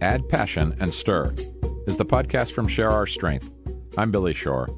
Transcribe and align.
Add 0.00 0.28
Passion 0.28 0.76
and 0.78 0.94
Stir 0.94 1.34
is 1.88 1.96
the 1.96 2.04
podcast 2.04 2.52
from 2.52 2.68
Share 2.68 2.90
Our 2.90 3.06
Strength. 3.06 3.50
I'm 3.96 4.12
Billy 4.12 4.32
Shore. 4.32 4.68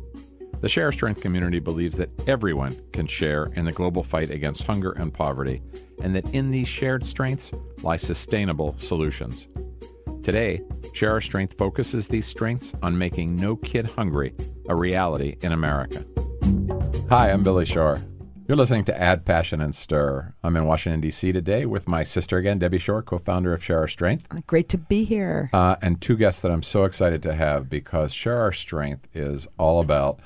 The 0.62 0.68
Share 0.68 0.86
Our 0.86 0.92
Strength 0.92 1.20
community 1.20 1.58
believes 1.58 1.98
that 1.98 2.08
everyone 2.26 2.80
can 2.94 3.06
share 3.06 3.46
in 3.54 3.66
the 3.66 3.72
global 3.72 4.02
fight 4.02 4.30
against 4.30 4.62
hunger 4.62 4.92
and 4.92 5.12
poverty, 5.12 5.60
and 6.02 6.16
that 6.16 6.32
in 6.32 6.50
these 6.50 6.68
shared 6.68 7.04
strengths 7.04 7.52
lie 7.82 7.96
sustainable 7.96 8.74
solutions. 8.78 9.46
Today, 10.22 10.62
Share 10.94 11.12
Our 11.12 11.20
Strength 11.20 11.58
focuses 11.58 12.06
these 12.06 12.26
strengths 12.26 12.72
on 12.82 12.96
making 12.96 13.36
No 13.36 13.56
Kid 13.56 13.90
Hungry 13.90 14.34
a 14.70 14.74
reality 14.74 15.36
in 15.42 15.52
America. 15.52 16.02
Hi, 17.10 17.30
I'm 17.30 17.42
Billy 17.42 17.66
Shore. 17.66 17.98
You're 18.50 18.56
listening 18.56 18.84
to 18.86 19.00
Add 19.00 19.24
Passion 19.24 19.60
and 19.60 19.72
Stir. 19.72 20.34
I'm 20.42 20.56
in 20.56 20.64
Washington, 20.64 21.00
D.C. 21.00 21.30
today 21.30 21.64
with 21.66 21.86
my 21.86 22.02
sister 22.02 22.36
again, 22.36 22.58
Debbie 22.58 22.80
Shore, 22.80 23.00
co 23.00 23.16
founder 23.16 23.54
of 23.54 23.62
Share 23.62 23.78
Our 23.78 23.86
Strength. 23.86 24.26
Great 24.48 24.68
to 24.70 24.76
be 24.76 25.04
here. 25.04 25.50
Uh, 25.52 25.76
and 25.80 26.00
two 26.00 26.16
guests 26.16 26.40
that 26.40 26.50
I'm 26.50 26.64
so 26.64 26.82
excited 26.82 27.22
to 27.22 27.34
have 27.36 27.70
because 27.70 28.12
Share 28.12 28.40
Our 28.40 28.50
Strength 28.50 29.06
is 29.14 29.46
all 29.56 29.78
about 29.78 30.18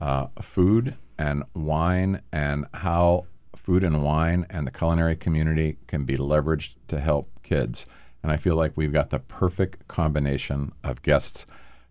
uh, 0.00 0.28
food 0.40 0.94
and 1.18 1.42
wine 1.54 2.22
and 2.30 2.66
how 2.72 3.26
food 3.56 3.82
and 3.82 4.04
wine 4.04 4.46
and 4.48 4.64
the 4.64 4.70
culinary 4.70 5.16
community 5.16 5.76
can 5.88 6.04
be 6.04 6.16
leveraged 6.16 6.74
to 6.86 7.00
help 7.00 7.26
kids. 7.42 7.84
And 8.22 8.30
I 8.30 8.36
feel 8.36 8.54
like 8.54 8.76
we've 8.76 8.92
got 8.92 9.10
the 9.10 9.18
perfect 9.18 9.88
combination 9.88 10.70
of 10.84 11.02
guests 11.02 11.46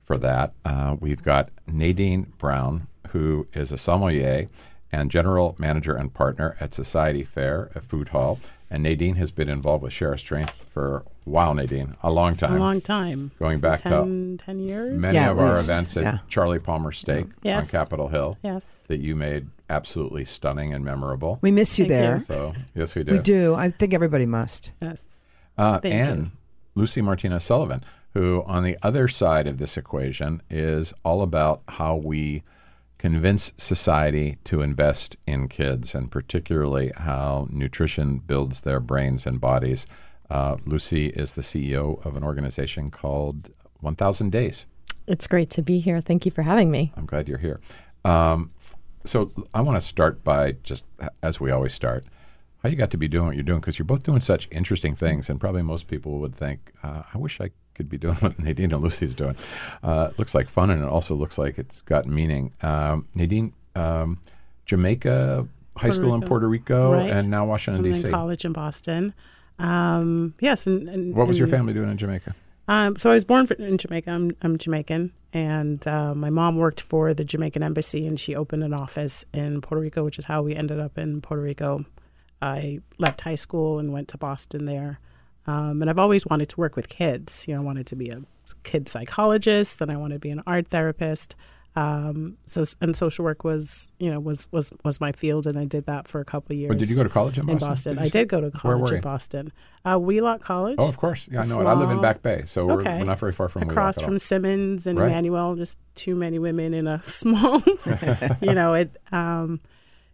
for 0.06 0.18
that. 0.20 0.54
Uh, 0.64 0.96
we've 1.02 1.22
got 1.22 1.50
Nadine 1.68 2.32
Brown, 2.38 2.88
who 3.10 3.46
is 3.54 3.74
a 3.74 3.78
sommelier 3.78 4.48
and 4.92 5.10
general 5.12 5.56
manager 5.58 5.94
and 5.96 6.14
partner 6.14 6.56
at 6.60 6.74
Society 6.74 7.24
Fair, 7.24 7.70
a 7.76 7.82
food 7.82 8.10
hall. 8.10 8.40
And 8.70 8.84
Nadine 8.84 9.16
has 9.16 9.32
been 9.32 9.50
involved 9.50 9.84
with 9.84 9.92
Share 9.92 10.10
Our 10.12 10.18
Strength 10.18 10.54
for 10.74 10.98
a 11.26 11.30
while, 11.30 11.54
Nadine, 11.54 11.96
a 12.02 12.10
long 12.10 12.38
time. 12.38 12.56
A 12.56 12.60
long 12.60 12.80
time. 12.80 13.32
Going 13.38 13.60
back 13.60 13.82
10, 13.82 14.38
to 14.40 14.46
10 14.46 14.60
years. 14.60 15.02
many 15.02 15.16
Yeah, 15.16 15.32
of 15.32 15.40
our 15.40 15.60
events 15.60 15.98
at 15.98 16.04
Yeah. 16.04 16.18
Charlie 16.30 16.60
Palmer 16.60 16.94
Steak 16.94 17.26
Yes. 17.44 17.66
on 17.74 17.80
Capitol 17.80 18.08
Hill 18.08 18.38
Yes. 18.44 18.86
that 18.88 19.00
you 19.02 19.14
made 19.16 19.48
absolutely 19.70 20.24
stunning 20.24 20.74
and 20.74 20.86
memorable. 20.86 21.38
We 21.42 21.52
miss 21.52 21.78
you 21.78 21.86
Thank 21.86 22.30
you. 22.30 22.36
there. 22.36 22.54
So, 22.54 22.54
yes, 22.74 22.96
we 22.96 23.04
do. 23.04 23.12
We 23.12 23.20
do. 23.20 23.56
I 23.56 23.70
think 23.72 23.94
everybody 23.94 24.26
must. 24.26 24.72
Yes. 24.82 25.04
Uh, 25.58 25.78
Thank 25.80 25.94
and 25.94 26.26
you. 26.28 26.32
Lucy 26.76 27.02
Martinez 27.02 27.44
Sullivan, 27.44 27.84
who 28.14 28.42
on 28.46 28.64
the 28.64 28.78
other 28.82 29.10
side 29.10 29.48
of 29.48 29.58
this 29.58 29.76
equation 29.76 30.42
is 30.50 30.94
all 31.04 31.22
about 31.24 31.62
how 31.68 31.96
we 31.98 32.44
convince 33.02 33.52
society 33.58 34.38
to 34.44 34.62
invest 34.62 35.18
in 35.26 35.48
kids, 35.48 35.96
and 35.96 36.12
particularly 36.12 36.92
how 36.96 37.48
nutrition 37.50 38.20
builds 38.20 38.62
their 38.62 38.80
brains 38.80 39.26
and 39.26 39.42
bodies. 39.42 39.88
Uh, 40.30 40.58
Lucy 40.68 41.08
is 41.08 41.34
the 41.34 41.42
CEO 41.42 42.06
of 42.06 42.16
an 42.16 42.24
organization 42.24 42.92
called 42.92 43.50
1000 43.80 44.30
Days. 44.32 44.68
It's 45.08 45.26
great 45.26 45.50
to 45.50 45.64
be 45.64 45.80
here. 45.80 46.00
Thank 46.00 46.28
you 46.28 46.32
for 46.32 46.44
having 46.44 46.70
me. 46.70 46.94
I'm 46.96 47.08
glad 47.08 47.28
you're 47.28 47.40
here. 47.40 47.60
Um, 48.06 48.52
so 49.04 49.32
I 49.52 49.62
want 49.62 49.82
to 49.82 49.86
start 49.86 50.24
by 50.24 50.58
just 50.62 50.86
as 51.24 51.40
we 51.40 51.50
always 51.50 51.74
start, 51.74 52.06
how 52.62 52.70
you 52.70 52.76
got 52.76 52.92
to 52.92 52.98
be 52.98 53.08
doing 53.08 53.26
what 53.26 53.36
you're 53.36 53.42
doing 53.42 53.62
because 53.62 53.80
you're 53.80 53.84
both 53.84 54.04
doing 54.04 54.22
such 54.22 54.48
interesting 54.52 54.96
things, 54.96 55.28
and 55.28 55.40
probably 55.40 55.64
most 55.64 55.88
people 55.88 56.20
would 56.20 56.36
think, 56.36 56.72
uh, 56.84 57.02
I 57.12 57.18
wish 57.18 57.42
I 57.42 57.50
could 57.76 57.90
be 57.90 57.98
doing 57.98 58.16
what 58.20 58.38
Nadine 58.40 58.72
and 58.74 58.84
Lucy's 58.84 59.16
doing. 59.16 59.36
Uh, 59.84 60.10
it 60.12 60.20
looks 60.20 60.34
like 60.36 60.50
fun, 60.50 60.70
and 60.70 60.82
it 60.84 60.88
also 60.90 61.16
looks 61.16 61.38
like 61.38 61.58
it's 61.58 61.82
got 61.82 62.06
meaning. 62.06 62.54
Um, 62.62 63.08
Nadine, 63.16 63.54
um, 63.76 64.20
Jamaica 64.66 65.48
High 65.78 65.82
Puerto 65.88 65.94
School 65.96 66.16
in 66.16 66.22
Puerto 66.22 66.48
Rico, 66.48 66.94
Right. 66.94 67.10
and 67.10 67.28
now 67.30 67.46
Washington 67.46 67.84
D.C. 67.84 68.10
college 68.10 68.46
in 68.46 68.54
Boston. 68.54 69.14
Um, 69.60 70.34
yes. 70.40 70.68
And, 70.68 70.88
and 70.90 71.16
What 71.16 71.28
was 71.28 71.38
your 71.38 71.48
family 71.48 71.74
doing 71.74 71.90
in 71.90 71.98
Jamaica? 71.98 72.36
Um, 72.68 72.96
so 72.98 73.12
I 73.12 73.16
was 73.16 73.26
born 73.26 73.48
in 73.60 73.78
Jamaica. 73.78 74.10
I'm, 74.10 74.32
I'm 74.42 74.58
Jamaican, 74.58 75.12
and 75.34 75.86
uh, 75.88 76.14
my 76.16 76.30
mom 76.30 76.58
worked 76.58 76.80
for 76.82 77.14
the 77.14 77.26
Jamaican 77.26 77.64
embassy, 77.64 78.08
and 78.08 78.20
she 78.20 78.36
opened 78.36 78.64
an 78.64 78.74
office 78.74 79.26
in 79.34 79.62
Puerto 79.62 79.82
Rico, 79.82 80.04
which 80.06 80.18
is 80.20 80.26
how 80.26 80.42
we 80.42 80.56
ended 80.56 80.80
up 80.80 80.98
in 80.98 81.22
Puerto 81.22 81.42
Rico. 81.44 81.86
I 82.42 82.80
left 82.98 83.22
high 83.22 83.36
school 83.36 83.78
and 83.80 83.92
went 83.92 84.08
to 84.10 84.18
Boston 84.18 84.66
there, 84.66 85.00
um, 85.48 85.82
and 85.82 85.90
I've 85.90 86.00
always 86.00 86.26
wanted 86.26 86.50
to 86.50 86.58
work 86.58 86.76
with 86.76 86.90
kids. 86.90 87.46
You 87.48 87.56
know, 87.56 87.62
I 87.62 87.64
wanted 87.64 87.88
to 87.88 87.96
be 87.96 88.10
a 88.10 88.22
kid 88.64 88.88
psychologist, 88.90 89.80
then 89.80 89.90
I 89.90 89.98
wanted 89.98 90.16
to 90.16 90.20
be 90.20 90.30
an 90.32 90.44
art 90.46 90.68
therapist. 90.68 91.36
Um, 91.74 92.36
so 92.46 92.66
and 92.82 92.98
social 92.98 93.24
work 93.24 93.46
was, 93.46 93.94
you 93.98 94.12
know, 94.12 94.20
was 94.20 94.46
was 94.52 94.72
was 94.84 95.00
my 95.00 95.14
field, 95.14 95.48
and 95.48 95.58
I 95.58 95.64
did 95.64 95.86
that 95.86 96.06
for 96.06 96.20
a 96.20 96.26
couple 96.26 96.54
of 96.54 96.60
years. 96.60 96.70
Or 96.72 96.76
did 96.76 96.90
you 96.90 96.98
go 96.98 97.04
to 97.04 97.08
college 97.10 97.38
in 97.38 97.46
Boston? 97.46 97.54
in 97.64 97.70
Boston? 97.70 97.96
You 97.98 98.02
I 98.04 98.10
did 98.10 98.28
go 98.28 98.42
to 98.42 98.52
college 98.52 98.92
in? 98.92 99.00
Boston, 99.00 99.54
uh, 99.86 99.98
Wheelock 99.98 100.42
College. 100.42 100.76
Oh, 100.80 100.90
of 100.90 100.98
course. 100.98 101.30
Yeah, 101.32 101.40
I 101.42 101.46
know 101.46 101.62
it. 101.62 101.66
I 101.66 101.74
live 101.74 101.90
in 101.90 102.02
Back 102.02 102.22
Bay, 102.22 102.44
so 102.46 102.66
we're, 102.66 102.82
Okay. 102.82 103.00
we're 103.00 103.06
not 103.06 103.20
very 103.20 103.32
far 103.32 103.48
from 103.48 103.62
Wheelock 103.62 103.72
across 103.72 103.98
all. 104.00 104.04
from 104.04 104.20
Simmons 104.20 104.86
and 104.86 105.00
Right. 105.00 105.08
Emmanuel, 105.08 105.56
just 105.56 105.78
too 105.96 106.14
many 106.14 106.40
women 106.40 106.74
in 106.74 106.88
a 106.88 107.02
small. 107.06 107.64
you 108.42 108.54
know, 108.54 108.74
it 108.74 108.98
um, 109.14 109.62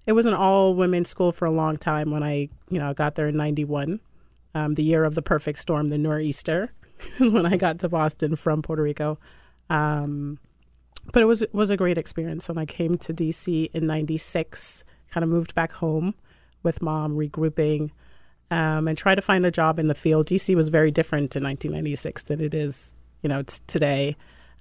it 0.05 0.11
was 0.13 0.27
an 0.27 0.35
all 0.35 0.75
women 0.75 1.05
school 1.05 1.31
for 1.31 1.45
a 1.45 1.51
long 1.51 1.75
time. 1.77 2.11
When 2.11 2.21
I 2.21 2.49
you 2.69 2.77
know 2.77 2.93
got 2.93 3.15
there 3.15 3.27
in 3.29 3.35
'91, 3.35 3.99
um, 4.57 4.73
the 4.73 4.83
year 4.83 5.03
of 5.03 5.15
the 5.15 5.21
perfect 5.21 5.59
storm, 5.59 5.89
the 5.89 5.97
nor'easter, 5.97 6.71
when 7.19 7.45
I 7.45 7.57
got 7.57 7.79
to 7.79 7.89
Boston 7.89 8.35
from 8.35 8.61
Puerto 8.61 8.81
Rico. 8.81 9.19
Um, 9.69 10.39
but 11.13 11.21
it 11.21 11.25
was 11.25 11.41
it 11.41 11.53
was 11.53 11.69
a 11.69 11.77
great 11.77 11.97
experience. 11.97 12.49
And 12.49 12.59
I 12.59 12.65
came 12.65 12.97
to 12.97 13.13
DC 13.13 13.69
in 13.73 13.87
'96, 13.87 14.83
kind 15.11 15.23
of 15.23 15.29
moved 15.29 15.53
back 15.55 15.71
home 15.73 16.15
with 16.63 16.81
mom, 16.81 17.15
regrouping, 17.15 17.91
um, 18.51 18.87
and 18.87 18.97
try 18.97 19.15
to 19.15 19.21
find 19.21 19.45
a 19.45 19.51
job 19.51 19.79
in 19.79 19.87
the 19.87 19.95
field. 19.95 20.27
DC 20.27 20.55
was 20.55 20.69
very 20.69 20.91
different 20.91 21.35
in 21.35 21.43
1996 21.43 22.23
than 22.23 22.41
it 22.41 22.53
is, 22.53 22.93
you 23.21 23.29
know, 23.29 23.43
t- 23.43 23.57
today. 23.67 24.15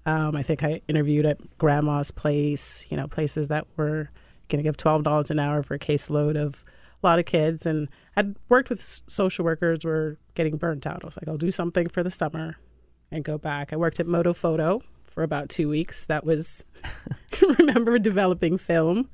Um, 0.05 0.37
I 0.37 0.43
think 0.43 0.63
I 0.63 0.83
interviewed 0.87 1.27
at 1.27 1.59
Grandma's 1.59 2.13
Place, 2.13 2.87
you 2.91 2.97
know, 2.97 3.09
places 3.09 3.49
that 3.49 3.67
were 3.77 4.11
going 4.49 4.59
to 4.59 4.63
give 4.63 4.77
twelve 4.77 5.03
dollars 5.03 5.31
an 5.31 5.39
hour 5.39 5.63
for 5.63 5.75
a 5.75 5.79
caseload 5.79 6.37
of 6.37 6.65
a 7.03 7.07
lot 7.07 7.19
of 7.19 7.25
kids, 7.25 7.67
and 7.67 7.89
I'd 8.17 8.37
worked 8.49 8.71
with 8.71 8.83
social 8.83 9.45
workers. 9.45 9.85
Were 9.85 10.19
getting 10.35 10.57
burnt 10.57 10.87
out. 10.87 11.03
I 11.03 11.07
was 11.07 11.17
like, 11.17 11.29
I'll 11.29 11.37
do 11.37 11.51
something 11.51 11.89
for 11.89 12.03
the 12.03 12.11
summer 12.11 12.57
and 13.11 13.25
go 13.25 13.39
back. 13.39 13.73
I 13.73 13.77
worked 13.77 14.01
at 14.01 14.07
Moto 14.07 14.33
Photo 14.33 14.83
for 15.05 15.23
about 15.23 15.49
two 15.49 15.69
weeks. 15.69 16.07
That 16.07 16.25
was 16.25 16.65
remember 17.59 17.99
developing 17.99 18.59
film. 18.59 19.11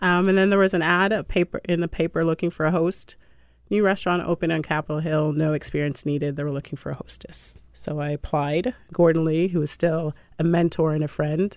Um, 0.00 0.28
and 0.28 0.36
then 0.36 0.50
there 0.50 0.58
was 0.58 0.74
an 0.74 0.82
ad 0.82 1.12
a 1.12 1.24
paper 1.24 1.60
in 1.68 1.80
the 1.80 1.88
paper 1.88 2.24
looking 2.24 2.50
for 2.50 2.66
a 2.66 2.70
host. 2.70 3.16
New 3.70 3.84
restaurant 3.84 4.22
open 4.26 4.50
on 4.50 4.62
Capitol 4.62 5.00
Hill, 5.00 5.32
no 5.32 5.54
experience 5.54 6.04
needed. 6.04 6.36
They 6.36 6.44
were 6.44 6.52
looking 6.52 6.76
for 6.76 6.90
a 6.90 6.94
hostess. 6.94 7.56
So 7.72 7.98
I 8.00 8.10
applied. 8.10 8.74
Gordon 8.92 9.24
Lee, 9.24 9.48
who 9.48 9.62
is 9.62 9.70
still 9.70 10.14
a 10.38 10.44
mentor 10.44 10.92
and 10.92 11.02
a 11.02 11.08
friend, 11.08 11.56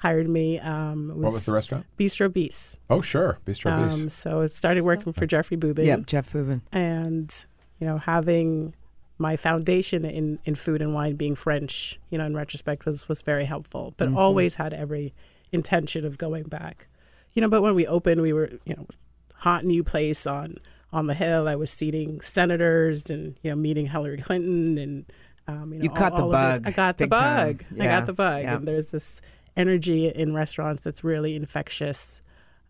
hired 0.00 0.28
me. 0.28 0.58
Um, 0.58 1.10
it 1.10 1.16
What 1.16 1.32
was 1.32 1.46
the 1.46 1.52
restaurant? 1.52 1.86
Bistro 1.98 2.32
Bis. 2.32 2.78
Oh, 2.88 3.00
sure. 3.00 3.38
Bistro 3.46 3.70
Um, 3.72 4.04
Bis. 4.04 4.14
so 4.14 4.40
it 4.40 4.52
started 4.54 4.82
working 4.82 5.12
for 5.12 5.26
Jeffrey 5.26 5.56
Buben 5.56 5.84
Yep, 5.86 6.06
Jeff 6.06 6.32
Buben. 6.32 6.60
and 6.72 7.46
you 7.78 7.86
know 7.86 7.98
having 7.98 8.74
my 9.18 9.36
foundation 9.36 10.04
in, 10.06 10.38
in 10.46 10.54
food 10.54 10.80
and 10.80 10.94
wine 10.94 11.14
being 11.16 11.34
French, 11.36 12.00
you 12.08 12.16
know, 12.16 12.24
in 12.24 12.34
retrospect 12.34 12.86
was 12.86 13.08
was 13.08 13.20
very 13.22 13.44
helpful. 13.44 13.94
But 13.98 14.12
always 14.14 14.54
had 14.56 14.72
every 14.72 15.12
intention 15.52 16.04
of 16.06 16.16
going 16.18 16.44
back. 16.44 16.86
You 17.34 17.42
know, 17.42 17.48
but 17.50 17.60
when 17.62 17.74
we 17.74 17.86
opened, 17.86 18.22
we 18.22 18.32
were 18.32 18.50
you 18.64 18.74
know 18.74 18.86
hot 19.34 19.64
new 19.64 19.84
place 19.84 20.26
on 20.26 20.56
on 20.92 21.06
the 21.06 21.14
hill. 21.14 21.46
I 21.46 21.54
was 21.56 21.70
seating 21.70 22.20
senators 22.22 23.10
and 23.10 23.36
you 23.42 23.50
know 23.50 23.56
meeting 23.56 23.86
Hillary 23.86 24.22
Clinton 24.22 24.78
and 24.78 25.04
um, 25.46 25.72
you 25.74 25.78
know 25.80 25.82
You 25.84 25.90
caught 25.90 26.16
the 26.16 26.22
all 26.22 26.30
bug 26.32 26.62
I 26.66 26.70
got 26.70 26.96
the 26.96 27.04
big 27.04 27.10
time. 27.10 27.46
bug. 27.58 27.64
I 27.78 27.84
got 27.84 28.06
the 28.06 28.12
bug. 28.14 28.42
yeah. 28.42 28.56
And 28.56 28.66
there's 28.66 28.90
this 28.90 29.20
energy 29.60 30.08
in 30.08 30.34
restaurants 30.34 30.82
that's 30.82 31.04
really 31.04 31.36
infectious. 31.36 32.22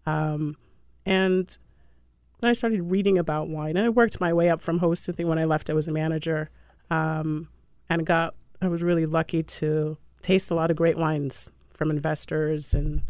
Um, 0.06 0.56
and 1.06 1.56
I 2.42 2.52
started 2.52 2.82
reading 2.82 3.18
about 3.18 3.48
wine, 3.48 3.76
and 3.76 3.86
I 3.86 3.90
worked 3.90 4.20
my 4.20 4.32
way 4.32 4.50
up 4.50 4.60
from 4.60 4.78
host. 4.78 5.08
I 5.08 5.12
think 5.12 5.28
when 5.28 5.38
I 5.38 5.44
left, 5.44 5.70
I 5.70 5.74
was 5.74 5.88
a 5.88 5.92
manager, 5.92 6.50
um, 6.90 7.48
and 7.88 8.04
got. 8.04 8.34
I 8.62 8.68
was 8.68 8.82
really 8.82 9.06
lucky 9.06 9.42
to 9.42 9.96
taste 10.20 10.50
a 10.50 10.54
lot 10.54 10.70
of 10.70 10.76
great 10.76 10.98
wines 10.98 11.50
from 11.72 11.90
investors, 11.90 12.74
and 12.74 13.02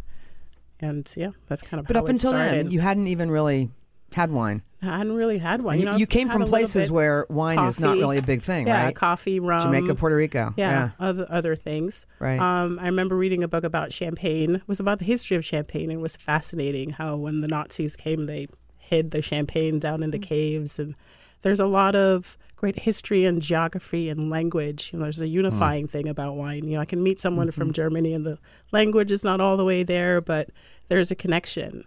and 0.78 1.12
yeah, 1.16 1.30
that's 1.48 1.62
kind 1.62 1.80
of. 1.80 1.86
But 1.86 1.96
up 1.96 2.08
until 2.08 2.30
started. 2.30 2.66
then, 2.66 2.70
you 2.70 2.80
hadn't 2.80 3.08
even 3.08 3.30
really 3.30 3.70
had 4.14 4.30
wine. 4.30 4.62
I 4.82 4.98
hadn't 4.98 5.12
really 5.12 5.38
had 5.38 5.60
one. 5.60 5.78
You, 5.78 5.84
know, 5.84 5.96
you 5.96 6.06
came 6.06 6.30
from 6.30 6.44
places 6.46 6.90
where 6.90 7.26
wine 7.28 7.58
is 7.60 7.78
not 7.78 7.98
really 7.98 8.16
a 8.16 8.22
big 8.22 8.42
thing, 8.42 8.66
yeah, 8.66 8.84
right? 8.84 8.96
coffee, 8.96 9.38
rum, 9.38 9.62
Jamaica, 9.62 9.94
Puerto 9.94 10.16
Rico. 10.16 10.54
yeah, 10.56 10.90
other 10.98 11.26
other 11.28 11.54
things. 11.54 12.06
Right. 12.18 12.40
Um, 12.40 12.78
I 12.78 12.86
remember 12.86 13.16
reading 13.16 13.42
a 13.42 13.48
book 13.48 13.64
about 13.64 13.92
champagne. 13.92 14.56
It 14.56 14.68
was 14.68 14.80
about 14.80 14.98
the 14.98 15.04
history 15.04 15.36
of 15.36 15.44
champagne. 15.44 15.90
And 15.90 15.92
it 15.92 16.02
was 16.02 16.16
fascinating 16.16 16.90
how 16.90 17.16
when 17.16 17.42
the 17.42 17.48
Nazis 17.48 17.94
came, 17.94 18.26
they 18.26 18.48
hid 18.78 19.10
the 19.10 19.22
champagne 19.22 19.78
down 19.78 20.02
in 20.02 20.10
the 20.10 20.18
caves, 20.18 20.78
and 20.78 20.94
there's 21.42 21.60
a 21.60 21.66
lot 21.66 21.94
of 21.94 22.38
great 22.56 22.78
history 22.80 23.24
and 23.24 23.40
geography 23.40 24.08
and 24.08 24.28
language. 24.28 24.90
You 24.92 24.98
know, 24.98 25.04
there's 25.04 25.20
a 25.22 25.28
unifying 25.28 25.88
thing 25.88 26.08
about 26.08 26.36
wine. 26.36 26.66
You 26.66 26.74
know, 26.74 26.80
I 26.80 26.84
can 26.84 27.02
meet 27.02 27.20
someone 27.20 27.50
from 27.50 27.72
Germany, 27.72 28.12
and 28.12 28.26
the 28.26 28.38
language 28.72 29.10
is 29.10 29.24
not 29.24 29.40
all 29.40 29.56
the 29.56 29.64
way 29.64 29.82
there, 29.82 30.20
but 30.20 30.50
there's 30.88 31.10
a 31.10 31.14
connection. 31.14 31.84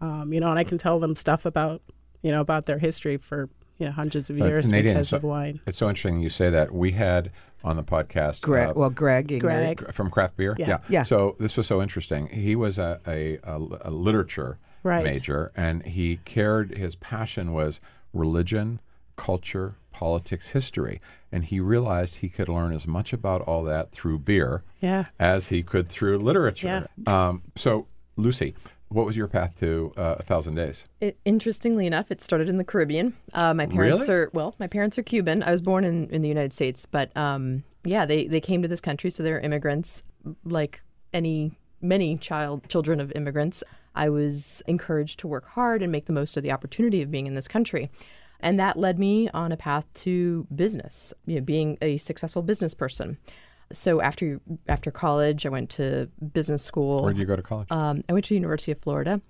Um, 0.00 0.32
you 0.32 0.40
know, 0.40 0.50
and 0.50 0.58
I 0.58 0.64
can 0.64 0.78
tell 0.78 0.98
them 0.98 1.14
stuff 1.16 1.46
about 1.46 1.80
you 2.22 2.30
know 2.32 2.40
about 2.40 2.66
their 2.66 2.78
history 2.78 3.16
for 3.16 3.48
yeah 3.78 3.90
hundreds 3.90 4.30
of 4.30 4.38
years 4.38 4.70
Nadine, 4.70 4.94
because 4.94 5.08
so- 5.10 5.16
of 5.18 5.22
wine. 5.24 5.60
It's 5.66 5.78
so 5.78 5.88
interesting 5.88 6.20
you 6.20 6.30
say 6.30 6.50
that. 6.50 6.72
We 6.72 6.92
had 6.92 7.30
on 7.64 7.76
the 7.76 7.82
podcast 7.82 8.42
Greg, 8.42 8.70
uh, 8.70 8.72
well, 8.76 8.90
Greg. 8.90 9.28
Ingrid. 9.28 9.40
Greg. 9.40 9.92
From 9.92 10.10
craft 10.10 10.36
beer. 10.36 10.54
Yeah. 10.58 10.78
Yeah. 10.88 11.02
So 11.02 11.34
this 11.40 11.56
was 11.56 11.66
so 11.66 11.82
interesting. 11.82 12.28
He 12.28 12.54
was 12.54 12.78
a, 12.78 13.00
a, 13.06 13.38
a, 13.42 13.60
a 13.82 13.90
literature 13.90 14.58
Right. 14.84 15.02
major, 15.04 15.50
and 15.56 15.82
he 15.84 16.18
cared. 16.24 16.76
His 16.76 16.94
passion 16.94 17.52
was 17.52 17.80
religion, 18.12 18.80
culture, 19.16 19.74
politics, 19.92 20.50
history, 20.50 21.00
and 21.32 21.44
he 21.46 21.58
realized 21.58 22.16
he 22.16 22.28
could 22.28 22.48
learn 22.48 22.72
as 22.72 22.86
much 22.86 23.12
about 23.12 23.40
all 23.42 23.64
that 23.64 23.90
through 23.90 24.20
beer 24.20 24.62
Yeah. 24.80 25.06
as 25.18 25.48
he 25.48 25.62
could 25.64 25.88
through 25.88 26.18
literature. 26.18 26.86
Um, 27.06 27.42
so, 27.56 27.86
Lucy, 28.16 28.54
what 28.88 29.06
was 29.06 29.16
your 29.16 29.26
path 29.28 29.58
to 29.60 29.92
uh, 29.96 30.16
a 30.18 30.22
thousand 30.22 30.54
days? 30.54 30.84
It, 31.00 31.18
interestingly 31.24 31.86
enough, 31.86 32.10
it 32.10 32.20
started 32.20 32.48
in 32.48 32.56
the 32.56 32.64
Caribbean. 32.64 33.16
Uh, 33.32 33.52
my 33.52 33.66
parents 33.66 34.08
Really? 34.08 34.20
are 34.20 34.30
well. 34.32 34.54
My 34.58 34.66
parents 34.66 34.98
are 34.98 35.02
Cuban. 35.02 35.42
I 35.42 35.50
was 35.50 35.60
born 35.60 35.84
in, 35.84 36.08
in 36.10 36.22
the 36.22 36.28
United 36.28 36.52
States, 36.52 36.86
but 36.86 37.14
um, 37.16 37.64
yeah, 37.84 38.06
they 38.06 38.26
they 38.26 38.40
came 38.40 38.62
to 38.62 38.68
this 38.68 38.80
country, 38.80 39.10
so 39.10 39.22
they're 39.22 39.40
immigrants. 39.40 40.02
Like 40.44 40.82
any 41.12 41.58
many 41.80 42.16
child 42.16 42.68
children 42.68 43.00
of 43.00 43.12
immigrants, 43.14 43.62
I 43.94 44.08
was 44.08 44.62
encouraged 44.66 45.20
to 45.20 45.28
work 45.28 45.46
hard 45.48 45.82
and 45.82 45.90
make 45.90 46.06
the 46.06 46.12
most 46.12 46.36
of 46.36 46.42
the 46.42 46.52
opportunity 46.52 47.02
of 47.02 47.10
being 47.10 47.26
in 47.26 47.34
this 47.34 47.48
country. 47.48 47.90
And 48.40 48.60
that 48.60 48.78
led 48.78 48.98
me 48.98 49.28
on 49.30 49.50
a 49.50 49.56
path 49.56 49.86
to 49.94 50.46
business, 50.54 51.14
you 51.26 51.36
know, 51.36 51.40
being 51.40 51.78
a 51.80 51.96
successful 51.96 52.42
business 52.42 52.74
person. 52.74 53.18
So 53.72 54.00
after 54.00 54.40
after 54.68 54.90
college, 54.90 55.44
I 55.46 55.48
went 55.48 55.70
to 55.70 56.08
business 56.32 56.62
school. 56.62 57.02
Where 57.02 57.12
did 57.12 57.20
you 57.20 57.26
go 57.26 57.36
to 57.36 57.42
college? 57.42 57.68
Um, 57.70 58.04
I 58.08 58.12
went 58.12 58.24
to 58.26 58.28
the 58.30 58.36
University 58.36 58.72
of 58.72 58.78
Florida, 58.78 59.20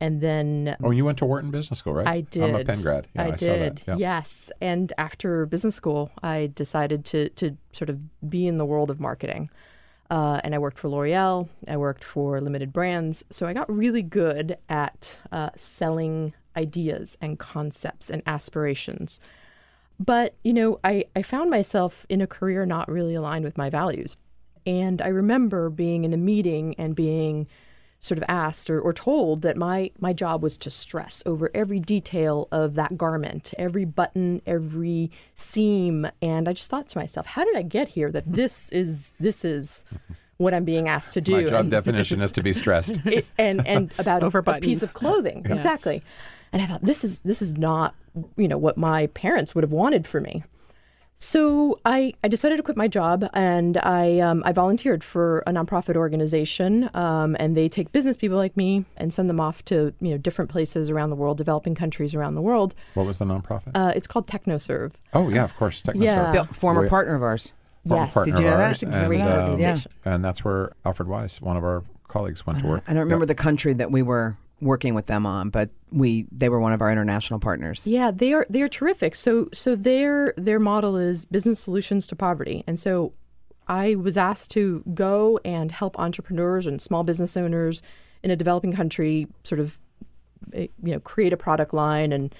and 0.00 0.20
then 0.20 0.76
oh, 0.82 0.90
you 0.90 1.04
went 1.04 1.18
to 1.18 1.24
Wharton 1.24 1.50
Business 1.50 1.78
School, 1.78 1.94
right? 1.94 2.06
I 2.06 2.20
did. 2.22 2.42
I'm 2.42 2.54
a 2.54 2.64
Penn 2.64 2.82
grad. 2.82 3.06
Yeah, 3.14 3.22
I, 3.22 3.26
I, 3.26 3.30
saw 3.36 3.46
did. 3.46 3.76
that. 3.78 3.88
Yeah. 3.88 3.96
Yes. 3.96 4.50
And 4.60 4.92
after 4.98 5.46
business 5.46 5.74
school, 5.74 6.10
I 6.22 6.50
decided 6.54 7.04
to 7.06 7.28
to 7.30 7.56
sort 7.72 7.90
of 7.90 8.28
be 8.28 8.46
in 8.46 8.58
the 8.58 8.64
world 8.64 8.90
of 8.90 9.00
marketing. 9.00 9.50
Uh, 10.10 10.40
and 10.44 10.54
I 10.54 10.58
worked 10.58 10.78
for 10.78 10.88
L'Oreal. 10.88 11.48
I 11.66 11.76
worked 11.76 12.04
for 12.04 12.40
limited 12.40 12.72
brands. 12.72 13.24
So 13.30 13.46
I 13.46 13.54
got 13.54 13.74
really 13.74 14.02
good 14.02 14.58
at 14.68 15.16
uh, 15.32 15.50
selling 15.56 16.34
ideas 16.56 17.16
and 17.20 17.38
concepts 17.38 18.10
and 18.10 18.22
aspirations. 18.26 19.18
But, 19.98 20.34
you 20.42 20.52
know, 20.52 20.80
I, 20.82 21.04
I 21.14 21.22
found 21.22 21.50
myself 21.50 22.04
in 22.08 22.20
a 22.20 22.26
career 22.26 22.66
not 22.66 22.90
really 22.90 23.14
aligned 23.14 23.44
with 23.44 23.56
my 23.56 23.70
values. 23.70 24.16
And 24.66 25.00
I 25.02 25.08
remember 25.08 25.70
being 25.70 26.04
in 26.04 26.12
a 26.12 26.16
meeting 26.16 26.74
and 26.78 26.94
being 26.96 27.46
sort 28.00 28.18
of 28.18 28.24
asked 28.28 28.68
or, 28.68 28.80
or 28.80 28.92
told 28.92 29.42
that 29.42 29.56
my, 29.56 29.90
my 29.98 30.12
job 30.12 30.42
was 30.42 30.58
to 30.58 30.68
stress 30.68 31.22
over 31.24 31.50
every 31.54 31.80
detail 31.80 32.48
of 32.52 32.74
that 32.74 32.98
garment, 32.98 33.54
every 33.58 33.84
button, 33.86 34.42
every 34.46 35.10
seam. 35.36 36.06
And 36.20 36.48
I 36.48 36.52
just 36.52 36.70
thought 36.70 36.88
to 36.88 36.98
myself, 36.98 37.26
how 37.26 37.44
did 37.44 37.56
I 37.56 37.62
get 37.62 37.88
here 37.88 38.10
that 38.10 38.24
this 38.30 38.70
is 38.72 39.12
this 39.20 39.44
is 39.44 39.84
what 40.36 40.52
I'm 40.52 40.64
being 40.64 40.88
asked 40.88 41.14
to 41.14 41.20
do? 41.20 41.32
My 41.32 41.44
job 41.44 41.54
And- 41.54 41.70
definition 41.70 42.20
is 42.20 42.32
to 42.32 42.42
be 42.42 42.52
stressed. 42.52 42.98
it, 43.06 43.26
and 43.38 43.66
and 43.66 43.92
about 43.98 44.22
Over 44.24 44.42
a, 44.44 44.50
a 44.50 44.60
piece 44.60 44.82
of 44.82 44.92
clothing 44.92 45.46
exactly 45.48 46.02
and 46.52 46.62
i 46.62 46.66
thought 46.66 46.82
this 46.82 47.04
is 47.04 47.18
this 47.20 47.42
is 47.42 47.54
not 47.58 47.94
you 48.36 48.48
know 48.48 48.58
what 48.58 48.76
my 48.76 49.06
parents 49.08 49.54
would 49.54 49.64
have 49.64 49.72
wanted 49.72 50.06
for 50.06 50.20
me 50.20 50.44
so 51.16 51.78
I, 51.84 52.12
I 52.24 52.28
decided 52.28 52.56
to 52.56 52.62
quit 52.64 52.76
my 52.76 52.88
job 52.88 53.24
and 53.34 53.76
I, 53.78 54.18
um, 54.18 54.42
I 54.44 54.50
volunteered 54.50 55.04
for 55.04 55.44
a 55.46 55.52
nonprofit 55.52 55.94
organization 55.94 56.90
um, 56.92 57.36
and 57.38 57.56
they 57.56 57.68
take 57.68 57.92
business 57.92 58.16
people 58.16 58.36
like 58.36 58.56
me 58.56 58.84
and 58.96 59.12
send 59.12 59.30
them 59.30 59.38
off 59.38 59.64
to 59.66 59.94
you 60.00 60.10
know 60.10 60.18
different 60.18 60.50
places 60.50 60.90
around 60.90 61.10
the 61.10 61.16
world 61.16 61.38
developing 61.38 61.76
countries 61.76 62.16
around 62.16 62.34
the 62.34 62.42
world 62.42 62.74
what 62.94 63.06
was 63.06 63.18
the 63.18 63.24
nonprofit? 63.24 63.70
uh, 63.76 63.92
it's 63.94 64.08
called 64.08 64.26
technoserve 64.26 64.92
oh, 65.12 65.28
yeah, 65.28 65.44
of 65.44 65.54
course. 65.56 65.82
Technoserve. 65.82 66.02
Yeah. 66.02 66.32
Bill, 66.32 66.46
former 66.46 66.82
We- 66.82 66.88
partner 66.88 67.14
of 67.14 67.22
ours. 67.22 67.52
former 67.86 68.04
Yes. 68.06 68.14
partner 68.14 68.32
Did 68.32 68.40
you 68.40 68.46
know 68.46 68.52
of 68.52 68.58
that? 68.58 68.66
ours, 68.68 68.82
It's 68.82 68.96
a 68.96 69.06
great 69.06 69.20
and, 69.20 69.32
um, 69.32 69.38
organization. 69.50 69.92
and 70.04 70.24
that's 70.24 70.44
where 70.44 70.72
Alfred 70.84 71.08
Weiss, 71.08 71.40
one 71.40 71.56
of 71.56 71.62
our 71.62 71.84
colleagues, 72.08 72.44
went 72.44 72.58
to 72.60 72.66
work. 72.66 72.82
I 72.88 72.92
don't 72.92 73.04
remember 73.04 73.26
the 73.26 73.34
country 73.36 73.72
that 73.74 73.92
we 73.92 74.02
were 74.02 74.36
working 74.64 74.94
with 74.94 75.06
them 75.06 75.26
on, 75.26 75.50
but 75.50 75.70
we 75.92 76.26
they 76.32 76.48
were 76.48 76.58
one 76.58 76.72
of 76.72 76.80
our 76.80 76.90
international 76.90 77.38
partners. 77.38 77.86
Yeah, 77.86 78.10
they 78.10 78.32
are 78.32 78.46
they 78.48 78.62
are 78.62 78.68
terrific. 78.68 79.14
So 79.14 79.48
so 79.52 79.76
their 79.76 80.34
their 80.36 80.58
model 80.58 80.96
is 80.96 81.24
business 81.26 81.60
solutions 81.60 82.06
to 82.08 82.16
poverty. 82.16 82.64
And 82.66 82.80
so 82.80 83.12
I 83.68 83.94
was 83.94 84.16
asked 84.16 84.50
to 84.52 84.82
go 84.94 85.38
and 85.44 85.70
help 85.70 85.98
entrepreneurs 85.98 86.66
and 86.66 86.80
small 86.80 87.04
business 87.04 87.36
owners 87.36 87.82
in 88.22 88.30
a 88.30 88.36
developing 88.36 88.72
country 88.72 89.28
sort 89.44 89.60
of 89.60 89.78
eh, 90.54 90.66
you 90.82 90.92
know 90.92 91.00
create 91.00 91.32
a 91.32 91.36
product 91.36 91.74
line 91.74 92.10
and 92.10 92.34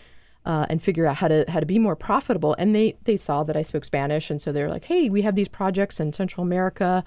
uh, 0.47 0.67
and 0.69 0.83
figure 0.83 1.07
out 1.07 1.17
how 1.17 1.29
to 1.29 1.45
how 1.49 1.61
to 1.61 1.67
be 1.67 1.79
more 1.79 1.97
profitable. 1.97 2.57
And 2.59 2.75
they 2.75 2.97
they 3.05 3.19
saw 3.19 3.45
that 3.45 3.57
I 3.57 3.63
spoke 3.63 3.85
Spanish, 3.85 4.31
and 4.31 4.41
so 4.41 4.51
they're 4.51 4.71
like, 4.71 4.85
"Hey, 4.85 5.11
we 5.11 5.23
have 5.23 5.35
these 5.35 5.49
projects 5.49 6.01
in 6.01 6.13
Central 6.13 6.45
America. 6.45 7.05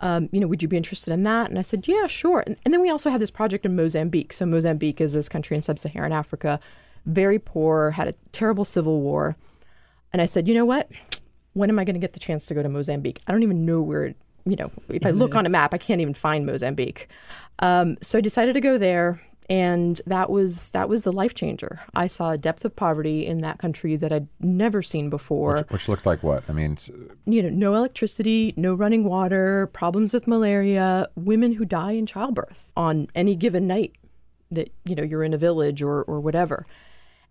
Um, 0.00 0.28
you 0.30 0.40
know, 0.40 0.46
would 0.46 0.62
you 0.62 0.68
be 0.68 0.76
interested 0.76 1.12
in 1.12 1.22
that?" 1.24 1.50
And 1.50 1.58
I 1.58 1.62
said, 1.62 1.88
"Yeah, 1.88 2.06
sure." 2.06 2.42
And, 2.46 2.56
and 2.64 2.72
then 2.72 2.80
we 2.80 2.90
also 2.90 3.10
had 3.10 3.20
this 3.20 3.30
project 3.30 3.64
in 3.64 3.76
Mozambique. 3.76 4.32
So 4.32 4.46
Mozambique 4.46 5.00
is 5.00 5.12
this 5.12 5.28
country 5.28 5.56
in 5.56 5.62
sub-Saharan 5.62 6.12
Africa, 6.12 6.60
very 7.06 7.38
poor, 7.38 7.92
had 7.92 8.08
a 8.08 8.14
terrible 8.32 8.64
civil 8.64 9.00
war. 9.00 9.36
And 10.12 10.20
I 10.20 10.26
said, 10.26 10.48
"You 10.48 10.54
know 10.54 10.64
what? 10.64 10.90
When 11.54 11.70
am 11.70 11.78
I 11.78 11.84
going 11.84 11.94
to 11.94 12.00
get 12.00 12.12
the 12.12 12.20
chance 12.20 12.46
to 12.46 12.54
go 12.54 12.62
to 12.62 12.68
Mozambique? 12.68 13.20
I 13.26 13.32
don't 13.32 13.42
even 13.42 13.64
know 13.64 13.80
where." 13.80 14.14
You 14.48 14.54
know, 14.54 14.70
if 14.88 15.04
I 15.04 15.10
look 15.10 15.34
on 15.34 15.44
a 15.44 15.48
map, 15.48 15.74
I 15.74 15.78
can't 15.78 16.00
even 16.00 16.14
find 16.14 16.46
Mozambique. 16.46 17.08
Um, 17.58 17.96
so 18.00 18.18
I 18.18 18.20
decided 18.20 18.52
to 18.52 18.60
go 18.60 18.78
there 18.78 19.20
and 19.48 20.00
that 20.06 20.30
was 20.30 20.70
that 20.70 20.88
was 20.88 21.04
the 21.04 21.12
life 21.12 21.34
changer. 21.34 21.80
I 21.94 22.06
saw 22.06 22.30
a 22.30 22.38
depth 22.38 22.64
of 22.64 22.74
poverty 22.74 23.26
in 23.26 23.40
that 23.42 23.58
country 23.58 23.96
that 23.96 24.12
I'd 24.12 24.28
never 24.40 24.82
seen 24.82 25.10
before. 25.10 25.58
Which, 25.58 25.70
which 25.70 25.88
looked 25.88 26.06
like 26.06 26.22
what? 26.22 26.44
I 26.48 26.52
mean, 26.52 26.78
You 27.26 27.42
know, 27.42 27.48
no 27.48 27.74
electricity, 27.74 28.54
no 28.56 28.74
running 28.74 29.04
water, 29.04 29.68
problems 29.68 30.12
with 30.12 30.26
malaria, 30.26 31.08
women 31.14 31.52
who 31.52 31.64
die 31.64 31.92
in 31.92 32.06
childbirth 32.06 32.70
on 32.76 33.08
any 33.14 33.36
given 33.36 33.66
night 33.66 33.92
that 34.50 34.72
you 34.84 34.94
know 34.94 35.02
you're 35.02 35.24
in 35.24 35.34
a 35.34 35.38
village 35.38 35.82
or 35.82 36.02
or 36.02 36.20
whatever. 36.20 36.66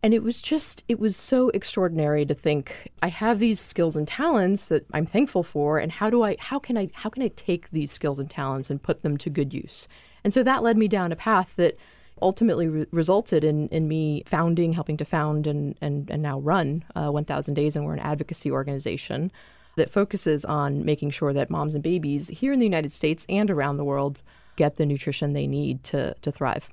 And 0.03 0.13
it 0.13 0.23
was 0.23 0.41
just 0.41 0.83
it 0.88 1.00
was 1.00 1.17
so 1.17 1.50
extraordinary 1.50 2.25
to 2.27 2.35
think 2.35 2.91
I 3.01 3.07
have 3.07 3.39
these 3.39 3.59
skills 3.59 3.95
and 3.95 4.07
talents 4.07 4.65
that 4.65 4.85
I'm 4.94 5.06
thankful 5.06 5.44
for 5.44 5.79
and 5.79 5.91
how 5.91 6.09
do 6.09 6.23
I 6.23 6.38
how 6.39 6.59
can 6.59 6.77
I 6.77 6.89
how 6.94 7.09
can 7.09 7.23
I 7.23 7.29
take 7.29 7.71
these 7.71 7.91
skills 7.91 8.19
and 8.19 8.29
talents 8.29 8.69
and 8.69 8.81
put 8.81 9.01
them 9.01 9.17
to 9.17 9.29
good 9.29 9.53
use? 9.53 9.88
And 10.23 10.33
so 10.33 10.44
that 10.44 10.63
led 10.63 10.77
me 10.77 10.88
down 10.88 11.12
a 11.12 11.15
path 11.15 11.53
that 11.57 11.77
ultimately 12.21 12.67
re- 12.67 12.85
resulted 12.91 13.44
in, 13.44 13.67
in 13.69 13.88
me 13.88 14.23
founding, 14.25 14.73
helping 14.73 14.97
to 14.97 15.06
found, 15.06 15.47
and, 15.47 15.75
and, 15.81 16.09
and 16.09 16.21
now 16.21 16.39
run 16.39 16.83
uh, 16.95 17.09
1000 17.09 17.53
Days. 17.53 17.75
And 17.75 17.85
we're 17.85 17.94
an 17.94 18.00
advocacy 18.00 18.51
organization 18.51 19.31
that 19.75 19.89
focuses 19.89 20.45
on 20.45 20.85
making 20.85 21.09
sure 21.09 21.34
that 21.34 21.50
moms 21.50 21.75
and 21.75 21.84
babies 21.84 22.29
here 22.29 22.53
in 22.53 22.60
the 22.60 22.65
United 22.65 22.91
States 22.93 23.25
and 23.27 23.51
around 23.51 23.77
the 23.77 23.84
world 23.84 24.22
get 24.55 24.77
the 24.77 24.86
nutrition 24.86 25.34
they 25.34 25.48
need 25.48 25.84
to, 25.84 26.15
to 26.22 26.31
thrive. 26.31 26.69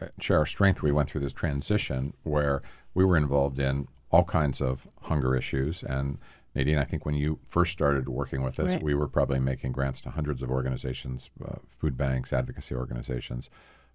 at 0.00 0.12
Share 0.20 0.38
Our 0.38 0.46
Strength, 0.46 0.82
we 0.82 0.92
went 0.92 1.10
through 1.10 1.22
this 1.22 1.32
transition 1.32 2.14
where 2.22 2.62
we 2.94 3.04
were 3.04 3.16
involved 3.16 3.58
in 3.58 3.88
all 4.12 4.24
kinds 4.24 4.60
of 4.60 4.86
hunger 5.02 5.36
issues. 5.36 5.82
And 5.82 6.18
Nadine, 6.54 6.78
I 6.78 6.84
think 6.84 7.04
when 7.04 7.14
you 7.16 7.38
first 7.48 7.72
started 7.72 8.08
working 8.08 8.42
with 8.42 8.60
us, 8.60 8.68
Right. 8.70 8.82
we 8.82 8.94
were 8.94 9.08
probably 9.08 9.40
making 9.40 9.72
grants 9.72 10.00
to 10.02 10.10
hundreds 10.10 10.42
of 10.42 10.50
organizations, 10.50 11.30
uh, 11.44 11.56
food 11.68 11.96
banks, 11.96 12.32
advocacy 12.32 12.74
organizations. 12.76 13.50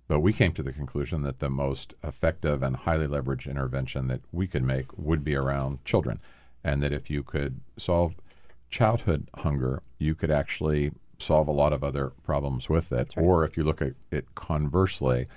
But 0.08 0.20
we 0.20 0.34
came 0.34 0.54
to 0.54 0.64
the 0.64 0.72
conclusion 0.72 1.24
that 1.24 1.40
the 1.40 1.50
most 1.50 1.94
effective 2.04 2.62
and 2.62 2.76
highly 2.76 3.08
leveraged 3.08 3.50
intervention 3.50 4.08
that 4.08 4.22
we 4.32 4.48
could 4.48 4.64
make 4.64 4.86
would 4.98 5.24
be 5.24 5.36
around 5.36 5.84
children. 5.84 6.20
And 6.64 6.82
that 6.84 6.94
if 6.94 7.10
you 7.10 7.24
could 7.24 7.62
solve 7.78 8.16
childhood 8.70 9.28
hunger, 9.36 9.82
you 9.98 10.16
could 10.16 10.32
actually 10.32 10.92
solve 11.20 11.48
a 11.48 11.52
lot 11.52 11.74
of 11.74 11.84
other 11.84 12.12
problems 12.24 12.70
with 12.70 12.92
it. 12.92 13.14
Or 13.18 13.46
if 13.46 13.58
you 13.58 13.64
look 13.64 13.82
at 13.82 13.94
it 14.12 14.36
conversely, 14.36 15.28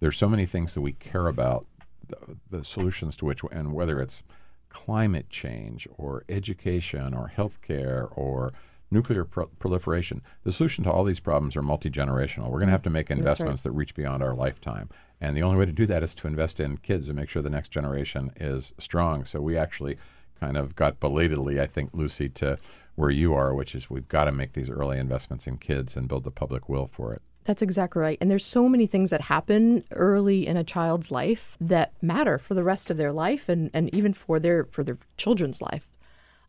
there's 0.00 0.16
so 0.16 0.28
many 0.28 0.46
things 0.46 0.74
that 0.74 0.80
we 0.80 0.92
care 0.92 1.26
about, 1.28 1.66
the, 2.08 2.36
the 2.50 2.64
solutions 2.64 3.16
to 3.16 3.24
which, 3.24 3.40
and 3.52 3.74
whether 3.74 4.00
it's 4.00 4.22
climate 4.68 5.30
change 5.30 5.86
or 5.96 6.24
education 6.28 7.14
or 7.14 7.32
healthcare 7.36 8.08
or 8.16 8.52
nuclear 8.90 9.24
pro- 9.24 9.46
proliferation, 9.58 10.22
the 10.44 10.52
solution 10.52 10.84
to 10.84 10.90
all 10.90 11.04
these 11.04 11.20
problems 11.20 11.56
are 11.56 11.62
multi 11.62 11.90
generational. 11.90 12.44
We're 12.50 12.58
going 12.58 12.68
to 12.68 12.72
have 12.72 12.82
to 12.82 12.90
make 12.90 13.10
investments 13.10 13.62
that 13.62 13.72
reach 13.72 13.94
beyond 13.94 14.22
our 14.22 14.34
lifetime. 14.34 14.88
And 15.20 15.36
the 15.36 15.42
only 15.42 15.58
way 15.58 15.66
to 15.66 15.72
do 15.72 15.86
that 15.86 16.02
is 16.02 16.14
to 16.16 16.26
invest 16.26 16.60
in 16.60 16.78
kids 16.78 17.08
and 17.08 17.18
make 17.18 17.28
sure 17.28 17.42
the 17.42 17.50
next 17.50 17.70
generation 17.70 18.32
is 18.36 18.72
strong. 18.78 19.24
So 19.24 19.40
we 19.40 19.56
actually 19.56 19.96
kind 20.38 20.56
of 20.56 20.76
got 20.76 21.00
belatedly, 21.00 21.60
I 21.60 21.66
think, 21.66 21.90
Lucy, 21.92 22.28
to 22.30 22.58
where 22.94 23.10
you 23.10 23.34
are, 23.34 23.54
which 23.54 23.74
is 23.74 23.88
we've 23.90 24.08
got 24.08 24.24
to 24.24 24.32
make 24.32 24.52
these 24.52 24.68
early 24.68 24.98
investments 24.98 25.46
in 25.46 25.58
kids 25.58 25.96
and 25.96 26.08
build 26.08 26.24
the 26.24 26.30
public 26.30 26.68
will 26.68 26.86
for 26.86 27.14
it. 27.14 27.22
That's 27.44 27.62
exactly 27.62 28.02
right. 28.02 28.18
And 28.20 28.30
there's 28.30 28.44
so 28.44 28.68
many 28.68 28.86
things 28.86 29.10
that 29.10 29.20
happen 29.22 29.84
early 29.92 30.46
in 30.46 30.56
a 30.56 30.64
child's 30.64 31.10
life 31.12 31.56
that 31.60 31.92
matter 32.02 32.38
for 32.38 32.54
the 32.54 32.64
rest 32.64 32.90
of 32.90 32.96
their 32.96 33.12
life 33.12 33.48
and, 33.48 33.70
and 33.72 33.94
even 33.94 34.12
for 34.12 34.40
their 34.40 34.64
for 34.64 34.82
their 34.82 34.98
children's 35.16 35.62
life. 35.62 35.88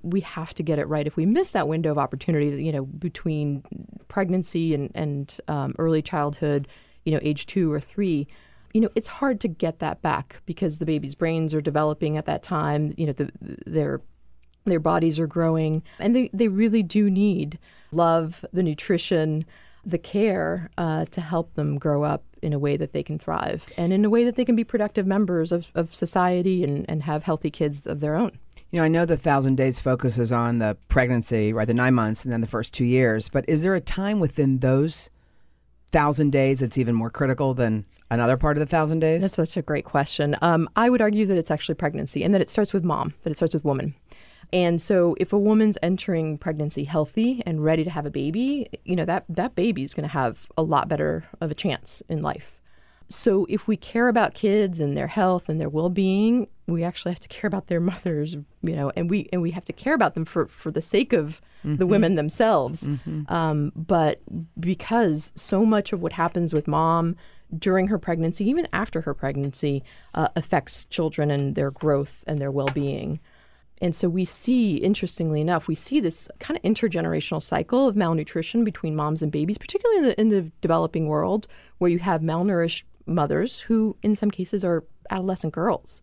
We 0.10 0.22
have 0.22 0.54
to 0.56 0.64
get 0.64 0.80
it 0.80 0.88
right. 0.88 1.08
If 1.08 1.16
we 1.16 1.26
miss 1.26 1.52
that 1.52 1.68
window 1.68 1.92
of 1.92 1.98
opportunity, 1.98 2.64
you 2.64 2.72
know, 2.72 2.86
between 2.86 3.64
pregnancy 4.08 4.74
and, 4.74 4.92
and 4.96 5.38
um, 5.48 5.76
early 5.78 6.02
childhood, 6.02 6.68
you 7.06 7.12
know, 7.12 7.20
age 7.22 7.46
two 7.46 7.72
or 7.72 7.80
three, 7.80 8.28
you 8.74 8.82
know, 8.82 8.90
it's 8.96 9.08
hard 9.08 9.40
to 9.42 9.48
get 9.48 9.80
that 9.80 10.02
back 10.02 10.42
because 10.46 10.78
the 10.78 10.86
baby's 10.86 11.16
brains 11.16 11.54
are 11.54 11.62
developing 11.62 12.18
at 12.18 12.26
that 12.26 12.44
time. 12.44 12.94
You 12.98 13.08
know, 13.08 13.14
the, 13.14 13.32
their 13.66 14.02
their 14.66 14.80
bodies 14.80 15.20
are 15.20 15.28
growing, 15.28 15.84
and 16.00 16.16
they 16.16 16.30
they 16.34 16.48
really 16.48 16.84
do 16.84 17.10
need 17.10 17.58
love, 17.92 18.44
the 18.52 18.64
nutrition, 18.64 19.46
the 19.86 19.98
care 19.98 20.70
uh, 20.78 21.06
to 21.06 21.22
help 21.22 21.54
them 21.54 21.78
grow 21.78 22.04
up 22.04 22.24
in 22.42 22.54
a 22.54 22.60
way 22.60 22.78
that 22.78 22.92
they 22.92 23.02
can 23.02 23.18
thrive 23.18 23.66
and 23.78 23.94
in 23.94 24.06
a 24.06 24.10
way 24.10 24.24
that 24.24 24.36
they 24.36 24.46
can 24.46 24.56
be 24.56 24.64
productive 24.64 25.08
members 25.08 25.52
of, 25.52 25.72
of 25.76 25.96
society 25.96 26.64
and, 26.64 26.86
and 26.90 27.04
have 27.04 27.24
healthy 27.24 27.50
kids 27.50 27.88
of 27.88 28.00
their 28.00 28.16
own. 28.16 28.38
You 28.70 28.80
know, 28.80 28.84
I 28.84 28.90
know 28.90 29.06
the 29.06 29.16
thousand 29.16 29.56
days 29.56 29.80
focuses 29.80 30.32
on 30.32 30.60
the 30.60 30.78
pregnancy, 30.90 31.54
right, 31.54 31.68
the 31.68 31.74
nine 31.74 31.94
months, 31.94 32.26
and 32.26 32.34
then 32.34 32.42
the 32.42 32.48
first 32.48 32.74
two 32.74 32.84
years. 32.84 33.30
But 33.30 33.46
is 33.48 33.64
there 33.64 33.76
a 33.76 33.82
time 33.82 34.20
within 34.20 34.60
those 34.60 35.10
thousand 35.92 36.32
days 36.32 36.60
that's 36.60 36.78
even 36.78 36.94
more 36.94 37.10
critical 37.10 37.54
than 37.54 37.86
another 38.12 38.36
part 38.36 38.58
of 38.58 38.60
the 38.60 38.66
thousand 38.66 39.00
days? 39.00 39.22
That's 39.22 39.36
such 39.36 39.56
a 39.56 39.62
great 39.62 39.86
question. 39.86 40.36
Um, 40.42 40.70
I 40.76 40.90
would 40.90 41.02
argue 41.02 41.26
that 41.28 41.38
it's 41.38 41.50
actually 41.50 41.76
pregnancy 41.76 42.24
and 42.24 42.34
that 42.34 42.42
it 42.42 42.50
starts 42.50 42.74
with 42.74 42.84
mom, 42.84 43.14
that 43.24 43.32
it 43.32 43.36
starts 43.36 43.54
with 43.54 43.64
woman. 43.64 43.96
And 44.52 44.82
so 44.82 45.16
if 45.20 45.34
a 45.34 45.38
woman's 45.38 45.78
entering 45.82 46.38
pregnancy 46.38 46.84
healthy 46.84 47.44
and 47.46 47.64
ready 47.64 47.84
to 47.84 47.90
have 47.90 48.06
a 48.06 48.12
baby, 48.12 48.70
you 48.84 48.96
know, 48.96 49.06
that 49.06 49.26
that 49.30 49.56
baby's 49.56 49.94
going 49.94 50.08
to 50.08 50.14
have 50.14 50.48
a 50.58 50.64
lot 50.64 50.90
better 50.90 51.26
of 51.40 51.52
a 51.52 51.56
chance 51.56 52.04
in 52.10 52.22
life. 52.22 52.57
So 53.10 53.46
if 53.50 53.68
we 53.68 53.78
care 53.78 54.10
about 54.10 54.34
kids 54.34 54.80
and 54.80 54.98
their 54.98 55.08
health 55.08 55.50
and 55.50 55.60
their 55.62 55.70
well-being, 55.70 56.48
we 56.68 56.84
actually 56.84 57.12
have 57.12 57.20
to 57.22 57.28
care 57.28 57.48
about 57.48 57.68
their 57.68 57.80
mothers, 57.92 58.36
you 58.62 58.76
know, 58.76 58.92
and 58.96 59.10
we 59.10 59.30
and 59.32 59.42
we 59.42 59.52
have 59.52 59.66
to 59.66 59.74
care 59.74 59.94
about 59.94 60.14
them 60.14 60.26
for 60.26 60.48
for 60.48 60.72
the 60.72 60.82
sake 60.82 61.14
of 61.14 61.42
mm-hmm. 61.66 61.78
the 61.78 61.88
women 61.88 62.16
themselves. 62.16 62.84
Mm-hmm. 62.84 63.34
Um, 63.34 63.72
but 63.76 64.22
because 64.60 65.32
so 65.36 65.66
much 65.66 65.94
of 65.94 66.02
what 66.02 66.14
happens 66.14 66.54
with 66.54 66.68
mom 66.68 67.16
during 67.58 67.88
her 67.88 67.98
pregnancy, 67.98 68.48
even 68.50 68.68
after 68.74 69.02
her 69.02 69.14
pregnancy, 69.14 69.84
uh, 70.14 70.28
affects 70.36 70.84
children 70.86 71.32
and 71.32 71.56
their 71.56 71.72
growth 71.72 72.24
and 72.28 72.40
their 72.40 72.52
well-being. 72.52 73.22
And 73.80 73.96
so 73.96 74.10
we 74.10 74.26
see, 74.26 74.78
interestingly 74.78 75.40
enough, 75.40 75.68
we 75.68 75.76
see 75.76 76.00
this 76.00 76.28
kind 76.40 76.58
of 76.58 76.64
intergenerational 76.64 77.42
cycle 77.42 77.88
of 77.88 77.96
malnutrition 77.96 78.64
between 78.64 78.96
moms 78.96 79.22
and 79.22 79.32
babies, 79.32 79.58
particularly 79.58 80.00
in 80.00 80.04
the, 80.04 80.22
in 80.22 80.30
the 80.30 80.52
developing 80.62 81.08
world, 81.08 81.48
where 81.78 81.92
you 81.92 82.00
have 82.00 82.22
malnourished 82.22 82.84
mothers 83.08 83.62
who, 83.62 83.96
in 84.04 84.16
some 84.16 84.32
cases, 84.32 84.64
are 84.64 84.84
adolescent 85.10 85.54
girls, 85.54 86.02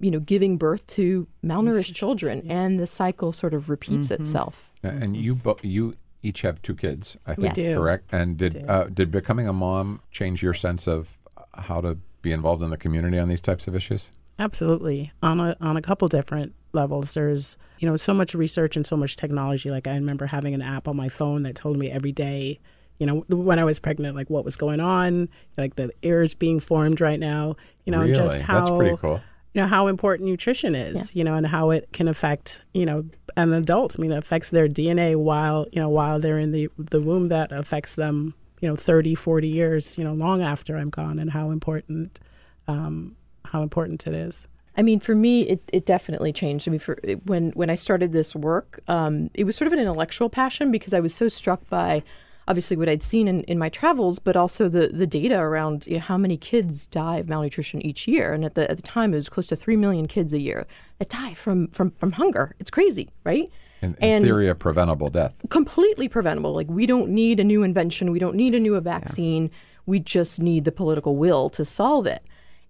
you 0.00 0.10
know, 0.10 0.20
giving 0.20 0.56
birth 0.58 0.86
to 0.88 1.26
malnourished 1.44 1.94
children, 1.94 2.46
and 2.50 2.78
the 2.78 2.86
cycle 2.86 3.32
sort 3.32 3.54
of 3.54 3.70
repeats 3.70 4.08
mm-hmm. 4.08 4.22
itself. 4.22 4.64
And 4.82 5.16
you, 5.16 5.34
bo- 5.34 5.58
you 5.62 5.96
each 6.22 6.42
have 6.42 6.62
two 6.62 6.74
kids, 6.74 7.16
I 7.26 7.34
think, 7.34 7.56
yes. 7.56 7.76
correct? 7.76 8.12
And 8.12 8.36
did 8.36 8.68
uh, 8.68 8.84
did 8.84 9.10
becoming 9.10 9.48
a 9.48 9.52
mom 9.52 10.00
change 10.10 10.42
your 10.42 10.54
sense 10.54 10.86
of 10.86 11.18
how 11.54 11.80
to 11.80 11.98
be 12.22 12.32
involved 12.32 12.62
in 12.62 12.70
the 12.70 12.76
community 12.76 13.18
on 13.18 13.28
these 13.28 13.40
types 13.40 13.66
of 13.66 13.74
issues? 13.74 14.10
Absolutely, 14.38 15.12
on 15.22 15.40
a 15.40 15.56
on 15.60 15.76
a 15.76 15.82
couple 15.82 16.08
different 16.08 16.54
levels. 16.72 17.14
There's 17.14 17.56
you 17.78 17.88
know 17.88 17.96
so 17.96 18.14
much 18.14 18.34
research 18.34 18.76
and 18.76 18.86
so 18.86 18.96
much 18.96 19.16
technology. 19.16 19.70
Like 19.70 19.86
I 19.86 19.94
remember 19.94 20.26
having 20.26 20.54
an 20.54 20.62
app 20.62 20.88
on 20.88 20.96
my 20.96 21.08
phone 21.08 21.42
that 21.42 21.54
told 21.54 21.76
me 21.76 21.90
every 21.90 22.12
day, 22.12 22.60
you 23.02 23.06
know, 23.06 23.24
when 23.28 23.58
I 23.58 23.64
was 23.64 23.80
pregnant, 23.80 24.14
like 24.14 24.30
what 24.30 24.44
was 24.44 24.54
going 24.54 24.78
on, 24.78 25.28
like 25.58 25.74
the 25.74 25.90
ears 26.02 26.34
being 26.34 26.60
formed 26.60 27.00
right 27.00 27.18
now. 27.18 27.56
You 27.84 27.90
know, 27.90 28.02
really? 28.02 28.14
just 28.14 28.40
how 28.40 28.60
that's 28.60 28.70
pretty 28.70 28.96
cool. 28.96 29.20
You 29.54 29.62
know 29.62 29.66
how 29.66 29.88
important 29.88 30.28
nutrition 30.28 30.76
is. 30.76 31.12
Yeah. 31.12 31.18
You 31.18 31.24
know, 31.24 31.34
and 31.34 31.44
how 31.44 31.70
it 31.70 31.88
can 31.92 32.06
affect 32.06 32.60
you 32.72 32.86
know 32.86 33.04
an 33.36 33.52
adult. 33.54 33.96
I 33.98 34.02
mean, 34.02 34.12
it 34.12 34.18
affects 34.18 34.50
their 34.50 34.68
DNA 34.68 35.16
while 35.16 35.66
you 35.72 35.82
know 35.82 35.88
while 35.88 36.20
they're 36.20 36.38
in 36.38 36.52
the 36.52 36.68
the 36.78 37.00
womb. 37.00 37.26
That 37.26 37.50
affects 37.50 37.96
them. 37.96 38.34
You 38.60 38.68
know, 38.68 38.76
30, 38.76 39.16
40 39.16 39.48
years. 39.48 39.98
You 39.98 40.04
know, 40.04 40.12
long 40.12 40.40
after 40.40 40.76
I'm 40.76 40.90
gone, 40.90 41.18
and 41.18 41.28
how 41.28 41.50
important. 41.50 42.20
Um, 42.68 43.16
how 43.46 43.62
important 43.62 44.06
it 44.06 44.14
is. 44.14 44.46
I 44.76 44.82
mean, 44.82 45.00
for 45.00 45.16
me, 45.16 45.42
it, 45.42 45.60
it 45.72 45.86
definitely 45.86 46.32
changed. 46.32 46.68
I 46.68 46.70
mean, 46.70 46.78
for 46.78 46.96
when 47.24 47.50
when 47.50 47.68
I 47.68 47.74
started 47.74 48.12
this 48.12 48.36
work, 48.36 48.78
um, 48.86 49.28
it 49.34 49.42
was 49.42 49.56
sort 49.56 49.66
of 49.66 49.72
an 49.72 49.80
intellectual 49.80 50.30
passion 50.30 50.70
because 50.70 50.94
I 50.94 51.00
was 51.00 51.12
so 51.12 51.26
struck 51.26 51.68
by, 51.68 52.04
obviously, 52.48 52.76
what 52.76 52.88
I'd 52.88 53.02
seen 53.02 53.28
in, 53.28 53.42
in 53.44 53.58
my 53.58 53.68
travels, 53.68 54.18
but 54.18 54.36
also 54.36 54.68
the 54.68 54.88
the 54.88 55.06
data 55.06 55.38
around 55.38 55.86
you 55.86 55.94
know, 55.94 56.00
how 56.00 56.16
many 56.16 56.36
kids 56.36 56.86
die 56.86 57.16
of 57.18 57.28
malnutrition 57.28 57.80
each 57.82 58.06
year. 58.08 58.32
And 58.32 58.44
at 58.44 58.54
the 58.54 58.70
at 58.70 58.76
the 58.76 58.82
time, 58.82 59.12
it 59.12 59.16
was 59.16 59.28
close 59.28 59.46
to 59.48 59.56
three 59.56 59.76
million 59.76 60.06
kids 60.06 60.32
a 60.32 60.38
year 60.38 60.66
that 60.98 61.08
die 61.08 61.34
from 61.34 61.68
from 61.68 61.90
from 61.92 62.12
hunger. 62.12 62.54
It's 62.58 62.70
crazy, 62.70 63.10
right? 63.24 63.50
In, 63.80 63.90
in 63.94 63.96
and 64.00 64.24
theory, 64.24 64.48
a 64.48 64.54
preventable 64.54 65.10
death. 65.10 65.34
Completely 65.50 66.08
preventable. 66.08 66.54
Like 66.54 66.68
we 66.68 66.86
don't 66.86 67.10
need 67.10 67.40
a 67.40 67.44
new 67.44 67.62
invention. 67.62 68.10
We 68.10 68.18
don't 68.18 68.36
need 68.36 68.54
a 68.54 68.60
new 68.60 68.78
vaccine. 68.80 69.44
Yeah. 69.44 69.58
We 69.86 69.98
just 69.98 70.40
need 70.40 70.64
the 70.64 70.72
political 70.72 71.16
will 71.16 71.50
to 71.50 71.64
solve 71.64 72.06
it. 72.06 72.22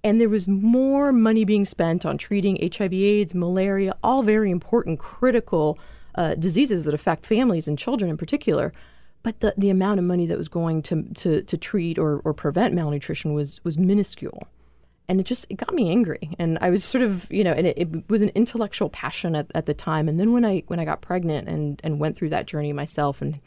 And 0.04 0.20
there 0.20 0.28
was 0.28 0.48
more 0.48 1.12
money 1.12 1.44
being 1.44 1.64
spent 1.64 2.04
on 2.04 2.18
treating 2.18 2.58
HIV, 2.60 2.92
AIDS, 2.92 3.34
malaria, 3.34 3.94
all 4.02 4.22
very 4.22 4.50
important, 4.50 4.98
critical 4.98 5.78
uh, 6.16 6.34
diseases 6.34 6.84
that 6.84 6.94
affect 6.94 7.26
families 7.26 7.68
and 7.68 7.78
children 7.78 8.10
in 8.10 8.16
particular. 8.16 8.72
But 9.22 9.40
the, 9.40 9.54
the 9.56 9.70
amount 9.70 10.00
of 10.00 10.04
money 10.04 10.26
that 10.26 10.36
was 10.36 10.48
going 10.48 10.82
to, 10.82 11.02
to, 11.14 11.42
to 11.42 11.56
treat 11.56 11.98
or, 11.98 12.20
or 12.24 12.34
prevent 12.34 12.74
malnutrition 12.74 13.34
was, 13.34 13.60
was 13.64 13.78
minuscule. 13.78 14.46
And 15.08 15.20
it 15.20 15.24
just 15.24 15.46
it 15.50 15.56
got 15.56 15.74
me 15.74 15.90
angry. 15.90 16.30
And 16.38 16.58
I 16.60 16.70
was 16.70 16.84
sort 16.84 17.02
of, 17.02 17.30
you 17.30 17.44
know, 17.44 17.52
and 17.52 17.66
it, 17.66 17.76
it 17.76 18.10
was 18.10 18.22
an 18.22 18.30
intellectual 18.34 18.88
passion 18.88 19.36
at, 19.36 19.50
at 19.54 19.66
the 19.66 19.74
time. 19.74 20.08
And 20.08 20.18
then 20.18 20.32
when 20.32 20.44
I 20.44 20.62
when 20.68 20.80
I 20.80 20.84
got 20.84 21.02
pregnant 21.02 21.48
and, 21.48 21.80
and 21.84 21.98
went 21.98 22.16
through 22.16 22.30
that 22.30 22.46
journey 22.46 22.72
myself 22.72 23.20
and 23.20 23.38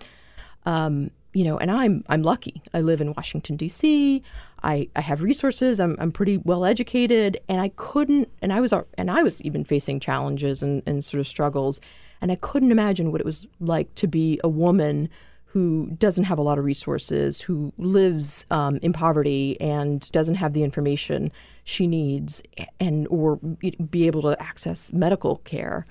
um, 0.65 1.11
you 1.35 1.43
know, 1.43 1.57
and 1.57 1.69
I'm 1.69 2.03
I'm 2.07 2.23
lucky. 2.23 2.61
I 2.73 2.79
live 2.81 3.01
in 3.01 3.13
Washington 3.13 3.57
D.C. 3.57 4.23
I, 4.63 4.89
I 4.95 5.01
have 5.01 5.21
resources. 5.21 5.79
I'm, 5.79 5.97
I'm 5.99 6.11
pretty 6.11 6.37
well 6.37 6.65
educated, 6.65 7.39
and 7.49 7.59
I 7.59 7.69
couldn't. 7.75 8.29
And 8.41 8.53
I 8.53 8.61
was 8.61 8.73
and 8.97 9.11
I 9.11 9.21
was 9.21 9.41
even 9.41 9.65
facing 9.65 9.99
challenges 9.99 10.63
and, 10.63 10.81
and 10.85 11.03
sort 11.03 11.19
of 11.19 11.27
struggles, 11.27 11.81
and 12.21 12.31
I 12.31 12.35
couldn't 12.35 12.71
imagine 12.71 13.11
what 13.11 13.19
it 13.19 13.25
was 13.25 13.45
like 13.59 13.93
to 13.95 14.07
be 14.07 14.39
a 14.45 14.49
woman 14.49 15.09
who 15.55 15.87
doesn't 15.99 16.25
have 16.25 16.37
a 16.37 16.41
lot 16.41 16.59
of 16.59 16.65
resources, 16.65 17.39
who 17.39 17.71
lives 17.77 18.45
um, 18.51 18.77
in 18.81 18.91
poverty 18.91 19.55
and 19.61 20.11
doesn't 20.11 20.35
have 20.35 20.51
the 20.51 20.63
information 20.63 21.31
she 21.63 21.87
needs, 21.87 22.43
and 22.81 23.07
or 23.07 23.37
be 23.37 24.05
able 24.05 24.21
to 24.21 24.35
access 24.43 24.91
medical 24.91 25.37
care. 25.45 25.87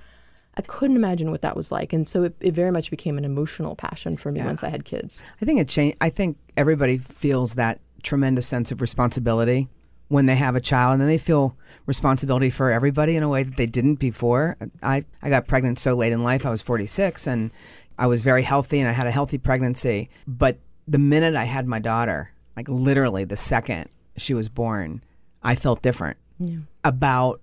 I 0.58 0.60
couldn't 0.60 0.96
imagine 0.96 1.30
what 1.30 1.40
that 1.40 1.56
was 1.56 1.72
like. 1.72 1.94
And 1.94 2.06
so 2.06 2.24
it, 2.24 2.36
it 2.40 2.52
very 2.52 2.70
much 2.70 2.90
became 2.90 3.16
an 3.16 3.24
emotional 3.24 3.74
passion 3.74 4.18
for 4.18 4.30
me 4.30 4.40
yeah. 4.40 4.46
once 4.46 4.62
I 4.62 4.68
had 4.68 4.84
kids. 4.84 5.24
I 5.40 5.46
think 5.46 5.58
it 5.58 5.66
changed. 5.66 5.96
I 5.98 6.10
think 6.10 6.36
everybody 6.58 6.98
feels 6.98 7.54
that 7.54 7.80
tremendous 8.02 8.46
sense 8.46 8.70
of 8.70 8.82
responsibility 8.82 9.70
when 10.08 10.26
they 10.26 10.36
have 10.36 10.56
a 10.56 10.60
child 10.60 10.92
and 10.92 11.00
then 11.00 11.08
they 11.08 11.16
feel 11.16 11.56
responsibility 11.86 12.50
for 12.50 12.70
everybody 12.70 13.16
in 13.16 13.22
a 13.22 13.28
way 13.28 13.42
that 13.42 13.56
they 13.56 13.66
didn't 13.66 13.94
before. 13.94 14.58
I, 14.82 15.06
I 15.22 15.30
got 15.30 15.46
pregnant 15.46 15.78
so 15.78 15.94
late 15.94 16.12
in 16.12 16.22
life. 16.22 16.44
I 16.44 16.50
was 16.50 16.60
46 16.60 17.26
and 17.26 17.50
I 17.98 18.06
was 18.06 18.22
very 18.22 18.42
healthy 18.42 18.80
and 18.80 18.88
I 18.88 18.92
had 18.92 19.06
a 19.06 19.10
healthy 19.10 19.38
pregnancy. 19.38 20.08
But 20.26 20.58
the 20.86 20.98
minute 20.98 21.34
I 21.34 21.44
had 21.44 21.66
my 21.66 21.78
daughter, 21.78 22.32
like 22.56 22.68
literally 22.68 23.24
the 23.24 23.36
second 23.36 23.88
she 24.16 24.34
was 24.34 24.48
born, 24.48 25.02
I 25.42 25.54
felt 25.54 25.82
different 25.82 26.16
yeah. 26.38 26.58
about 26.84 27.40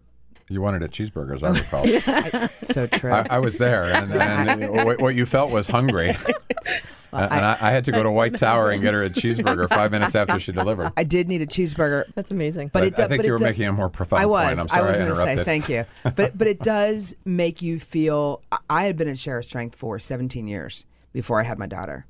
you 0.50 0.62
wanted 0.62 0.84
a 0.84 0.90
cheeseburger, 0.90 1.34
as 1.34 1.44
I 1.44 1.52
recall. 1.52 2.50
so 2.64 2.86
true. 2.86 3.14
I, 3.14 3.26
I 3.30 3.40
was 3.40 3.58
there, 3.58 3.86
and, 3.86 4.14
and 4.14 4.70
what, 4.86 5.00
what 5.00 5.16
you 5.16 5.26
felt 5.26 5.54
was 5.54 5.68
hungry. 5.68 6.14
Well, 7.12 7.24
and 7.24 7.46
I, 7.46 7.58
I, 7.60 7.72
had 7.72 7.86
to 7.86 7.92
go 7.92 8.04
to 8.04 8.12
White 8.12 8.38
Tower 8.38 8.72
and 8.72 8.82
get 8.82 8.94
her 8.94 9.04
a 9.04 9.10
cheeseburger 9.22 9.68
five 9.68 9.92
minutes 9.92 10.16
after 10.16 10.40
she 10.40 10.52
delivered. 10.52 10.94
I 10.96 11.04
did 11.04 11.28
need 11.28 11.42
a 11.42 11.46
cheeseburger. 11.46 12.06
That's 12.16 12.32
amazing. 12.32 12.70
But, 12.70 12.80
but 12.80 12.88
it, 12.88 13.00
I 13.00 13.08
think 13.08 13.24
you 13.24 13.34
were 13.34 13.40
making 13.40 13.66
a 13.66 13.74
more 13.74 13.90
profound 13.90 14.22
I 14.22 14.26
was. 14.26 14.48
point. 14.48 14.60
I'm 14.60 14.68
sorry 14.70 14.84
I 14.84 14.88
was 14.88 14.98
going 14.98 15.10
to 15.10 15.16
say 15.16 15.44
thank 15.44 15.70
you. 15.70 15.86
But 16.16 16.38
but 16.38 16.48
it 16.48 16.60
does 16.60 17.16
make 17.26 17.62
you 17.62 17.80
feel. 17.80 18.42
I 18.70 18.84
had 18.84 18.98
been 18.98 19.08
at 19.08 19.20
Share 19.20 19.42
Strength 19.42 19.76
for 19.76 20.00
17 20.00 20.48
years 20.48 20.86
before 21.14 21.40
I 21.40 21.44
had 21.44 21.60
my 21.60 21.68
daughter, 21.68 22.06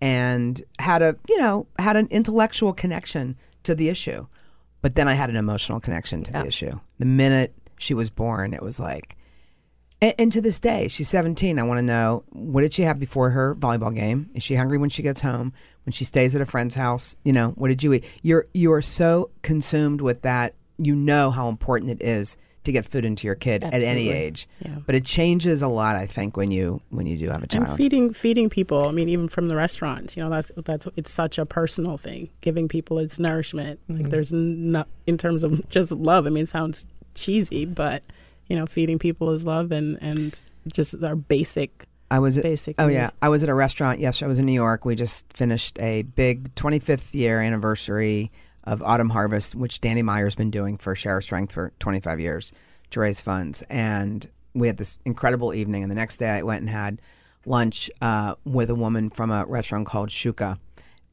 and 0.00 0.60
had 0.78 1.02
a 1.02 1.16
you 1.28 1.38
know 1.38 1.66
had 1.78 1.96
an 1.96 2.08
intellectual 2.10 2.72
connection 2.72 3.36
to 3.64 3.74
the 3.74 3.88
issue, 3.88 4.26
but 4.80 4.94
then 4.94 5.08
I 5.08 5.14
had 5.14 5.30
an 5.30 5.36
emotional 5.36 5.80
connection 5.80 6.22
to 6.24 6.32
yeah. 6.32 6.42
the 6.42 6.48
issue. 6.48 6.80
The 6.98 7.06
minute 7.06 7.54
she 7.78 7.94
was 7.94 8.10
born, 8.10 8.54
it 8.54 8.62
was 8.62 8.78
like, 8.78 9.16
and, 10.02 10.14
and 10.18 10.32
to 10.32 10.42
this 10.42 10.60
day, 10.60 10.88
she's 10.88 11.08
17. 11.08 11.58
I 11.58 11.62
want 11.62 11.78
to 11.78 11.82
know 11.82 12.24
what 12.30 12.62
did 12.62 12.74
she 12.74 12.82
have 12.82 12.98
before 12.98 13.30
her 13.30 13.54
volleyball 13.54 13.94
game? 13.94 14.28
Is 14.34 14.42
she 14.42 14.56
hungry 14.56 14.76
when 14.76 14.90
she 14.90 15.02
gets 15.02 15.22
home? 15.22 15.54
When 15.86 15.92
she 15.92 16.04
stays 16.04 16.34
at 16.34 16.42
a 16.42 16.46
friend's 16.46 16.74
house, 16.74 17.16
you 17.24 17.32
know, 17.32 17.50
what 17.50 17.68
did 17.68 17.82
you 17.82 17.94
eat? 17.94 18.04
You're 18.22 18.46
you're 18.52 18.82
so 18.82 19.30
consumed 19.42 20.00
with 20.00 20.22
that. 20.22 20.54
You 20.78 20.94
know 20.94 21.30
how 21.30 21.48
important 21.48 21.90
it 21.90 22.02
is 22.02 22.36
to 22.64 22.72
get 22.72 22.86
food 22.86 23.04
into 23.04 23.26
your 23.26 23.34
kid 23.34 23.64
Absolutely. 23.64 23.88
at 23.88 23.90
any 23.90 24.08
age. 24.10 24.48
Yeah. 24.60 24.78
But 24.86 24.94
it 24.94 25.04
changes 25.04 25.62
a 25.62 25.68
lot, 25.68 25.96
I 25.96 26.06
think, 26.06 26.36
when 26.36 26.50
you 26.50 26.80
when 26.90 27.06
you 27.06 27.16
do 27.16 27.28
have 27.30 27.42
a 27.42 27.46
child. 27.46 27.68
And 27.68 27.76
feeding 27.76 28.12
feeding 28.12 28.48
people. 28.48 28.86
I 28.88 28.92
mean, 28.92 29.08
even 29.08 29.28
from 29.28 29.48
the 29.48 29.56
restaurants, 29.56 30.16
you 30.16 30.22
know, 30.22 30.30
that's 30.30 30.52
that's 30.56 30.86
it's 30.96 31.10
such 31.10 31.38
a 31.38 31.46
personal 31.46 31.96
thing. 31.96 32.30
Giving 32.40 32.68
people 32.68 32.98
its 32.98 33.18
nourishment. 33.18 33.80
Mm-hmm. 33.88 34.02
Like 34.02 34.10
there's 34.10 34.32
not 34.32 34.88
in 35.06 35.18
terms 35.18 35.42
of 35.42 35.68
just 35.68 35.92
love. 35.92 36.26
I 36.26 36.30
mean, 36.30 36.44
it 36.44 36.48
sounds 36.48 36.86
cheesy, 37.14 37.64
but 37.64 38.02
you 38.48 38.56
know, 38.56 38.66
feeding 38.66 38.98
people 38.98 39.30
is 39.30 39.46
love 39.46 39.72
and 39.72 39.98
and 40.00 40.38
just 40.72 41.02
our 41.02 41.16
basic. 41.16 41.86
I 42.10 42.18
was 42.18 42.36
at, 42.36 42.44
basic. 42.44 42.76
Oh 42.78 42.88
yeah, 42.88 43.10
I 43.22 43.28
was 43.28 43.42
at 43.42 43.48
a 43.48 43.54
restaurant. 43.54 44.00
Yes, 44.00 44.22
I 44.22 44.26
was 44.26 44.38
in 44.38 44.46
New 44.46 44.52
York. 44.52 44.84
We 44.84 44.94
just 44.94 45.32
finished 45.32 45.78
a 45.80 46.02
big 46.02 46.54
25th 46.54 47.14
year 47.14 47.40
anniversary 47.40 48.30
of 48.64 48.82
Autumn 48.82 49.10
Harvest, 49.10 49.54
which 49.54 49.80
Danny 49.80 50.02
Meyer's 50.02 50.34
been 50.34 50.50
doing 50.50 50.76
for 50.76 50.94
Share 50.94 51.20
Strength 51.20 51.52
for 51.52 51.72
25 51.80 52.20
years 52.20 52.52
to 52.90 53.00
raise 53.00 53.20
funds. 53.20 53.62
And 53.62 54.28
we 54.54 54.66
had 54.66 54.76
this 54.76 54.98
incredible 55.04 55.54
evening. 55.54 55.82
And 55.82 55.90
the 55.90 55.96
next 55.96 56.18
day, 56.18 56.30
I 56.30 56.42
went 56.42 56.60
and 56.60 56.70
had 56.70 57.00
lunch 57.44 57.90
uh, 58.00 58.34
with 58.44 58.70
a 58.70 58.74
woman 58.74 59.10
from 59.10 59.30
a 59.30 59.44
restaurant 59.46 59.86
called 59.86 60.10
Shuka. 60.10 60.58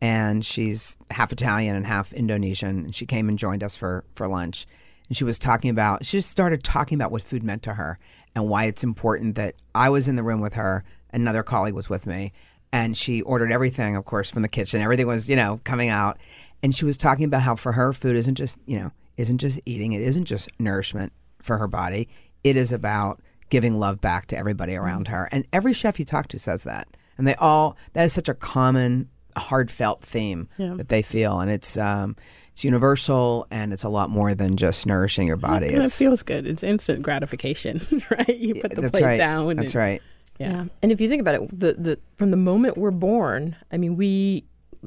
And 0.01 0.45
she's 0.45 0.95
half 1.11 1.31
Italian 1.31 1.75
and 1.75 1.85
half 1.85 2.13
Indonesian. 2.13 2.85
And 2.85 2.95
she 2.95 3.05
came 3.05 3.29
and 3.29 3.37
joined 3.37 3.63
us 3.63 3.75
for, 3.75 4.03
for 4.13 4.27
lunch. 4.27 4.67
And 5.09 5.17
she 5.17 5.23
was 5.23 5.37
talking 5.37 5.69
about, 5.69 6.05
she 6.05 6.17
just 6.17 6.29
started 6.29 6.63
talking 6.63 6.95
about 6.95 7.11
what 7.11 7.21
food 7.21 7.43
meant 7.43 7.63
to 7.63 7.73
her 7.73 7.99
and 8.35 8.47
why 8.47 8.65
it's 8.65 8.83
important 8.83 9.35
that 9.35 9.55
I 9.75 9.89
was 9.89 10.07
in 10.07 10.15
the 10.15 10.23
room 10.23 10.39
with 10.39 10.53
her. 10.53 10.83
Another 11.11 11.43
colleague 11.43 11.73
was 11.73 11.89
with 11.89 12.05
me. 12.05 12.31
And 12.71 12.95
she 12.95 13.21
ordered 13.23 13.51
everything, 13.51 13.95
of 13.95 14.05
course, 14.05 14.29
from 14.29 14.43
the 14.43 14.47
kitchen. 14.47 14.81
Everything 14.81 15.07
was, 15.07 15.27
you 15.27 15.35
know, 15.35 15.59
coming 15.63 15.89
out. 15.89 16.19
And 16.61 16.75
she 16.75 16.85
was 16.85 16.95
talking 16.97 17.25
about 17.25 17.41
how 17.41 17.55
for 17.55 17.71
her, 17.71 17.91
food 17.91 18.15
isn't 18.15 18.35
just, 18.35 18.59
you 18.67 18.79
know, 18.79 18.91
isn't 19.17 19.39
just 19.39 19.59
eating, 19.65 19.93
it 19.93 20.01
isn't 20.03 20.25
just 20.25 20.49
nourishment 20.59 21.11
for 21.41 21.57
her 21.57 21.67
body. 21.67 22.07
It 22.43 22.55
is 22.55 22.71
about 22.71 23.19
giving 23.49 23.79
love 23.79 23.99
back 23.99 24.27
to 24.27 24.37
everybody 24.37 24.75
around 24.75 25.07
her. 25.07 25.27
And 25.31 25.45
every 25.51 25.73
chef 25.73 25.97
you 25.99 26.05
talk 26.05 26.27
to 26.27 26.37
says 26.39 26.63
that. 26.65 26.87
And 27.17 27.25
they 27.27 27.33
all, 27.35 27.75
that 27.93 28.03
is 28.03 28.13
such 28.13 28.29
a 28.29 28.33
common, 28.35 29.09
heartfelt 29.35 30.01
theme 30.03 30.47
Yeah. 30.57 30.75
that 30.75 30.89
they 30.89 31.01
feel. 31.01 31.39
And 31.39 31.49
it's, 31.49 31.75
um, 31.77 32.15
it's 32.59 32.65
universal 32.65 33.47
and 33.51 33.71
it's 33.71 33.85
a 33.85 33.89
lot 33.89 34.09
more 34.09 34.35
than 34.35 34.57
just 34.57 34.85
nourishing 34.85 35.25
your 35.25 35.37
body. 35.37 35.67
And 35.67 35.81
it 35.81 35.91
feels 35.91 36.23
good. 36.23 36.45
It's 36.45 36.61
instant 36.61 37.03
gratification, 37.03 37.79
right? 38.11 38.35
You 38.35 38.55
put 38.55 38.75
the 38.75 38.89
plate 38.89 39.01
right. 39.01 39.17
down. 39.17 39.55
That's 39.55 39.73
and- 39.73 39.79
right. 39.79 40.01
Yeah. 40.39 40.65
And 40.81 40.91
if 40.91 40.99
you 40.99 41.07
think 41.07 41.21
about 41.21 41.35
it, 41.35 41.57
the, 41.57 41.73
the 41.73 41.99
from 42.17 42.31
the 42.31 42.37
moment 42.37 42.77
we're 42.77 42.91
born, 42.91 43.55
I 43.71 43.77
mean, 43.77 43.95
we 43.95 44.43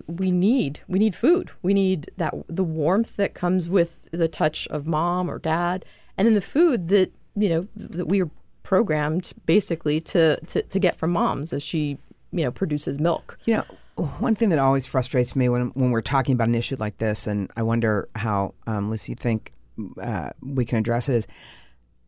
we 0.07 0.31
need 0.31 0.81
we 0.87 0.99
need 0.99 1.17
food. 1.17 1.51
We 1.63 1.73
need 1.73 2.11
that 2.19 2.35
the 2.47 2.65
warmth 2.65 3.17
that 3.17 3.33
comes 3.35 3.69
with 3.69 4.09
the 4.13 4.29
touch 4.29 4.67
of 4.69 4.87
mom 4.87 5.31
or 5.31 5.39
dad, 5.39 5.85
and 6.17 6.27
then 6.27 6.35
the 6.35 6.41
food 6.41 6.89
that 6.89 7.11
you 7.37 7.49
know 7.51 7.69
that 7.77 8.09
we 8.09 8.23
are 8.23 8.31
programmed 8.63 9.33
basically 9.45 10.01
to 10.01 10.39
to, 10.41 10.63
to 10.63 10.79
get 10.79 10.97
from 10.97 11.11
moms 11.11 11.53
as 11.53 11.63
she 11.63 11.99
you 12.33 12.45
know 12.45 12.51
produces 12.51 12.99
milk. 12.99 13.39
You 13.45 13.57
know, 13.59 13.65
one 13.97 14.35
thing 14.35 14.49
that 14.51 14.59
always 14.59 14.87
frustrates 14.87 15.37
me 15.37 15.49
when 15.49 15.69
when 15.75 15.91
we're 15.91 16.01
talking 16.01 16.35
about 16.35 16.49
an 16.49 16.55
issue 16.55 16.77
like 16.79 16.99
this, 16.99 17.27
and 17.27 17.51
I 17.57 17.63
wonder 17.63 18.09
how, 18.17 18.55
um, 18.67 18.91
Lucy, 18.91 19.13
you 19.13 19.17
think 19.17 19.53
uh, 20.01 20.31
we 20.41 20.65
can 20.65 20.79
address 20.79 21.09
it 21.09 21.15
is 21.17 21.27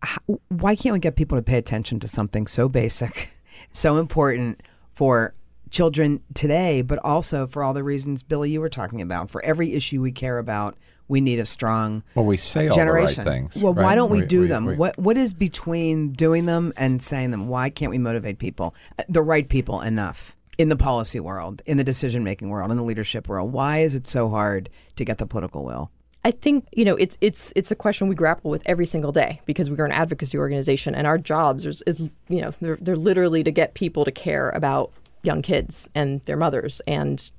how, 0.02 0.20
why 0.48 0.76
can't 0.76 0.92
we 0.92 0.98
get 0.98 1.16
people 1.16 1.38
to 1.38 1.42
pay 1.42 1.58
attention 1.58 2.00
to 2.00 2.08
something 2.08 2.46
so 2.46 2.68
basic, 2.68 3.30
so 3.72 3.98
important 3.98 4.62
for 4.92 5.34
children 5.70 6.22
today, 6.34 6.82
but 6.82 6.98
also 7.04 7.46
for 7.46 7.62
all 7.62 7.74
the 7.74 7.82
reasons 7.84 8.22
Billy 8.22 8.50
you 8.50 8.60
were 8.60 8.68
talking 8.68 9.00
about. 9.02 9.30
For 9.30 9.44
every 9.44 9.72
issue 9.74 10.00
we 10.00 10.12
care 10.12 10.38
about, 10.38 10.76
we 11.08 11.20
need 11.20 11.38
a 11.38 11.44
strong 11.44 12.02
Well, 12.14 12.24
we 12.26 12.36
say 12.36 12.68
all 12.68 12.76
generation. 12.76 13.24
the 13.24 13.30
right 13.30 13.50
things. 13.50 13.56
well, 13.62 13.74
why 13.74 13.94
don't 13.94 14.10
we, 14.10 14.20
do 14.24 14.42
we- 14.42 14.46
them? 14.46 14.64
we- 14.66 14.76
what 14.76 14.98
What 14.98 15.16
is 15.16 15.34
between 15.34 16.12
doing 16.12 16.46
them 16.46 16.72
and 16.76 17.02
saying 17.02 17.30
them? 17.30 17.48
Why 17.48 17.70
can't 17.70 17.90
we 17.90 17.98
motivate 17.98 18.38
people, 18.38 18.74
Uh, 18.98 19.02
the 19.08 19.22
right 19.22 19.48
people, 19.48 19.80
enough 19.80 20.33
in 20.58 20.68
the 20.68 20.76
policy 20.76 21.20
world, 21.20 21.62
in 21.66 21.76
the 21.76 21.84
decision 21.84 22.24
making 22.24 22.48
world, 22.48 22.70
in 22.70 22.76
the 22.76 22.82
leadership 22.82 23.28
world? 23.28 23.52
Why 23.52 23.78
is 23.78 23.94
it 23.94 24.06
so 24.06 24.28
hard 24.28 24.68
to 24.96 25.04
get 25.04 25.18
the 25.18 25.26
political 25.26 25.64
will? 25.64 25.90
I 26.24 26.30
think 26.30 26.66
you 26.72 26.86
know 26.86 26.96
it's 26.96 27.18
it's 27.20 27.52
it's 27.54 27.70
a 27.70 27.76
question 27.76 28.08
we 28.08 28.14
grapple 28.14 28.50
with 28.50 28.62
every 28.64 28.86
single 28.86 29.12
day 29.12 29.40
because 29.44 29.70
we're 29.70 29.84
an 29.84 29.92
advocacy 29.92 30.38
organization 30.38 30.94
and 30.94 31.06
our 31.06 31.18
jobs 31.18 31.66
is, 31.66 31.82
is 31.86 32.00
you 32.00 32.40
know 32.40 32.50
they're 32.62 32.78
they're 32.80 32.96
literally 32.96 33.44
to 33.44 33.50
get 33.50 33.74
people 33.74 34.06
to 34.06 34.10
care 34.10 34.48
about 34.50 34.90
young 35.22 35.42
kids 35.42 35.88
and 35.94 36.20
their 36.22 36.36
mothers 36.36 36.80
and 36.86 37.30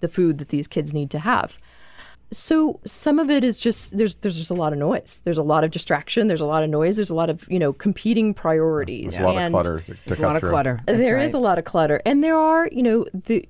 the 0.00 0.08
food 0.08 0.38
that 0.38 0.48
these 0.48 0.66
kids 0.66 0.94
need 0.94 1.10
to 1.10 1.18
have. 1.18 1.58
So 2.36 2.80
some 2.84 3.18
of 3.18 3.30
it 3.30 3.42
is 3.42 3.58
just 3.58 3.96
there's 3.96 4.14
there's 4.16 4.36
just 4.36 4.50
a 4.50 4.54
lot 4.54 4.72
of 4.72 4.78
noise. 4.78 5.20
There's 5.24 5.38
a 5.38 5.42
lot 5.42 5.64
of 5.64 5.70
distraction. 5.70 6.28
There's 6.28 6.40
a 6.40 6.46
lot 6.46 6.62
of 6.62 6.70
noise. 6.70 6.96
There's 6.96 7.10
a 7.10 7.14
lot 7.14 7.30
of 7.30 7.48
you 7.50 7.58
know 7.58 7.72
competing 7.72 8.34
priorities. 8.34 9.12
There's 9.12 9.20
a 9.20 9.24
lot 9.24 9.36
and 9.36 9.54
of 9.54 9.64
clutter 9.64 9.80
to, 9.80 9.94
to 9.94 9.98
There's 10.06 10.18
a 10.18 10.22
cut 10.22 10.28
lot 10.28 10.36
of 10.36 10.42
clutter. 10.42 10.80
That's 10.86 11.10
a 11.10 11.14
right. 11.14 11.34
lot 11.34 11.58
of 11.58 11.64
clutter, 11.64 12.02
and 12.04 12.22
there 12.22 12.36
are, 12.36 12.68
you 12.70 12.82
know, 12.82 13.06
the 13.12 13.48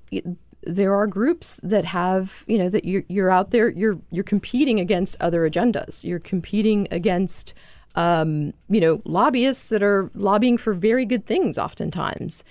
there 0.66 0.94
are 0.94 1.06
groups 1.06 1.60
that 1.62 1.84
have, 1.84 2.44
you 2.46 2.58
know, 2.58 2.68
that 2.68 2.84
you're 2.84 3.04
you're 3.08 3.30
out 3.30 3.50
there, 3.50 3.70
you're 3.70 3.98
you're 4.10 4.24
competing 4.24 4.80
against 4.80 5.16
other 5.20 5.48
agendas. 5.48 6.04
You're 6.04 6.18
competing 6.18 6.88
against, 6.90 7.54
um, 7.94 8.52
you 8.68 8.80
know, 8.80 9.00
lobbyists 9.04 9.68
that 9.68 9.82
are 9.82 10.10
lobbying 10.14 10.58
for 10.58 10.74
very 10.74 11.06
good 11.06 11.24
things, 11.24 11.56
oftentimes. 11.56 12.44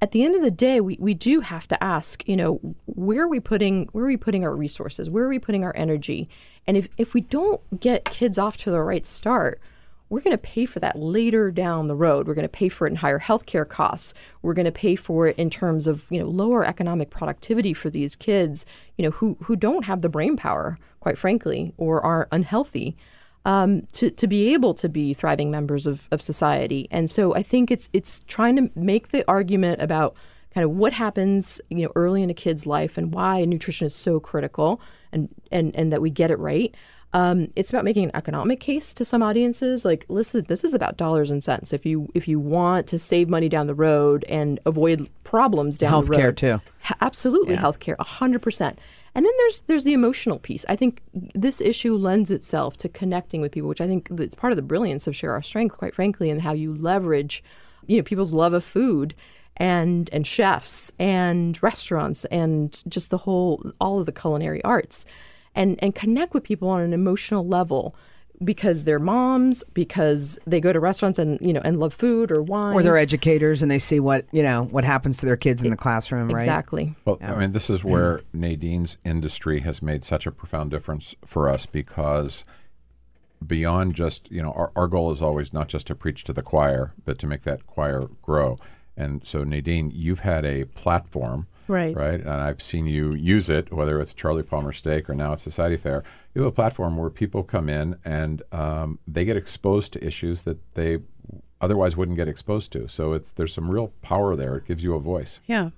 At 0.00 0.12
the 0.12 0.24
end 0.24 0.36
of 0.36 0.42
the 0.42 0.50
day, 0.50 0.80
we, 0.80 0.96
we 1.00 1.14
do 1.14 1.40
have 1.40 1.66
to 1.68 1.82
ask, 1.82 2.26
you 2.28 2.36
know, 2.36 2.60
where 2.86 3.24
are 3.24 3.28
we 3.28 3.40
putting 3.40 3.88
where 3.92 4.04
are 4.04 4.08
we 4.08 4.16
putting 4.16 4.44
our 4.44 4.54
resources? 4.54 5.10
Where 5.10 5.24
are 5.24 5.28
we 5.28 5.40
putting 5.40 5.64
our 5.64 5.74
energy? 5.76 6.28
And 6.66 6.76
if, 6.76 6.88
if 6.98 7.14
we 7.14 7.22
don't 7.22 7.60
get 7.80 8.04
kids 8.04 8.38
off 8.38 8.56
to 8.58 8.70
the 8.70 8.80
right 8.80 9.04
start, 9.04 9.60
we're 10.08 10.20
going 10.20 10.36
to 10.36 10.38
pay 10.38 10.64
for 10.66 10.78
that 10.80 10.98
later 10.98 11.50
down 11.50 11.86
the 11.86 11.96
road. 11.96 12.26
We're 12.26 12.34
going 12.34 12.44
to 12.44 12.48
pay 12.48 12.68
for 12.68 12.86
it 12.86 12.90
in 12.90 12.96
higher 12.96 13.18
healthcare 13.18 13.68
costs. 13.68 14.14
We're 14.40 14.54
going 14.54 14.66
to 14.66 14.72
pay 14.72 14.94
for 14.94 15.26
it 15.26 15.36
in 15.36 15.50
terms 15.50 15.86
of 15.86 16.06
you 16.10 16.20
know 16.20 16.28
lower 16.28 16.64
economic 16.64 17.10
productivity 17.10 17.74
for 17.74 17.90
these 17.90 18.14
kids, 18.14 18.64
you 18.96 19.04
know 19.04 19.10
who 19.10 19.36
who 19.42 19.56
don't 19.56 19.84
have 19.84 20.02
the 20.02 20.08
brain 20.08 20.36
power, 20.36 20.78
quite 21.00 21.18
frankly, 21.18 21.72
or 21.76 22.00
are 22.00 22.28
unhealthy 22.30 22.96
um, 23.48 23.86
to 23.92 24.10
to 24.10 24.26
be 24.26 24.52
able 24.52 24.74
to 24.74 24.90
be 24.90 25.14
thriving 25.14 25.50
members 25.50 25.86
of, 25.86 26.06
of 26.12 26.20
society. 26.20 26.86
And 26.90 27.10
so 27.10 27.34
I 27.34 27.42
think 27.42 27.70
it's 27.70 27.88
it's 27.94 28.20
trying 28.28 28.56
to 28.56 28.70
make 28.78 29.08
the 29.08 29.24
argument 29.26 29.80
about 29.80 30.14
kind 30.54 30.66
of 30.66 30.72
what 30.72 30.92
happens 30.92 31.58
you 31.70 31.84
know 31.84 31.92
early 31.96 32.22
in 32.22 32.28
a 32.28 32.34
kid's 32.34 32.66
life 32.66 32.98
and 32.98 33.12
why 33.14 33.44
nutrition 33.46 33.86
is 33.86 33.94
so 33.94 34.20
critical 34.20 34.82
and 35.12 35.30
and 35.50 35.74
and 35.74 35.90
that 35.92 36.02
we 36.02 36.10
get 36.10 36.30
it 36.30 36.38
right. 36.38 36.74
Um, 37.14 37.50
it's 37.56 37.70
about 37.70 37.86
making 37.86 38.04
an 38.04 38.10
economic 38.12 38.60
case 38.60 38.92
to 38.92 39.02
some 39.02 39.22
audiences. 39.22 39.82
Like, 39.82 40.04
listen, 40.10 40.44
this 40.46 40.62
is 40.62 40.74
about 40.74 40.98
dollars 40.98 41.30
and 41.30 41.42
cents. 41.42 41.72
If 41.72 41.86
you 41.86 42.10
if 42.14 42.28
you 42.28 42.38
want 42.38 42.86
to 42.88 42.98
save 42.98 43.30
money 43.30 43.48
down 43.48 43.66
the 43.66 43.74
road 43.74 44.26
and 44.28 44.60
avoid 44.66 45.08
problems 45.24 45.78
down 45.78 46.02
the 46.02 46.08
road, 46.08 46.20
Healthcare, 46.20 46.36
too. 46.36 46.60
Ha- 46.82 46.96
absolutely, 47.00 47.56
healthcare, 47.56 47.96
a 47.98 48.04
hundred 48.04 48.42
percent. 48.42 48.78
And 49.18 49.26
then 49.26 49.32
there's 49.38 49.60
there's 49.62 49.82
the 49.82 49.94
emotional 49.94 50.38
piece. 50.38 50.64
I 50.68 50.76
think 50.76 51.02
this 51.12 51.60
issue 51.60 51.96
lends 51.96 52.30
itself 52.30 52.76
to 52.76 52.88
connecting 52.88 53.40
with 53.40 53.50
people, 53.50 53.68
which 53.68 53.80
I 53.80 53.88
think 53.88 54.08
it's 54.12 54.36
part 54.36 54.52
of 54.52 54.56
the 54.56 54.62
brilliance 54.62 55.08
of 55.08 55.16
Share 55.16 55.32
Our 55.32 55.42
Strength, 55.42 55.76
quite 55.76 55.92
frankly, 55.92 56.30
and 56.30 56.40
how 56.40 56.52
you 56.52 56.76
leverage, 56.76 57.42
you 57.88 57.96
know, 57.96 58.04
people's 58.04 58.32
love 58.32 58.52
of 58.52 58.62
food 58.62 59.16
and 59.56 60.08
and 60.12 60.24
chefs 60.24 60.92
and 61.00 61.60
restaurants 61.60 62.26
and 62.26 62.80
just 62.86 63.10
the 63.10 63.18
whole 63.18 63.72
all 63.80 63.98
of 63.98 64.06
the 64.06 64.12
culinary 64.12 64.62
arts 64.62 65.04
and 65.52 65.82
and 65.82 65.96
connect 65.96 66.32
with 66.32 66.44
people 66.44 66.68
on 66.68 66.80
an 66.80 66.92
emotional 66.92 67.44
level 67.44 67.96
because 68.44 68.84
they're 68.84 68.98
moms 68.98 69.64
because 69.74 70.38
they 70.46 70.60
go 70.60 70.72
to 70.72 70.80
restaurants 70.80 71.18
and 71.18 71.40
you 71.40 71.52
know 71.52 71.60
and 71.64 71.80
love 71.80 71.92
food 71.92 72.30
or 72.30 72.42
wine 72.42 72.74
Or 72.74 72.82
they're 72.82 72.96
educators 72.96 73.62
and 73.62 73.70
they 73.70 73.78
see 73.78 74.00
what 74.00 74.24
you 74.32 74.42
know 74.42 74.64
what 74.64 74.84
happens 74.84 75.18
to 75.18 75.26
their 75.26 75.36
kids 75.36 75.62
in 75.62 75.70
the 75.70 75.76
classroom, 75.76 76.28
right? 76.28 76.42
exactly 76.42 76.94
Well, 77.04 77.18
I 77.20 77.34
mean, 77.34 77.52
this 77.52 77.68
is 77.68 77.82
where 77.82 78.22
Nadine's 78.32 78.96
industry 79.04 79.60
has 79.60 79.82
made 79.82 80.04
such 80.04 80.26
a 80.26 80.30
profound 80.30 80.70
difference 80.70 81.14
for 81.24 81.48
us 81.48 81.66
because 81.66 82.44
beyond 83.44 83.94
just, 83.94 84.30
you 84.30 84.42
know, 84.42 84.52
our, 84.52 84.72
our 84.74 84.86
goal 84.86 85.12
is 85.12 85.22
always 85.22 85.52
not 85.52 85.68
just 85.68 85.86
to 85.88 85.94
preach 85.94 86.24
to 86.24 86.32
the 86.32 86.42
choir, 86.42 86.92
but 87.04 87.18
to 87.18 87.26
make 87.26 87.42
that 87.42 87.66
choir 87.66 88.08
grow. 88.22 88.58
And 88.96 89.24
so, 89.24 89.44
Nadine, 89.44 89.92
you've 89.94 90.20
had 90.20 90.44
a 90.44 90.64
platform, 90.64 91.46
Right. 91.68 91.94
Right. 91.94 92.20
And 92.20 92.28
I've 92.28 92.62
seen 92.62 92.86
you 92.86 93.12
use 93.12 93.50
it, 93.50 93.72
whether 93.72 94.00
it's 94.00 94.14
Charlie 94.14 94.42
Palmer 94.42 94.72
Steak 94.72 95.08
or 95.08 95.14
now 95.14 95.34
it's 95.34 95.42
Society 95.42 95.76
Fair. 95.76 96.02
You 96.34 96.42
have 96.42 96.48
a 96.48 96.54
platform 96.54 96.96
where 96.96 97.10
people 97.10 97.44
come 97.44 97.68
in 97.68 97.96
and 98.04 98.42
um, 98.52 98.98
they 99.06 99.24
get 99.24 99.36
exposed 99.36 99.92
to 99.92 100.04
issues 100.04 100.42
that 100.42 100.58
they 100.74 100.98
otherwise 101.60 101.96
wouldn't 101.96 102.16
get 102.16 102.26
exposed 102.26 102.72
to. 102.72 102.88
So 102.88 103.12
it's 103.12 103.32
there's 103.32 103.52
some 103.52 103.70
real 103.70 103.92
power 104.00 104.34
there. 104.34 104.56
It 104.56 104.66
gives 104.66 104.82
you 104.82 104.94
a 104.94 105.00
voice. 105.00 105.40
Yeah. 105.46 105.70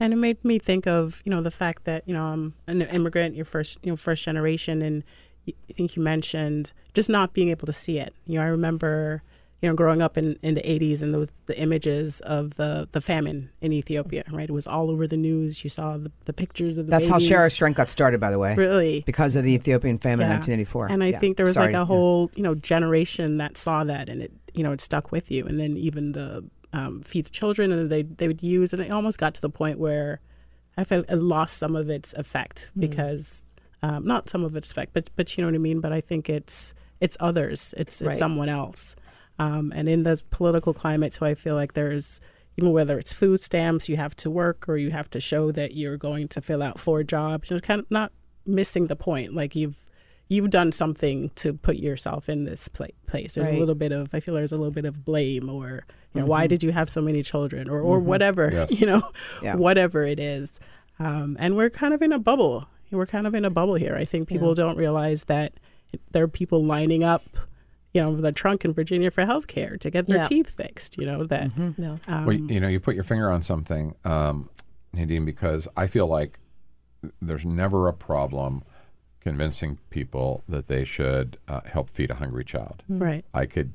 And 0.00 0.12
it 0.12 0.16
made 0.16 0.44
me 0.44 0.58
think 0.58 0.86
of, 0.86 1.22
you 1.24 1.30
know, 1.30 1.40
the 1.40 1.50
fact 1.50 1.84
that, 1.84 2.02
you 2.06 2.12
know, 2.12 2.24
I'm 2.24 2.54
an 2.66 2.82
immigrant, 2.82 3.34
your 3.34 3.46
first, 3.46 3.78
you 3.82 3.92
know, 3.92 3.96
first 3.96 4.24
generation. 4.24 4.82
And 4.82 5.04
I 5.48 5.72
think 5.72 5.96
you 5.96 6.02
mentioned 6.02 6.72
just 6.92 7.08
not 7.08 7.32
being 7.32 7.50
able 7.50 7.66
to 7.66 7.72
see 7.72 7.98
it. 7.98 8.12
You 8.26 8.38
know, 8.38 8.44
I 8.44 8.48
remember, 8.48 9.22
you 9.66 9.72
know, 9.72 9.74
growing 9.74 10.00
up 10.00 10.16
in, 10.16 10.38
in 10.42 10.54
the 10.54 10.60
80s 10.60 11.02
and 11.02 11.12
those, 11.12 11.28
the 11.46 11.58
images 11.58 12.20
of 12.20 12.54
the, 12.54 12.88
the 12.92 13.00
famine 13.00 13.50
in 13.60 13.72
Ethiopia, 13.72 14.22
right? 14.30 14.48
It 14.48 14.52
was 14.52 14.68
all 14.68 14.92
over 14.92 15.08
the 15.08 15.16
news. 15.16 15.64
You 15.64 15.70
saw 15.70 15.96
the, 15.96 16.12
the 16.24 16.32
pictures 16.32 16.78
of 16.78 16.86
the 16.86 16.90
That's 16.92 17.08
how 17.08 17.14
babies. 17.16 17.26
Share 17.26 17.40
Our 17.40 17.50
Strength 17.50 17.76
got 17.76 17.88
started, 17.88 18.20
by 18.20 18.30
the 18.30 18.38
way, 18.38 18.54
Really? 18.54 19.02
because 19.04 19.34
of 19.34 19.42
the 19.42 19.50
Ethiopian 19.54 19.98
famine 19.98 20.26
in 20.26 20.30
1984. 20.34 20.86
And 20.86 21.02
I 21.02 21.08
Yeah. 21.08 21.18
think 21.18 21.36
there 21.36 21.44
was 21.46 21.54
Sorry. 21.54 21.66
like 21.66 21.74
a 21.74 21.78
Yeah. 21.78 21.84
whole, 21.86 22.30
you 22.36 22.44
know, 22.44 22.54
generation 22.54 23.38
that 23.38 23.56
saw 23.56 23.82
that 23.82 24.08
and 24.08 24.22
it, 24.22 24.30
you 24.54 24.62
know, 24.62 24.70
it 24.70 24.80
stuck 24.80 25.10
with 25.10 25.32
you. 25.32 25.44
And 25.46 25.58
then 25.58 25.76
even 25.76 26.12
the 26.12 26.44
um, 26.72 27.00
feed 27.02 27.24
the 27.26 27.30
children 27.30 27.72
and 27.72 27.90
they, 27.90 28.02
they 28.02 28.28
would 28.28 28.42
use, 28.44 28.72
and 28.72 28.80
it 28.80 28.92
almost 28.92 29.18
got 29.18 29.34
to 29.34 29.40
the 29.40 29.50
point 29.50 29.80
where 29.80 30.20
I 30.76 30.84
felt 30.84 31.06
it 31.10 31.16
lost 31.16 31.56
some 31.58 31.74
of 31.74 31.90
its 31.90 32.12
effect 32.12 32.70
Hmm. 32.74 32.80
because, 32.82 33.42
um, 33.82 34.04
not 34.06 34.28
some 34.28 34.44
of 34.44 34.54
its 34.54 34.70
effect, 34.70 34.92
but, 34.92 35.10
but 35.16 35.36
you 35.36 35.42
know 35.42 35.48
what 35.48 35.56
I 35.56 35.58
mean? 35.58 35.80
But 35.80 35.92
I 35.92 36.00
think 36.00 36.28
it's, 36.30 36.72
it's 37.00 37.16
others, 37.18 37.74
it's, 37.76 38.00
it's 38.00 38.08
Right. 38.10 38.16
someone 38.16 38.48
else. 38.48 38.94
Um, 39.38 39.72
and 39.74 39.88
in 39.88 40.02
the 40.04 40.22
political 40.30 40.72
climate, 40.72 41.12
so 41.12 41.26
I 41.26 41.34
feel 41.34 41.54
like 41.54 41.74
there's, 41.74 42.20
even 42.56 42.72
whether 42.72 42.98
it's 42.98 43.12
food 43.12 43.40
stamps, 43.42 43.88
you 43.88 43.96
have 43.96 44.16
to 44.16 44.30
work 44.30 44.68
or 44.68 44.76
you 44.78 44.90
have 44.90 45.10
to 45.10 45.20
show 45.20 45.50
that 45.52 45.74
you're 45.74 45.96
going 45.98 46.28
to 46.28 46.40
fill 46.40 46.62
out 46.62 46.78
four 46.78 47.02
jobs, 47.02 47.50
you 47.50 47.56
know, 47.56 47.60
kind 47.60 47.80
of 47.80 47.90
not 47.90 48.12
missing 48.46 48.86
the 48.86 48.96
point. 48.96 49.34
Like 49.34 49.54
you've 49.54 49.84
you've 50.28 50.50
done 50.50 50.72
something 50.72 51.30
to 51.36 51.52
put 51.52 51.76
yourself 51.76 52.28
in 52.28 52.44
this 52.46 52.66
pla- 52.68 52.86
place. 53.06 53.34
There's 53.34 53.46
Right. 53.46 53.56
a 53.56 53.58
little 53.60 53.74
bit 53.76 53.92
of 53.92 54.12
I 54.14 54.20
feel 54.20 54.34
there's 54.34 54.52
a 54.52 54.56
little 54.56 54.72
bit 54.72 54.84
of 54.84 55.04
blame 55.04 55.48
or 55.50 55.84
you 56.14 56.20
know 56.22 56.26
why 56.26 56.46
did 56.46 56.64
you 56.64 56.72
have 56.72 56.88
so 56.90 57.00
many 57.02 57.22
children 57.22 57.68
or 57.68 57.80
or 57.80 58.00
whatever 58.00 58.50
Yes. 58.52 58.72
you 58.72 58.86
know 58.86 59.02
Yeah. 59.42 59.54
whatever 59.56 60.04
it 60.04 60.18
is. 60.18 60.58
Um, 60.98 61.36
and 61.38 61.54
we're 61.56 61.70
kind 61.70 61.92
of 61.92 62.00
in 62.02 62.12
a 62.12 62.18
bubble. 62.18 62.66
We're 62.90 63.06
kind 63.06 63.26
of 63.26 63.34
in 63.34 63.44
a 63.44 63.50
bubble 63.50 63.74
here. 63.74 63.94
I 63.94 64.04
think 64.06 64.26
people 64.28 64.54
don't 64.54 64.76
realize 64.78 65.24
that 65.24 65.52
there 66.12 66.24
are 66.24 66.28
people 66.28 66.64
lining 66.64 67.04
up, 67.04 67.22
you 67.96 68.02
know, 68.02 68.14
the 68.14 68.30
trunk 68.30 68.62
in 68.66 68.74
Virginia 68.74 69.10
for 69.10 69.24
health 69.24 69.46
care 69.46 69.78
to 69.78 69.90
get 69.90 70.06
their 70.06 70.18
Yeah. 70.18 70.22
teeth 70.24 70.50
fixed. 70.50 70.98
You 70.98 71.06
know 71.06 71.24
that. 71.24 71.56
No. 71.78 71.98
Um, 72.06 72.26
Well, 72.26 72.36
you 72.36 72.60
know, 72.60 72.68
you 72.68 72.78
put 72.78 72.94
your 72.94 73.04
finger 73.04 73.30
on 73.30 73.42
something, 73.42 73.94
um, 74.04 74.50
Nadine, 74.92 75.24
because 75.24 75.66
I 75.78 75.86
feel 75.86 76.06
like 76.06 76.38
there's 77.22 77.46
never 77.46 77.88
a 77.88 77.94
problem 77.94 78.64
convincing 79.20 79.78
people 79.88 80.44
that 80.46 80.66
they 80.66 80.84
should 80.84 81.38
uh, 81.48 81.62
help 81.64 81.88
feed 81.88 82.10
a 82.10 82.16
hungry 82.16 82.44
child. 82.44 82.82
Right. 82.86 83.24
I 83.32 83.46
could, 83.46 83.72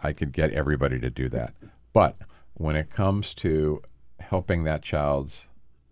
I 0.00 0.12
could 0.12 0.32
get 0.32 0.52
everybody 0.52 1.00
to 1.00 1.10
do 1.10 1.28
that, 1.30 1.52
but 1.92 2.16
when 2.54 2.76
it 2.76 2.88
comes 2.90 3.34
to 3.34 3.82
helping 4.20 4.62
that 4.64 4.82
child's 4.82 5.44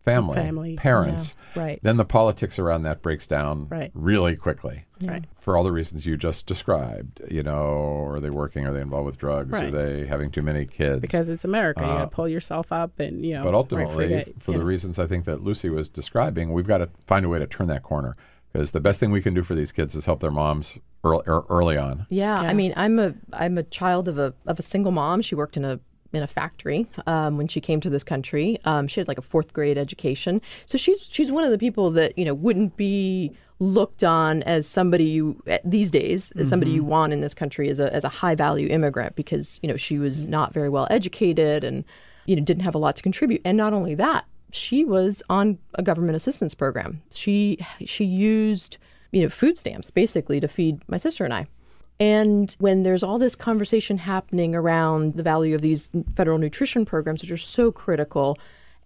family, 0.09 0.35
Family, 0.37 0.77
parents, 0.77 1.35
Right. 1.57 1.79
then 1.83 1.97
the 1.97 2.05
politics 2.05 2.59
around 2.59 2.83
that 2.83 3.03
breaks 3.03 3.27
down 3.27 3.66
Right. 3.68 3.90
really 3.94 4.37
quickly. 4.37 4.85
Right. 5.03 5.25
For 5.40 5.57
all 5.57 5.62
the 5.64 5.73
reasons 5.73 6.05
you 6.07 6.16
just 6.16 6.47
described, 6.47 7.21
you 7.31 7.42
know, 7.42 8.05
are 8.07 8.21
they 8.21 8.31
working? 8.31 8.66
Are 8.66 8.73
they 8.73 8.81
involved 8.81 9.07
with 9.07 9.18
drugs? 9.18 9.53
Are 9.55 9.71
they 9.71 10.07
having 10.07 10.31
too 10.31 10.42
many 10.42 10.66
kids? 10.66 11.01
because 11.01 11.29
it's 11.29 11.44
America. 11.44 11.81
you 11.85 11.87
Uh, 11.90 11.94
gotta 11.99 12.11
pull 12.11 12.29
yourself 12.29 12.73
up 12.73 12.99
and 13.01 13.25
you 13.25 13.35
know. 13.35 13.42
But 13.44 13.51
right, 13.51 13.55
ultimately, 13.57 13.94
forget, 13.94 14.29
for 14.42 14.51
you 14.53 14.59
the 14.59 14.64
know. 14.64 14.68
reasons 14.68 14.99
I 14.99 15.07
think 15.07 15.25
that 15.27 15.42
Lucy 15.42 15.68
was 15.71 15.88
describing, 15.88 16.53
we've 16.53 16.66
got 16.66 16.79
to 16.79 16.88
find 17.07 17.25
a 17.25 17.29
way 17.29 17.38
to 17.38 17.47
turn 17.47 17.68
that 17.68 17.83
corner. 17.83 18.16
Because 18.53 18.71
the 18.71 18.81
best 18.81 18.99
thing 18.99 19.11
we 19.11 19.21
can 19.21 19.35
do 19.35 19.42
for 19.42 19.55
these 19.55 19.73
kids 19.73 19.94
is 19.94 20.07
help 20.07 20.21
their 20.21 20.31
moms 20.31 20.79
early, 21.05 21.23
early 21.27 21.77
on. 21.77 22.07
Yeah, 22.09 22.35
I 22.38 22.55
mean, 22.55 22.73
I'm 22.77 22.99
a 22.99 23.14
I'm 23.33 23.59
a 23.59 23.62
child 23.62 24.09
of 24.09 24.18
a 24.18 24.33
of 24.47 24.59
a 24.59 24.62
single 24.62 24.90
mom. 24.90 25.21
She 25.21 25.35
worked 25.35 25.57
in 25.59 25.64
a 25.66 25.79
in 26.12 26.23
a 26.23 26.27
factory 26.27 26.87
um, 27.07 27.37
when 27.37 27.49
she 27.49 27.61
came 27.61 27.81
to 27.81 27.90
this 27.90 28.05
country. 28.05 28.59
Um, 28.64 28.87
she 28.87 29.01
had 29.01 29.09
like 29.09 29.18
a 29.18 29.23
fourth 29.23 29.53
grade 29.53 29.79
education, 29.79 30.40
so 30.66 30.79
she's 30.79 31.09
she's 31.11 31.31
one 31.31 31.44
of 31.44 31.51
the 31.51 31.59
people 31.59 31.90
that 31.92 32.16
you 32.16 32.25
know 32.25 32.35
wouldn't 32.35 32.77
be 32.77 33.33
looked 33.61 34.05
on 34.05 34.42
as 34.44 34.68
somebody 34.68 35.05
you 35.05 35.42
eh, 35.49 35.59
these 35.64 35.90
days 35.90 36.31
as 36.33 36.49
somebody 36.49 36.71
you 36.71 36.85
want 36.85 37.12
in 37.12 37.21
this 37.21 37.35
country 37.35 37.68
as 37.68 37.81
a 37.81 37.92
as 37.92 38.05
a 38.05 38.09
high 38.09 38.37
value 38.37 38.68
immigrant 38.68 39.16
because 39.16 39.59
you 39.62 39.68
know 39.68 39.77
she 39.77 39.99
was 39.99 40.27
not 40.27 40.55
very 40.55 40.68
well 40.68 40.87
educated 40.90 41.64
and 41.64 41.85
you 42.27 42.37
know 42.37 42.42
didn't 42.42 42.62
have 42.62 42.75
a 42.75 42.79
lot 42.79 42.94
to 42.97 43.03
contribute. 43.03 43.40
And 43.44 43.57
not 43.57 43.73
only 43.73 43.94
that, 43.97 44.27
she 44.53 44.85
was 44.85 45.23
on 45.29 45.59
a 45.75 45.83
government 45.83 46.16
assistance 46.16 46.55
program. 46.55 47.03
She 47.11 47.59
she 47.85 48.05
used 48.05 48.79
you 49.11 49.23
know 49.23 49.29
food 49.29 49.59
stamps 49.59 49.90
basically 49.90 50.40
to 50.40 50.49
feed 50.49 50.81
my 50.88 50.97
sister 50.97 51.25
and 51.25 51.35
I. 51.35 51.47
And 52.00 52.54
when 52.61 52.84
there's 52.84 53.02
all 53.02 53.18
this 53.18 53.34
conversation 53.34 53.98
happening 53.98 54.54
around 54.54 55.14
the 55.14 55.22
value 55.22 55.54
of 55.54 55.61
these 55.61 55.90
federal 56.14 56.38
nutrition 56.38 56.84
programs, 56.84 57.22
which 57.22 57.30
are 57.32 57.37
so 57.37 57.72
critical, 57.72 58.38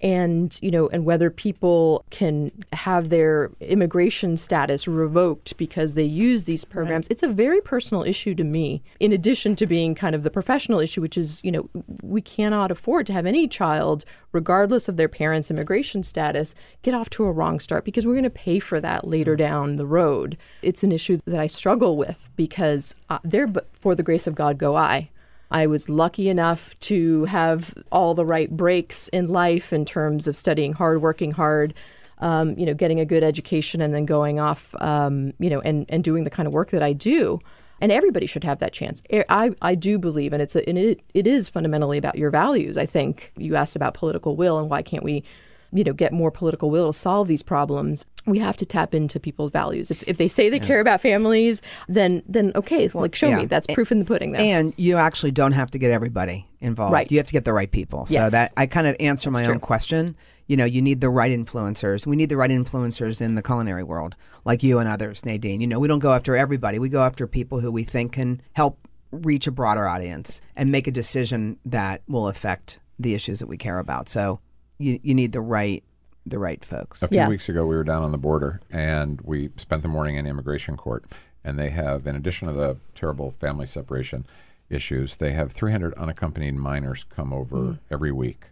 and 0.02 0.58
you 0.60 0.70
know, 0.70 0.88
and 0.88 1.04
whether 1.04 1.30
people 1.30 2.04
can 2.10 2.50
have 2.72 3.08
their 3.08 3.50
immigration 3.60 4.36
status 4.36 4.88
revoked 4.88 5.56
because 5.56 5.94
they 5.94 6.04
use 6.04 6.44
these 6.44 6.64
programs, 6.64 7.06
it's 7.08 7.22
a 7.22 7.28
very 7.28 7.60
personal 7.60 8.02
issue 8.02 8.34
to 8.34 8.44
me. 8.44 8.82
In 8.98 9.12
addition 9.12 9.54
to 9.56 9.66
being 9.66 9.94
kind 9.94 10.14
of 10.14 10.24
the 10.24 10.30
professional 10.30 10.80
issue, 10.80 11.00
which 11.00 11.16
is 11.16 11.40
you 11.44 11.52
know, 11.52 11.70
we 12.02 12.20
cannot 12.20 12.70
afford 12.70 13.06
to 13.06 13.12
have 13.12 13.26
any 13.26 13.46
child, 13.46 14.04
regardless 14.32 14.88
of 14.88 14.96
their 14.96 15.08
parents' 15.08 15.50
immigration 15.50 16.02
status, 16.02 16.54
get 16.82 16.94
off 16.94 17.08
to 17.10 17.24
a 17.24 17.32
wrong 17.32 17.60
start 17.60 17.84
because 17.84 18.04
we're 18.04 18.14
going 18.14 18.24
to 18.24 18.30
pay 18.30 18.58
for 18.58 18.80
that 18.80 19.06
later 19.06 19.36
down 19.36 19.76
the 19.76 19.86
road. 19.86 20.36
It's 20.62 20.82
an 20.82 20.90
issue 20.90 21.20
that 21.26 21.38
I 21.38 21.46
struggle 21.46 21.96
with 21.96 22.28
because 22.34 22.94
uh, 23.08 23.20
there, 23.22 23.46
but 23.46 23.68
for 23.76 23.94
the 23.94 24.02
grace 24.02 24.26
of 24.26 24.34
God, 24.34 24.58
go 24.58 24.74
I. 24.74 25.10
I 25.52 25.66
was 25.66 25.88
lucky 25.88 26.28
enough 26.28 26.78
to 26.80 27.24
have 27.26 27.74
all 27.92 28.14
the 28.14 28.24
right 28.24 28.50
breaks 28.50 29.08
in 29.08 29.28
life 29.28 29.72
in 29.72 29.84
terms 29.84 30.26
of 30.26 30.34
studying 30.34 30.72
hard, 30.72 31.02
working 31.02 31.30
hard, 31.30 31.74
um, 32.18 32.58
you 32.58 32.64
know, 32.64 32.74
getting 32.74 33.00
a 33.00 33.04
good 33.04 33.22
education, 33.22 33.80
and 33.80 33.94
then 33.94 34.06
going 34.06 34.40
off, 34.40 34.74
um, 34.80 35.34
you 35.38 35.50
know, 35.50 35.60
and 35.60 35.86
and 35.88 36.02
doing 36.02 36.24
the 36.24 36.30
kind 36.30 36.46
of 36.46 36.52
work 36.52 36.70
that 36.70 36.82
I 36.82 36.92
do. 36.92 37.38
And 37.80 37.90
everybody 37.90 38.26
should 38.26 38.44
have 38.44 38.60
that 38.60 38.72
chance. 38.72 39.02
I, 39.28 39.50
I, 39.60 39.74
do 39.74 39.98
believe, 39.98 40.32
and 40.32 40.40
it's 40.40 40.54
a, 40.54 40.66
and 40.68 40.78
it 40.78 41.00
it 41.14 41.26
is 41.26 41.48
fundamentally 41.48 41.98
about 41.98 42.16
your 42.16 42.30
values. 42.30 42.78
I 42.78 42.86
think 42.86 43.32
you 43.36 43.56
asked 43.56 43.74
about 43.74 43.94
political 43.94 44.36
will 44.36 44.58
and 44.58 44.70
why 44.70 44.82
can't 44.82 45.02
we, 45.02 45.24
you 45.72 45.84
know, 45.84 45.92
get 45.92 46.12
more 46.12 46.30
political 46.30 46.70
will 46.70 46.92
to 46.92 46.98
solve 46.98 47.28
these 47.28 47.42
problems. 47.42 48.04
We 48.26 48.38
have 48.38 48.56
to 48.58 48.66
tap 48.66 48.94
into 48.94 49.18
people's 49.18 49.50
values. 49.50 49.90
If, 49.90 50.06
if 50.06 50.18
they 50.18 50.28
say 50.28 50.48
they 50.48 50.60
care 50.60 50.80
about 50.80 51.00
families, 51.00 51.62
then 51.88 52.22
then 52.28 52.52
okay, 52.54 52.88
like 52.88 53.14
show 53.14 53.28
yeah. 53.28 53.38
me. 53.38 53.46
That's 53.46 53.66
proof 53.72 53.90
in 53.90 53.98
the 53.98 54.04
pudding. 54.04 54.32
There. 54.32 54.40
And 54.40 54.74
you 54.76 54.96
actually 54.96 55.32
don't 55.32 55.52
have 55.52 55.70
to 55.72 55.78
get 55.78 55.90
everybody 55.90 56.46
involved. 56.60 56.92
Right. 56.92 57.10
You 57.10 57.18
have 57.18 57.26
to 57.26 57.32
get 57.32 57.44
the 57.44 57.52
right 57.52 57.70
people. 57.70 58.06
So 58.06 58.30
that 58.30 58.52
I 58.56 58.66
kind 58.66 58.86
of 58.86 58.96
answer 59.00 59.30
my 59.30 59.40
That's 59.40 59.50
own 59.50 59.60
question. 59.60 60.14
You 60.46 60.56
know, 60.56 60.64
you 60.64 60.82
need 60.82 61.00
the 61.00 61.08
right 61.08 61.30
influencers. 61.32 62.06
We 62.06 62.16
need 62.16 62.28
the 62.28 62.36
right 62.36 62.50
influencers 62.50 63.20
in 63.20 63.34
the 63.34 63.42
culinary 63.42 63.82
world, 63.82 64.14
like 64.44 64.62
you 64.62 64.78
and 64.78 64.88
others, 64.88 65.24
Nadine. 65.24 65.60
You 65.60 65.66
know, 65.66 65.78
we 65.78 65.88
don't 65.88 66.00
go 66.00 66.12
after 66.12 66.36
everybody. 66.36 66.78
We 66.78 66.90
go 66.90 67.02
after 67.02 67.26
people 67.26 67.60
who 67.60 67.72
we 67.72 67.84
think 67.84 68.12
can 68.12 68.42
help 68.52 68.78
reach 69.10 69.46
a 69.46 69.50
broader 69.50 69.86
audience 69.86 70.40
and 70.56 70.70
make 70.70 70.86
a 70.86 70.90
decision 70.90 71.58
that 71.64 72.02
will 72.08 72.28
affect 72.28 72.78
the 72.98 73.14
issues 73.14 73.38
that 73.38 73.46
we 73.46 73.56
care 73.56 73.78
about. 73.78 74.08
So 74.08 74.40
you 74.82 74.98
you 75.02 75.14
need 75.14 75.32
the 75.32 75.40
right 75.40 75.82
the 76.26 76.38
right 76.38 76.64
folks. 76.64 77.02
A 77.02 77.08
few 77.08 77.16
Yeah. 77.18 77.28
weeks 77.28 77.48
ago, 77.48 77.66
we 77.66 77.74
were 77.74 77.82
down 77.84 78.02
on 78.04 78.12
the 78.12 78.18
border 78.18 78.60
and 78.70 79.20
we 79.22 79.50
spent 79.56 79.82
the 79.82 79.88
morning 79.88 80.16
in 80.16 80.26
immigration 80.26 80.76
court. 80.76 81.04
And 81.44 81.58
they 81.58 81.70
have, 81.70 82.06
in 82.06 82.14
addition 82.14 82.46
to 82.46 82.54
the 82.54 82.76
terrible 82.94 83.32
family 83.40 83.66
separation 83.66 84.24
issues, 84.70 85.16
they 85.16 85.32
have 85.32 85.50
300 85.50 85.92
unaccompanied 85.94 86.54
minors 86.54 87.04
come 87.04 87.32
over 87.32 87.78
every 87.90 88.12
week. 88.12 88.44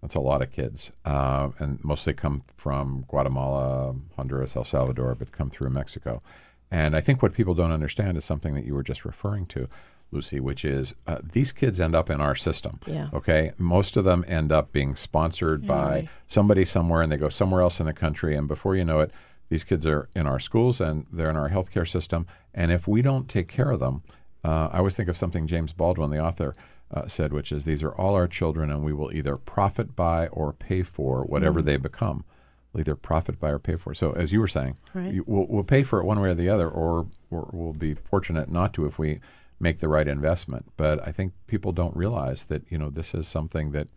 That's 0.00 0.14
a 0.14 0.20
lot 0.20 0.40
of 0.40 0.50
kids, 0.50 0.90
uh, 1.04 1.50
and 1.58 1.84
mostly 1.84 2.14
come 2.14 2.42
from 2.56 3.04
Guatemala, 3.08 3.94
Honduras, 4.16 4.56
El 4.56 4.64
Salvador, 4.64 5.14
but 5.14 5.30
come 5.32 5.50
through 5.50 5.68
Mexico. 5.68 6.22
And 6.70 6.96
I 6.96 7.02
think 7.02 7.20
what 7.22 7.34
people 7.34 7.54
don't 7.54 7.72
understand 7.72 8.16
is 8.16 8.24
something 8.24 8.54
that 8.54 8.64
you 8.64 8.74
were 8.74 8.82
just 8.82 9.04
referring 9.04 9.44
to, 9.46 9.68
Lucy, 10.10 10.40
which 10.40 10.64
is 10.64 10.94
uh, 11.06 11.18
these 11.22 11.52
kids 11.52 11.78
end 11.78 11.94
up 11.94 12.08
in 12.08 12.20
our 12.20 12.34
system. 12.34 12.80
Yeah. 12.86 13.08
Okay. 13.12 13.52
Most 13.58 13.96
of 13.96 14.04
them 14.04 14.24
end 14.26 14.50
up 14.50 14.72
being 14.72 14.96
sponsored 14.96 15.66
by 15.66 15.90
right. 15.90 16.08
somebody 16.26 16.64
somewhere 16.64 17.02
and 17.02 17.12
they 17.12 17.16
go 17.16 17.28
somewhere 17.28 17.60
else 17.60 17.78
in 17.78 17.86
the 17.86 17.92
country. 17.92 18.34
And 18.36 18.48
before 18.48 18.74
you 18.74 18.84
know 18.84 19.00
it, 19.00 19.12
these 19.50 19.64
kids 19.64 19.86
are 19.86 20.08
in 20.14 20.26
our 20.26 20.38
schools 20.38 20.80
and 20.80 21.06
they're 21.12 21.30
in 21.30 21.36
our 21.36 21.50
healthcare 21.50 21.88
system. 21.88 22.26
And 22.54 22.72
if 22.72 22.88
we 22.88 23.02
don't 23.02 23.28
take 23.28 23.48
care 23.48 23.70
of 23.70 23.80
them, 23.80 24.02
uh, 24.44 24.68
I 24.72 24.78
always 24.78 24.96
think 24.96 25.08
of 25.08 25.16
something 25.16 25.46
James 25.46 25.72
Baldwin, 25.72 26.10
the 26.10 26.20
author, 26.20 26.54
uh, 26.90 27.06
said, 27.06 27.32
which 27.32 27.52
is 27.52 27.64
these 27.64 27.82
are 27.82 27.92
all 27.92 28.14
our 28.14 28.28
children 28.28 28.70
and 28.70 28.82
we 28.82 28.94
will 28.94 29.12
either 29.14 29.36
profit 29.36 29.94
by 29.94 30.28
or 30.28 30.52
pay 30.54 30.82
for 30.82 31.22
whatever 31.24 31.60
they 31.60 31.76
become. 31.76 32.24
We'll 32.72 32.80
either 32.82 32.94
profit 32.94 33.38
by 33.38 33.50
or 33.50 33.58
pay 33.58 33.76
for. 33.76 33.94
So, 33.94 34.12
as 34.12 34.32
you 34.32 34.40
were 34.40 34.48
saying, 34.48 34.76
Right. 34.94 35.12
you, 35.12 35.24
we'll, 35.26 35.46
we'll 35.48 35.64
pay 35.64 35.82
for 35.82 36.00
it 36.00 36.04
one 36.04 36.20
way 36.20 36.30
or 36.30 36.34
the 36.34 36.48
other, 36.48 36.68
or, 36.68 37.06
or 37.30 37.48
we'll 37.52 37.72
be 37.72 37.94
fortunate 37.94 38.50
not 38.50 38.72
to 38.74 38.86
if 38.86 38.98
we 38.98 39.20
make 39.60 39.80
the 39.80 39.88
right 39.88 40.08
investment. 40.08 40.66
But 40.76 41.06
I 41.06 41.12
think 41.12 41.32
people 41.46 41.72
don't 41.72 41.96
realize 41.96 42.44
that 42.46 42.62
you 42.68 42.78
know 42.78 42.90
this 42.90 43.14
is 43.14 43.26
something 43.26 43.72
that 43.72 43.88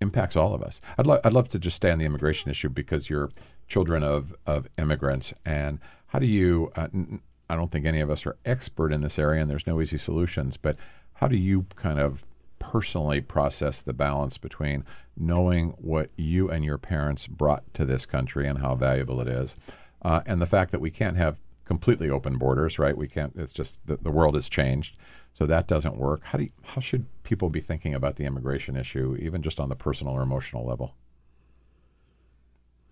impacts 0.00 0.36
all 0.36 0.54
of 0.54 0.62
us. 0.62 0.80
I'd, 0.96 1.06
lo- 1.06 1.20
I'd 1.24 1.32
love 1.32 1.48
to 1.50 1.58
just 1.58 1.76
stay 1.76 1.90
on 1.90 1.98
the 1.98 2.04
immigration 2.04 2.50
issue 2.50 2.68
because 2.68 3.10
you're 3.10 3.30
children 3.66 4.02
of, 4.02 4.34
of 4.46 4.66
immigrants. 4.78 5.32
And 5.44 5.78
how 6.08 6.18
do 6.18 6.26
you, 6.26 6.72
uh, 6.76 6.88
n- 6.94 7.20
I 7.50 7.56
don't 7.56 7.70
think 7.70 7.86
any 7.86 8.00
of 8.00 8.10
us 8.10 8.26
are 8.26 8.36
expert 8.44 8.92
in 8.92 9.02
this 9.02 9.18
area 9.18 9.42
and 9.42 9.50
there's 9.50 9.66
no 9.66 9.80
easy 9.80 9.98
solutions, 9.98 10.56
but 10.56 10.76
how 11.14 11.28
do 11.28 11.36
you 11.36 11.66
kind 11.76 11.98
of 11.98 12.24
personally 12.58 13.20
process 13.20 13.80
the 13.80 13.92
balance 13.92 14.38
between 14.38 14.84
knowing 15.16 15.70
what 15.78 16.10
you 16.16 16.48
and 16.48 16.64
your 16.64 16.78
parents 16.78 17.26
brought 17.26 17.62
to 17.74 17.84
this 17.84 18.06
country 18.06 18.46
and 18.46 18.58
how 18.58 18.74
valuable 18.74 19.20
it 19.20 19.28
is, 19.28 19.56
uh, 20.02 20.20
and 20.26 20.40
the 20.40 20.46
fact 20.46 20.70
that 20.72 20.80
we 20.80 20.90
can't 20.90 21.16
have 21.16 21.38
completely 21.68 22.08
open 22.08 22.38
borders, 22.38 22.78
right? 22.78 22.96
We 22.96 23.06
can't. 23.06 23.34
It's 23.36 23.52
just 23.52 23.78
the, 23.86 23.98
the 23.98 24.10
world 24.10 24.34
has 24.34 24.48
changed, 24.48 24.96
so 25.34 25.46
that 25.46 25.68
doesn't 25.68 25.98
work. 25.98 26.24
How 26.24 26.38
do 26.38 26.44
you, 26.44 26.50
how 26.64 26.80
should 26.80 27.04
people 27.22 27.50
be 27.50 27.60
thinking 27.60 27.94
about 27.94 28.16
the 28.16 28.24
immigration 28.24 28.74
issue, 28.74 29.16
even 29.20 29.42
just 29.42 29.60
on 29.60 29.68
the 29.68 29.76
personal 29.76 30.14
or 30.14 30.22
emotional 30.22 30.66
level? 30.66 30.94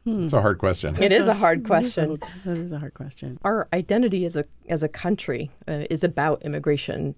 It's 0.09 0.33
a 0.33 0.41
hard 0.41 0.59
question. 0.59 0.95
It 1.03 1.11
is 1.11 1.27
a 1.27 1.35
hard 1.35 1.65
That 1.67 1.83
is 1.83 1.99
a- 1.99 2.07
question. 2.07 2.19
That 2.45 2.57
is 2.59 2.73
a 2.73 2.79
hard 2.79 2.95
question. 2.95 3.39
Our 3.43 3.67
identity 3.73 4.25
as 4.25 4.37
a 4.37 4.45
as 4.69 4.83
a 4.85 4.89
country 4.89 5.51
uh, 5.67 5.85
is 5.91 6.05
about 6.05 6.43
immigration 6.43 7.17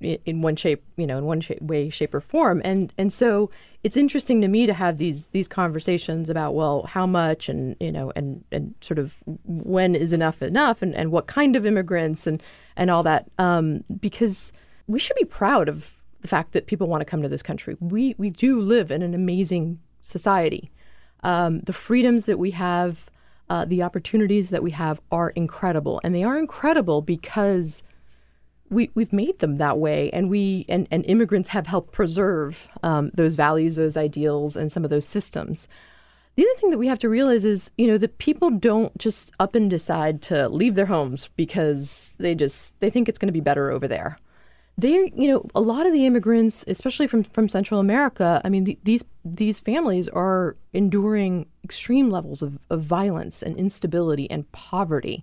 in, 0.00 0.18
in 0.24 0.42
one 0.42 0.56
shape, 0.56 0.82
you 0.96 1.06
know, 1.06 1.18
in 1.18 1.26
one 1.26 1.42
shape, 1.42 1.60
way, 1.60 1.90
shape, 1.90 2.14
or 2.14 2.20
form, 2.20 2.62
and 2.64 2.92
and 2.96 3.12
so 3.12 3.50
it's 3.82 3.96
interesting 3.96 4.40
to 4.40 4.48
me 4.48 4.64
to 4.64 4.72
have 4.72 4.96
these 4.96 5.26
these 5.28 5.46
conversations 5.48 6.30
about 6.30 6.54
well, 6.54 6.84
how 6.84 7.06
much, 7.06 7.50
and 7.50 7.76
you 7.78 7.92
know, 7.92 8.10
and 8.16 8.42
and 8.50 8.74
sort 8.80 8.98
of 8.98 9.22
when 9.44 9.94
is 9.94 10.14
enough 10.14 10.40
enough, 10.40 10.80
and, 10.80 10.94
and 10.94 11.12
what 11.12 11.26
kind 11.26 11.56
of 11.56 11.66
immigrants, 11.66 12.26
and 12.26 12.42
and 12.76 12.90
all 12.90 13.02
that, 13.02 13.30
um, 13.38 13.84
because 14.00 14.50
we 14.86 14.98
should 14.98 15.16
be 15.16 15.26
proud 15.26 15.68
of 15.68 15.94
the 16.22 16.28
fact 16.28 16.52
that 16.52 16.66
people 16.66 16.86
want 16.86 17.02
to 17.02 17.04
come 17.04 17.20
to 17.20 17.28
this 17.28 17.42
country. 17.42 17.76
We 17.80 18.14
we 18.16 18.30
do 18.30 18.60
live 18.60 18.90
in 18.90 19.02
an 19.02 19.12
amazing 19.12 19.78
society. 20.00 20.70
Um, 21.24 21.60
the 21.60 21.72
freedoms 21.72 22.26
that 22.26 22.38
we 22.38 22.52
have 22.52 23.10
uh, 23.50 23.64
the 23.64 23.82
opportunities 23.82 24.50
that 24.50 24.62
we 24.62 24.70
have 24.70 25.00
are 25.12 25.30
incredible, 25.30 26.00
and 26.02 26.14
they 26.14 26.24
are 26.24 26.38
incredible 26.38 27.02
because 27.02 27.82
we 28.70 28.90
we've 28.94 29.12
made 29.12 29.38
them 29.40 29.58
that 29.58 29.78
way, 29.78 30.10
and 30.10 30.30
we 30.30 30.64
and, 30.68 30.88
and 30.90 31.04
immigrants 31.06 31.50
have 31.50 31.66
helped 31.66 31.92
preserve 31.92 32.68
um, 32.82 33.10
those 33.14 33.36
values, 33.36 33.76
those 33.76 33.96
ideals, 33.96 34.56
and 34.56 34.72
some 34.72 34.84
of 34.84 34.90
those 34.90 35.06
systems. 35.06 35.68
The 36.36 36.44
other 36.44 36.58
thing 36.58 36.70
that 36.70 36.78
we 36.78 36.88
have 36.88 36.98
to 36.98 37.08
realize 37.08 37.44
is, 37.44 37.70
you 37.78 37.86
know, 37.86 37.98
that 37.98 38.18
people 38.18 38.50
don't 38.50 38.96
just 38.98 39.30
up 39.38 39.54
and 39.54 39.70
decide 39.70 40.20
to 40.22 40.48
leave 40.48 40.74
their 40.74 40.86
homes 40.86 41.28
because 41.36 42.16
they 42.18 42.34
just 42.34 42.78
they 42.80 42.90
think 42.90 43.08
it's 43.08 43.18
going 43.18 43.28
to 43.28 43.32
be 43.32 43.40
better 43.40 43.70
over 43.70 43.86
there. 43.86 44.18
They, 44.76 45.12
you 45.14 45.28
know, 45.28 45.46
a 45.54 45.60
lot 45.60 45.86
of 45.86 45.92
the 45.92 46.04
immigrants, 46.04 46.64
especially 46.66 47.06
from 47.06 47.22
from 47.22 47.48
Central 47.48 47.78
America, 47.78 48.40
I 48.44 48.48
mean, 48.48 48.64
the, 48.64 48.78
these 48.82 49.04
these 49.24 49.60
families 49.60 50.08
are 50.08 50.56
enduring 50.72 51.46
extreme 51.62 52.10
levels 52.10 52.42
of, 52.42 52.58
of 52.70 52.82
violence 52.82 53.42
and 53.42 53.56
instability 53.56 54.28
and 54.30 54.50
poverty. 54.52 55.22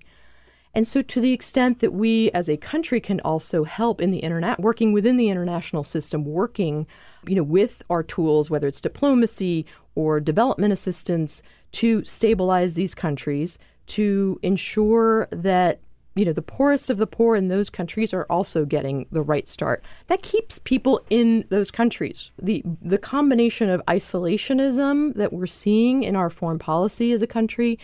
And 0.74 0.88
so, 0.88 1.02
to 1.02 1.20
the 1.20 1.34
extent 1.34 1.80
that 1.80 1.92
we 1.92 2.32
as 2.32 2.48
a 2.48 2.56
country 2.56 3.02
can 3.02 3.20
also 3.22 3.66
help 3.66 4.00
in 4.00 4.12
the 4.12 4.20
internet, 4.20 4.60
working 4.60 4.94
within 4.94 5.18
the 5.18 5.30
international 5.30 5.84
system, 5.84 6.24
working, 6.24 6.88
you 7.28 7.36
know, 7.36 7.44
with 7.44 7.84
our 7.90 8.04
tools, 8.04 8.50
whether 8.50 8.68
it's 8.68 8.80
diplomacy 8.80 9.66
or 9.96 10.22
development 10.22 10.72
assistance, 10.72 11.44
to 11.74 12.06
stabilize 12.06 12.76
these 12.76 12.96
countries, 12.96 13.60
to 13.88 14.40
ensure 14.44 15.28
that 15.32 15.82
you 16.15 16.26
know 16.26 16.34
the 16.34 16.41
poorest 16.41 16.89
of 16.89 16.97
the 16.97 17.08
poor 17.08 17.36
in 17.36 17.47
those 17.47 17.69
countries 17.69 18.13
are 18.13 18.26
also 18.30 18.65
getting 18.65 19.06
the 19.12 19.21
right 19.21 19.47
start. 19.47 19.84
That 20.08 20.21
keeps 20.21 20.60
people 20.60 21.02
in 21.10 21.45
those 21.50 21.71
countries. 21.71 22.32
the 22.41 22.63
The 22.82 22.97
combination 22.97 23.69
of 23.69 23.82
isolationism 23.88 25.15
that 25.15 25.34
we're 25.34 25.47
seeing 25.47 26.04
in 26.04 26.15
our 26.15 26.30
foreign 26.30 26.60
policy 26.60 27.12
as 27.12 27.21
a 27.21 27.28
country 27.28 27.80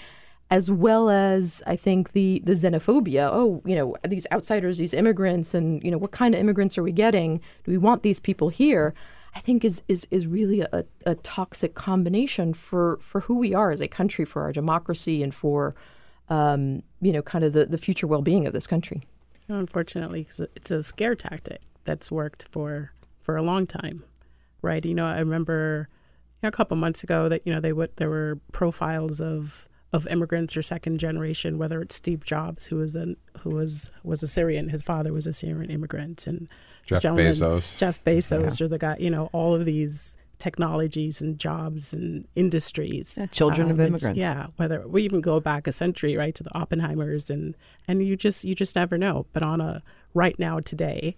as 0.50 0.72
well 0.72 1.10
as 1.10 1.62
I 1.68 1.76
think 1.76 2.13
the 2.13 2.42
the 2.46 2.54
xenophobia. 2.54 3.30
Oh, 3.32 3.62
you 3.66 3.76
know, 3.76 3.96
these 4.08 4.28
outsiders, 4.32 4.78
these 4.78 4.94
immigrants, 4.94 5.54
and 5.54 5.84
you 5.84 5.92
know, 5.92 5.98
what 5.98 6.12
kind 6.12 6.34
of 6.34 6.40
immigrants 6.40 6.78
are 6.78 6.84
we 6.84 6.92
getting? 6.92 7.38
Do 7.63 7.72
we 7.72 7.78
want 7.78 8.04
these 8.04 8.20
people 8.20 8.50
here? 8.50 8.94
I 9.36 9.40
think 9.40 9.66
is 9.66 9.82
is 9.88 10.08
is 10.10 10.26
really 10.26 10.62
a, 10.62 10.86
a 11.06 11.16
toxic 11.16 11.76
combination 11.76 12.54
for 12.54 12.98
for 13.02 13.22
who 13.22 13.36
we 13.38 13.54
are 13.54 13.72
as 13.72 13.82
a 13.82 13.88
country, 13.88 14.26
for 14.26 14.42
our 14.42 14.52
democracy, 14.52 15.22
and 15.22 15.34
for 15.34 15.76
um, 16.30 16.84
you 17.02 17.12
know, 17.12 17.22
kind 17.22 17.44
of 17.44 17.54
the, 17.54 17.66
the 17.66 17.78
future 17.78 18.08
well 18.08 18.22
being 18.22 18.48
of 18.48 18.54
this 18.54 18.68
country. 18.68 19.04
Unfortunately, 19.50 20.28
it's 20.56 20.72
a 20.72 20.84
scare 20.84 21.16
tactic 21.16 21.62
that's 21.86 22.12
worked 22.12 22.48
for 22.52 22.92
for 23.22 23.38
a 23.38 23.42
long 23.42 23.66
time, 23.66 24.04
right? 24.62 24.84
You 24.84 24.94
know, 24.94 25.06
I 25.06 25.20
remember 25.20 25.90
you 26.36 26.40
know, 26.44 26.50
a 26.50 26.52
couple 26.52 26.78
months 26.78 27.04
ago 27.04 27.30
that 27.30 27.48
you 27.48 27.54
know 27.54 27.60
they 27.60 27.74
would 27.74 27.96
there 27.96 28.10
were 28.10 28.40
profiles 28.52 29.22
of 29.22 29.68
of 29.94 30.06
immigrants 30.08 30.58
or 30.58 30.62
second 30.62 31.00
generation, 31.00 31.58
whether 31.58 31.82
it's 31.82 31.96
Steve 31.96 32.26
Jobs, 32.26 32.66
who 32.66 32.76
was 32.78 32.96
an 32.96 33.16
who 33.40 33.52
was 33.52 33.92
was 34.04 34.22
a 34.22 34.28
Syrian, 34.28 34.70
his 34.70 34.84
father 34.84 35.13
was 35.13 35.26
a 35.26 35.34
Syrian 35.34 35.72
immigrant, 35.72 36.28
and 36.28 36.50
Jeff 36.86 37.02
Bezos, 37.04 37.78
Jeff 37.78 38.04
Bezos, 38.04 38.60
yeah. 38.60 38.66
or 38.66 38.68
the 38.70 38.78
guy, 38.78 38.98
you 39.00 39.10
know, 39.10 39.30
all 39.32 39.56
of 39.56 39.66
these 39.66 40.18
technologies 40.39 41.21
and 41.21 41.39
jobs 41.39 41.93
and 41.93 42.28
industries. 42.36 43.15
Yeah, 43.17 43.28
children 43.28 43.67
um, 43.67 43.73
of 43.73 43.80
immigrants. 43.80 44.19
yeah, 44.19 44.47
whether 44.58 44.88
we 44.88 45.04
even 45.04 45.21
go 45.21 45.39
back 45.39 45.67
a 45.67 45.71
century, 45.71 46.15
right, 46.15 46.34
to 46.36 46.43
the 46.43 46.50
Oppenheimers, 46.52 47.30
and 47.30 47.56
and 47.88 48.06
you 48.06 48.15
just 48.15 48.43
you 48.43 48.56
just 48.56 48.76
never 48.76 48.97
know. 48.97 49.26
But 49.34 49.43
on 49.43 49.62
a 49.62 49.82
right 50.13 50.38
now 50.38 50.60
today, 50.60 51.17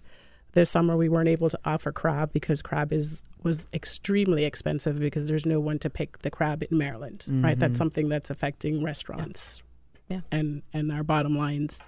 this 0.52 0.70
summer 0.70 0.96
we 0.96 1.08
weren't 1.08 1.28
able 1.28 1.50
to 1.50 1.58
offer 1.64 1.92
crab 1.92 2.32
because 2.32 2.62
crab 2.62 2.92
is 2.92 3.24
was 3.42 3.66
extremely 3.72 4.44
expensive 4.44 4.98
because 4.98 5.26
there's 5.26 5.46
no 5.46 5.60
one 5.60 5.78
to 5.78 5.90
pick 5.90 6.18
the 6.18 6.30
crab 6.30 6.62
in 6.62 6.76
Maryland, 6.76 7.20
mm-hmm. 7.20 7.44
right? 7.44 7.58
That's 7.58 7.72
mm-hmm. 7.72 7.78
something 7.78 8.08
that's 8.08 8.30
affecting 8.30 8.82
restaurants, 8.82 9.62
yeah, 10.08 10.16
yeah. 10.16 10.38
and 10.38 10.62
and 10.72 10.90
our 10.92 11.02
bottom 11.02 11.36
lines, 11.36 11.80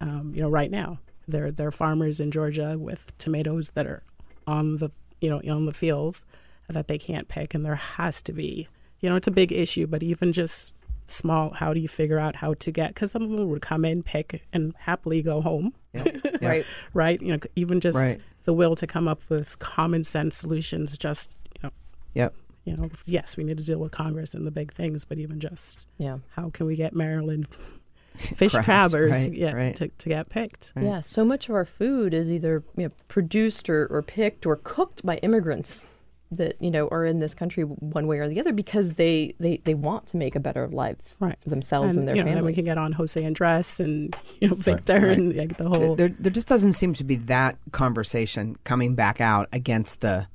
um, 0.00 0.32
you 0.34 0.42
know, 0.42 0.50
right 0.50 0.70
now. 0.70 1.00
There 1.26 1.50
there 1.50 1.68
are 1.68 1.72
farmers 1.72 2.20
in 2.20 2.30
Georgia 2.30 2.78
with 2.78 3.16
tomatoes 3.18 3.72
that 3.74 3.86
are 3.86 4.02
on 4.46 4.78
the 4.78 4.90
you 5.20 5.28
know 5.28 5.42
on 5.52 5.66
the 5.66 5.74
fields 5.74 6.24
that 6.68 6.88
they 6.88 6.98
can't 6.98 7.28
pick, 7.28 7.54
and 7.54 7.64
there 7.64 7.74
has 7.74 8.22
to 8.22 8.32
be, 8.32 8.68
you 9.00 9.08
know, 9.08 9.16
it's 9.16 9.28
a 9.28 9.32
big 9.32 9.52
issue, 9.52 9.86
but 9.86 10.02
even 10.02 10.32
just 10.32 10.74
small 11.10 11.50
how 11.50 11.72
do 11.72 11.80
you 11.80 11.88
figure 11.88 12.18
out 12.18 12.36
how 12.36 12.54
to 12.54 12.70
get 12.70 12.94
because 12.94 13.10
some 13.10 13.22
of 13.22 13.30
them 13.30 13.48
would 13.48 13.62
come 13.62 13.84
in 13.84 14.02
pick 14.02 14.44
and 14.52 14.74
happily 14.78 15.22
go 15.22 15.40
home 15.40 15.72
yeah. 15.94 16.04
Yeah. 16.40 16.48
right 16.48 16.66
right 16.92 17.20
you 17.20 17.32
know 17.32 17.38
even 17.56 17.80
just 17.80 17.96
right. 17.96 18.18
the 18.44 18.52
will 18.52 18.74
to 18.76 18.86
come 18.86 19.08
up 19.08 19.22
with 19.28 19.58
common 19.58 20.04
sense 20.04 20.36
solutions 20.36 20.98
just 20.98 21.36
you 21.54 21.60
know 21.64 21.70
yep 22.14 22.34
you 22.64 22.76
know 22.76 22.90
yes 23.06 23.36
we 23.36 23.44
need 23.44 23.56
to 23.56 23.64
deal 23.64 23.78
with 23.78 23.92
congress 23.92 24.34
and 24.34 24.46
the 24.46 24.50
big 24.50 24.72
things 24.72 25.04
but 25.04 25.18
even 25.18 25.40
just 25.40 25.86
yeah 25.96 26.18
how 26.36 26.50
can 26.50 26.66
we 26.66 26.76
get 26.76 26.94
maryland 26.94 27.48
fish 28.16 28.52
crabbers 28.52 29.12
right, 29.12 29.32
yeah, 29.32 29.52
right. 29.52 29.76
To, 29.76 29.88
to 29.88 30.08
get 30.08 30.28
picked 30.28 30.72
right. 30.76 30.84
yeah 30.84 31.00
so 31.00 31.24
much 31.24 31.48
of 31.48 31.54
our 31.54 31.64
food 31.64 32.12
is 32.12 32.30
either 32.30 32.62
you 32.76 32.84
know, 32.84 32.92
produced 33.06 33.70
or, 33.70 33.86
or 33.86 34.02
picked 34.02 34.44
or 34.44 34.56
cooked 34.56 35.06
by 35.06 35.16
immigrants 35.18 35.84
that 36.30 36.60
you 36.60 36.70
know 36.70 36.88
are 36.88 37.04
in 37.04 37.20
this 37.20 37.34
country 37.34 37.62
one 37.64 38.06
way 38.06 38.18
or 38.18 38.28
the 38.28 38.38
other 38.40 38.52
because 38.52 38.94
they 38.94 39.34
they, 39.38 39.60
they 39.64 39.74
want 39.74 40.06
to 40.06 40.16
make 40.16 40.36
a 40.36 40.40
better 40.40 40.68
life 40.68 40.96
right. 41.20 41.36
for 41.42 41.48
themselves 41.48 41.96
and, 41.96 42.00
and 42.00 42.08
their 42.08 42.16
you 42.16 42.22
know, 42.22 42.26
families. 42.26 42.42
Then 42.42 42.46
we 42.46 42.54
can 42.54 42.64
get 42.64 42.78
on 42.78 42.92
Jose 42.92 43.24
Andres 43.24 43.80
and 43.80 44.14
you 44.40 44.48
know 44.48 44.54
Victor 44.54 44.94
right, 44.94 45.02
right. 45.02 45.18
and 45.18 45.36
like, 45.36 45.56
the 45.56 45.68
whole. 45.68 45.96
There, 45.96 46.08
there 46.08 46.32
just 46.32 46.48
doesn't 46.48 46.74
seem 46.74 46.94
to 46.94 47.04
be 47.04 47.16
that 47.16 47.56
conversation 47.72 48.56
coming 48.64 48.94
back 48.94 49.20
out 49.20 49.48
against 49.52 50.00
the. 50.00 50.26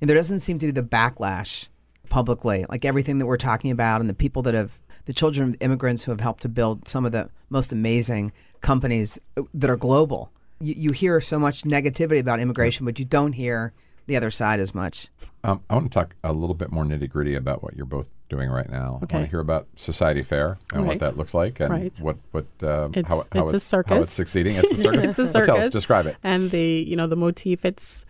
there 0.00 0.16
doesn't 0.16 0.40
seem 0.40 0.58
to 0.58 0.66
be 0.66 0.72
the 0.72 0.82
backlash 0.82 1.68
publicly, 2.08 2.64
like 2.68 2.84
everything 2.84 3.18
that 3.18 3.26
we're 3.26 3.36
talking 3.36 3.70
about, 3.70 4.00
and 4.00 4.10
the 4.10 4.14
people 4.14 4.42
that 4.42 4.54
have 4.54 4.80
the 5.06 5.12
children 5.12 5.50
of 5.50 5.56
immigrants 5.60 6.04
who 6.04 6.10
have 6.10 6.20
helped 6.20 6.42
to 6.42 6.48
build 6.48 6.88
some 6.88 7.06
of 7.06 7.12
the 7.12 7.28
most 7.48 7.72
amazing 7.72 8.32
companies 8.60 9.18
that 9.54 9.70
are 9.70 9.76
global. 9.76 10.30
You, 10.60 10.74
you 10.76 10.90
hear 10.92 11.20
so 11.20 11.38
much 11.38 11.62
negativity 11.62 12.18
about 12.18 12.40
immigration, 12.40 12.84
but 12.84 12.98
you 12.98 13.04
don't 13.04 13.32
hear 13.32 13.72
the 14.06 14.16
other 14.16 14.30
side 14.30 14.60
as 14.60 14.74
much. 14.74 15.08
Um, 15.44 15.62
I 15.68 15.74
want 15.74 15.90
to 15.92 15.98
talk 15.98 16.14
a 16.24 16.32
little 16.32 16.54
bit 16.54 16.70
more 16.72 16.84
nitty 16.84 17.08
gritty 17.08 17.34
about 17.34 17.62
what 17.62 17.76
you're 17.76 17.86
both 17.86 18.08
doing 18.28 18.50
right 18.50 18.68
now. 18.68 19.00
Okay. 19.02 19.14
I 19.14 19.18
want 19.18 19.26
to 19.26 19.30
hear 19.30 19.40
about 19.40 19.68
Society 19.76 20.22
Fair 20.22 20.58
and 20.72 20.82
right. 20.82 20.88
what 20.88 20.98
that 21.00 21.16
looks 21.16 21.34
like 21.34 21.60
and 21.60 21.70
right. 21.70 22.00
what 22.00 22.16
what 22.32 22.46
uh, 22.62 22.88
it's, 22.92 23.08
how, 23.08 23.16
how 23.32 23.46
it's, 23.46 23.52
it's, 23.52 23.52
a 23.52 23.60
circus. 23.60 23.90
how 23.90 24.00
it's 24.00 24.12
succeeding. 24.12 24.56
It's 24.66 24.72
a 24.72 24.76
circus. 24.76 25.04
it's 25.04 25.18
a 25.18 25.32
circus. 25.32 25.46
tell 25.46 25.64
us, 25.64 25.72
describe 25.72 26.06
it. 26.06 26.16
And 26.22 26.50
the 26.50 26.84
you 26.86 26.96
know 26.96 27.06
the 27.06 27.16
motif. 27.16 27.64
It's 27.64 28.06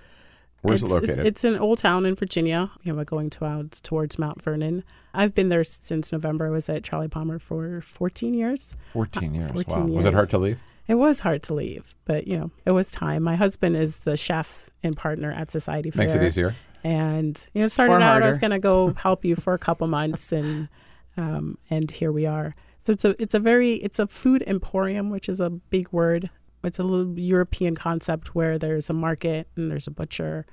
Where's 0.63 0.83
it's, 0.83 0.91
it 0.91 0.95
located? 0.95 1.19
It's, 1.19 1.27
it's 1.27 1.45
in 1.45 1.57
Old 1.57 1.79
Town 1.79 2.07
in 2.07 2.15
Virginia. 2.15 2.71
You 2.83 2.93
know, 2.93 3.05
going 3.05 3.31
towards 3.31 3.81
towards 3.81 4.19
Mount 4.19 4.43
Vernon. 4.43 4.85
I've 5.15 5.35
been 5.35 5.49
there 5.49 5.65
since 5.65 6.13
November. 6.13 6.47
I 6.47 6.51
was 6.51 6.69
at 6.69 6.85
Charlie 6.85 7.09
Palmer 7.09 7.39
for 7.39 7.81
14 7.81 8.35
years. 8.35 8.77
14 8.93 9.35
years. 9.35 9.51
14 9.51 9.77
wow. 9.77 9.87
years. 9.87 9.97
Was 9.97 10.05
it 10.07 10.15
hard 10.15 10.31
to 10.31 10.39
leave? 10.39 10.59
It 10.89 10.95
was 10.95 11.21
hard 11.21 11.43
to 11.45 11.55
leave, 11.55 11.95
but 12.05 12.27
you 12.27 12.39
know, 12.39 12.51
it 12.65 12.71
was 12.71 12.93
time. 12.93 13.23
My 13.23 13.37
husband 13.37 13.77
is 13.77 14.01
the 14.01 14.17
chef 14.17 14.71
and 14.83 14.97
partner 14.97 15.33
at 15.33 15.51
Society 15.51 15.91
Fair. 15.91 16.07
Makes 16.07 16.15
it 16.15 16.23
easier. 16.23 16.55
And 16.85 17.45
you 17.55 17.63
know, 17.63 17.67
started 17.69 17.95
out, 17.95 18.23
I 18.23 18.27
was 18.27 18.39
going 18.39 18.53
to 18.53 18.61
go 18.61 18.95
help 18.95 19.25
you 19.25 19.35
for 19.35 19.55
a 19.55 19.59
couple 19.59 19.87
months, 19.89 20.31
and 20.31 20.69
um, 21.17 21.59
and 21.71 21.91
here 21.91 22.13
we 22.13 22.27
are. 22.27 22.55
So 22.79 22.93
it's 22.93 23.05
a 23.05 23.21
it's 23.21 23.35
a 23.35 23.41
very 23.41 23.75
it's 23.75 23.99
a 23.99 24.07
food 24.07 24.45
emporium, 24.47 25.11
which 25.11 25.29
is 25.29 25.41
a 25.41 25.51
big 25.51 25.91
word. 25.91 26.31
It's 26.63 26.79
a 26.79 26.85
little 26.85 27.19
European 27.19 27.75
concept 27.75 28.35
where 28.35 28.59
there's 28.59 28.89
a 28.91 28.93
market 28.93 29.49
and 29.57 29.71
there's 29.71 29.87
a 29.87 29.91
butcher, 29.91 30.47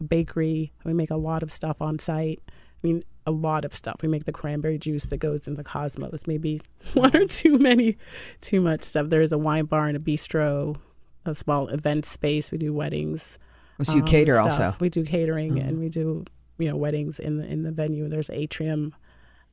a 0.00 0.04
bakery. 0.04 0.72
We 0.84 0.92
make 0.92 1.10
a 1.10 1.16
lot 1.16 1.42
of 1.42 1.52
stuff 1.52 1.80
on 1.80 1.98
site. 1.98 2.40
I 2.86 2.88
mean, 2.88 3.02
a 3.26 3.30
lot 3.32 3.64
of 3.64 3.74
stuff. 3.74 3.96
We 4.02 4.08
make 4.08 4.24
the 4.24 4.32
cranberry 4.32 4.78
juice 4.78 5.04
that 5.06 5.16
goes 5.16 5.48
in 5.48 5.54
the 5.54 5.64
Cosmos. 5.64 6.26
Maybe 6.26 6.60
one 6.94 7.14
or 7.16 7.26
too 7.26 7.58
many, 7.58 7.96
too 8.40 8.60
much 8.60 8.84
stuff. 8.84 9.08
There's 9.08 9.32
a 9.32 9.38
wine 9.38 9.64
bar 9.64 9.86
and 9.86 9.96
a 9.96 10.00
bistro, 10.00 10.76
a 11.24 11.34
small 11.34 11.68
event 11.68 12.06
space. 12.06 12.52
We 12.52 12.58
do 12.58 12.72
weddings. 12.72 13.38
So 13.82 13.94
you 13.94 14.00
um, 14.00 14.06
cater 14.06 14.36
stuff. 14.36 14.52
also. 14.52 14.76
We 14.80 14.88
do 14.88 15.04
catering 15.04 15.54
mm-hmm. 15.56 15.68
and 15.68 15.80
we 15.80 15.88
do 15.88 16.24
you 16.58 16.68
know 16.70 16.76
weddings 16.76 17.18
in 17.18 17.38
the 17.38 17.46
in 17.46 17.62
the 17.64 17.72
venue. 17.72 18.08
There's 18.08 18.30
atrium 18.30 18.94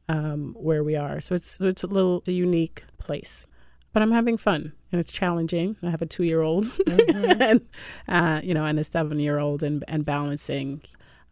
um, 0.07 0.55
where 0.57 0.83
we 0.83 0.95
are, 0.95 1.19
so 1.19 1.35
it's 1.35 1.59
it's 1.59 1.83
a 1.83 1.87
little 1.87 2.23
a 2.27 2.31
unique 2.31 2.85
place. 2.99 3.47
But 3.91 4.01
I'm 4.01 4.11
having 4.11 4.37
fun 4.37 4.73
and 4.91 4.99
it's 4.99 5.11
challenging. 5.11 5.75
I 5.83 5.89
have 5.89 6.01
a 6.01 6.05
two 6.05 6.23
year 6.23 6.41
old 6.41 6.65
mm-hmm. 6.65 7.41
and 7.41 7.61
uh, 8.07 8.41
you 8.43 8.53
know 8.53 8.65
and 8.65 8.79
a 8.79 8.83
seven 8.83 9.19
year 9.19 9.39
old 9.39 9.63
and 9.63 9.83
and 9.87 10.05
balancing. 10.05 10.81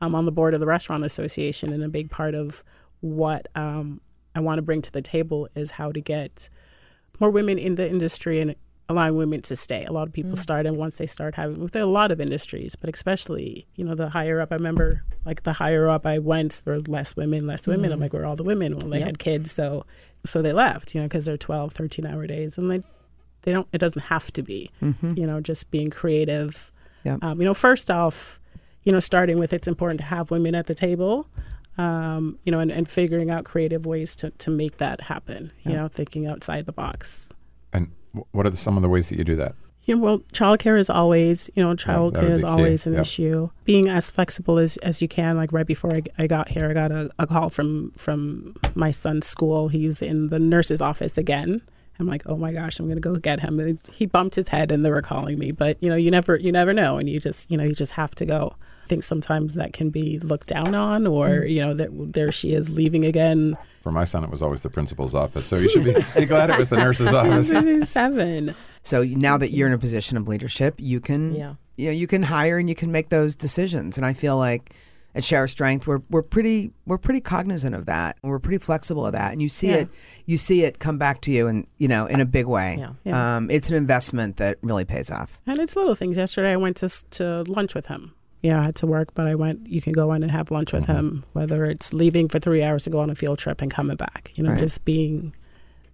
I'm 0.02 0.16
on 0.16 0.26
the 0.26 0.32
board 0.32 0.54
of 0.54 0.60
the 0.60 0.66
restaurant 0.66 1.06
association 1.06 1.72
and 1.72 1.84
a 1.84 1.90
big 1.90 2.10
part 2.10 2.36
of 2.36 2.64
what 3.02 3.48
um, 3.56 4.02
I 4.36 4.40
want 4.40 4.58
to 4.58 4.62
bring 4.62 4.82
to 4.82 4.92
the 4.92 5.02
table 5.02 5.48
is 5.56 5.72
how 5.72 5.92
to 5.92 6.02
get 6.02 6.50
more 7.20 7.30
women 7.30 7.58
in 7.58 7.76
the 7.76 7.88
industry 7.88 8.40
and 8.40 8.56
allowing 8.90 9.16
women 9.16 9.42
to 9.44 9.56
stay. 9.56 9.86
A 9.86 9.92
lot 9.92 10.08
of 10.08 10.14
people 10.14 10.34
mm. 10.34 10.38
start, 10.38 10.66
and 10.66 10.78
once 10.78 10.98
they 10.98 11.08
start 11.08 11.36
having, 11.36 11.66
there 11.68 11.82
are 11.82 11.86
a 11.86 11.90
lot 11.90 12.12
of 12.12 12.20
industries, 12.22 12.76
but 12.76 12.94
especially, 12.94 13.66
you 13.76 13.84
know, 13.84 13.96
the 13.96 14.10
higher 14.10 14.42
up. 14.42 14.52
I 14.52 14.56
remember, 14.56 15.04
like 15.26 15.44
the 15.44 15.54
higher 15.54 15.90
up 15.90 16.06
I 16.06 16.20
went, 16.20 16.62
there 16.66 16.76
were 16.76 16.82
less 16.82 17.16
women, 17.16 17.48
less 17.48 17.68
women. 17.68 17.90
Mm. 17.90 17.94
I'm 17.94 18.00
like, 18.00 18.14
where 18.14 18.24
are 18.24 18.26
all 18.26 18.36
the 18.36 18.44
women? 18.44 18.78
Well, 18.78 18.90
they 18.90 19.00
yep. 19.00 19.08
had 19.08 19.20
kids, 19.20 19.52
so 19.52 19.86
so 20.26 20.42
they 20.42 20.52
left, 20.52 20.94
you 20.94 21.02
know, 21.02 21.08
because 21.08 21.26
they're 21.26 21.38
12, 21.38 21.74
13 21.74 22.06
hour 22.06 22.28
days, 22.28 22.58
and 22.58 22.70
they 22.70 22.84
they 23.44 23.52
don't. 23.52 23.68
It 23.72 23.80
doesn't 23.80 24.04
have 24.04 24.32
to 24.34 24.44
be, 24.44 24.70
mm-hmm. 24.82 25.18
you 25.18 25.26
know, 25.26 25.42
just 25.42 25.72
being 25.72 25.90
creative. 25.90 26.72
Yep. 27.04 27.24
Um, 27.24 27.40
you 27.40 27.46
know, 27.46 27.54
first 27.54 27.90
off, 27.90 28.40
you 28.84 28.92
know, 28.92 29.00
starting 29.00 29.38
with 29.40 29.54
it's 29.54 29.68
important 29.68 30.00
to 30.00 30.06
have 30.08 30.32
women 30.32 30.56
at 30.56 30.66
the 30.68 30.76
table. 30.76 31.28
um, 31.78 32.38
you 32.44 32.52
know, 32.52 32.60
and, 32.60 32.70
and 32.72 32.88
figuring 32.90 33.30
out 33.32 33.46
creative 33.46 33.86
ways 33.86 34.16
to, 34.18 34.30
to 34.32 34.52
make 34.52 34.78
that 34.78 35.02
happen, 35.02 35.52
you 35.64 35.74
know, 35.74 35.88
thinking 35.88 36.28
outside 36.28 36.66
the 36.66 36.74
box. 36.74 37.32
And 37.72 37.92
what 38.32 38.46
are 38.46 38.50
the, 38.50 38.58
some 38.58 38.76
of 38.76 38.84
the 38.84 38.90
ways 38.90 39.08
that 39.10 39.18
you 39.18 39.24
do 39.24 39.38
that? 39.38 39.56
Yeah, 39.86 39.96
well, 39.96 40.20
childcare 40.34 40.78
is 40.78 40.90
always, 40.90 41.50
you 41.56 41.64
know, 41.64 41.74
childcare 41.74 42.24
would 42.24 42.32
is 42.34 42.44
always 42.44 42.86
an 42.86 42.94
Yep. 42.94 43.02
issue. 43.02 43.50
Being 43.64 43.88
as 43.88 44.12
flexible 44.12 44.58
as, 44.60 44.78
as 44.78 45.02
you 45.02 45.08
can. 45.08 45.38
Like 45.38 45.52
right 45.54 45.66
before 45.66 45.94
I, 45.94 46.02
I 46.20 46.28
got 46.28 46.50
here, 46.50 46.70
I 46.70 46.74
got 46.74 46.92
a, 46.92 47.10
a 47.18 47.26
call 47.26 47.50
from 47.50 47.92
from 47.98 48.54
my 48.76 48.92
son's 48.92 49.26
school. 49.26 49.70
He's 49.70 50.02
in 50.02 50.28
the 50.28 50.40
nurse's 50.40 50.82
office 50.82 51.18
again. 51.18 51.62
I'm 52.00 52.06
like, 52.06 52.24
oh 52.26 52.38
my 52.38 52.52
gosh, 52.52 52.80
I'm 52.80 52.88
gonna 52.88 53.00
go 53.00 53.16
get 53.16 53.40
him. 53.40 53.60
And 53.60 53.80
he 53.92 54.06
bumped 54.06 54.36
his 54.36 54.50
head, 54.50 54.72
and 54.72 54.84
they 54.86 54.92
were 54.92 55.02
calling 55.02 55.40
me. 55.40 55.52
But 55.52 55.78
you 55.82 55.90
know, 55.90 55.96
you 55.96 56.12
never 56.12 56.36
you 56.36 56.52
never 56.52 56.74
know, 56.74 56.98
and 56.98 57.10
you 57.10 57.20
just 57.20 57.50
you 57.50 57.58
know 57.58 57.64
you 57.64 57.74
just 57.74 57.94
have 57.94 58.14
to 58.16 58.26
go. 58.26 58.56
I 58.92 58.94
think 58.94 59.04
sometimes 59.04 59.54
that 59.56 59.72
can 59.72 59.90
be 59.90 60.20
looked 60.20 60.50
down 60.50 60.76
on, 60.76 61.08
or 61.08 61.30
Mm. 61.30 61.50
you 61.50 61.62
know 61.62 61.74
that 61.76 61.88
there 62.12 62.30
she 62.30 62.54
is 62.54 62.70
leaving 62.72 63.06
again. 63.06 63.56
For 63.84 63.92
my 63.94 64.04
son, 64.04 64.26
it 64.26 64.30
was 64.30 64.42
always 64.42 64.64
the 64.64 64.70
principal's 64.70 65.16
office. 65.16 65.48
So 65.48 65.56
you 65.56 65.70
should 65.70 65.86
be, 65.86 65.96
be 66.20 66.26
glad 66.26 66.50
it 66.50 66.58
was 66.58 66.68
the 66.70 66.76
nurse's 66.86 67.14
office. 67.14 67.50
He's 67.52 67.88
seven. 67.88 68.54
So 68.84 69.04
now 69.06 69.38
that 69.38 69.52
you're 69.52 69.68
in 69.68 69.74
a 69.74 69.78
position 69.78 70.18
of 70.18 70.28
leadership, 70.28 70.76
you 70.78 71.00
can 71.00 71.34
Yeah. 71.34 71.54
you 71.78 71.86
know 71.86 71.92
you 71.94 72.06
can 72.06 72.24
hire 72.24 72.58
and 72.58 72.68
you 72.68 72.76
can 72.76 72.92
make 72.92 73.08
those 73.08 73.34
decisions. 73.38 73.96
And 73.98 74.06
I 74.06 74.12
feel 74.12 74.36
like 74.36 74.74
at 75.16 75.24
Share 75.24 75.48
Strength, 75.48 75.88
we're 75.88 76.02
we're 76.10 76.22
pretty 76.22 76.74
we're 76.86 76.98
pretty 76.98 77.22
cognizant 77.22 77.74
of 77.74 77.86
that. 77.86 78.18
and 78.22 78.30
We're 78.30 78.40
pretty 78.40 78.58
flexible 78.58 79.06
of 79.06 79.14
that, 79.14 79.32
and 79.32 79.42
you 79.42 79.48
see 79.48 79.68
Yeah. 79.70 79.76
it 79.84 79.88
you 80.26 80.36
see 80.36 80.66
it 80.66 80.80
come 80.80 80.98
back 80.98 81.22
to 81.22 81.32
you, 81.32 81.48
and 81.48 81.66
you 81.78 81.88
know 81.88 82.08
in 82.08 82.20
a 82.20 82.26
big 82.26 82.46
way. 82.46 82.76
Yeah. 82.78 82.90
Yeah. 83.06 83.38
Um, 83.38 83.50
it's 83.50 83.70
an 83.70 83.76
investment 83.76 84.36
that 84.36 84.58
really 84.62 84.84
pays 84.84 85.10
off. 85.10 85.40
And 85.48 85.60
it's 85.60 85.78
little 85.78 85.96
things. 85.96 86.18
Yesterday, 86.18 86.52
I 86.52 86.58
went 86.58 86.76
to 86.84 86.90
to 87.12 87.44
lunch 87.48 87.74
with 87.74 87.86
him. 87.86 88.16
Yeah, 88.42 88.60
I 88.60 88.64
had 88.64 88.76
to 88.78 88.88
work, 88.88 89.10
but 89.14 89.28
I 89.28 89.36
went. 89.36 89.68
You 89.68 89.82
can 89.82 89.94
go 89.94 90.14
in 90.14 90.24
and 90.24 90.32
have 90.32 90.50
lunch 90.50 90.74
with 90.74 90.86
him, 90.88 91.24
whether 91.34 91.66
it's 91.66 91.94
leaving 91.94 92.28
for 92.28 92.40
three 92.40 92.64
hours 92.64 92.86
to 92.86 92.90
go 92.90 93.00
on 93.00 93.10
a 93.12 93.16
field 93.16 93.38
trip 93.38 93.62
and 93.62 93.70
coming 93.72 93.98
back. 93.98 94.32
You 94.36 94.44
know, 94.44 94.52
Right. 94.52 94.60
just 94.60 94.84
being, 94.84 95.36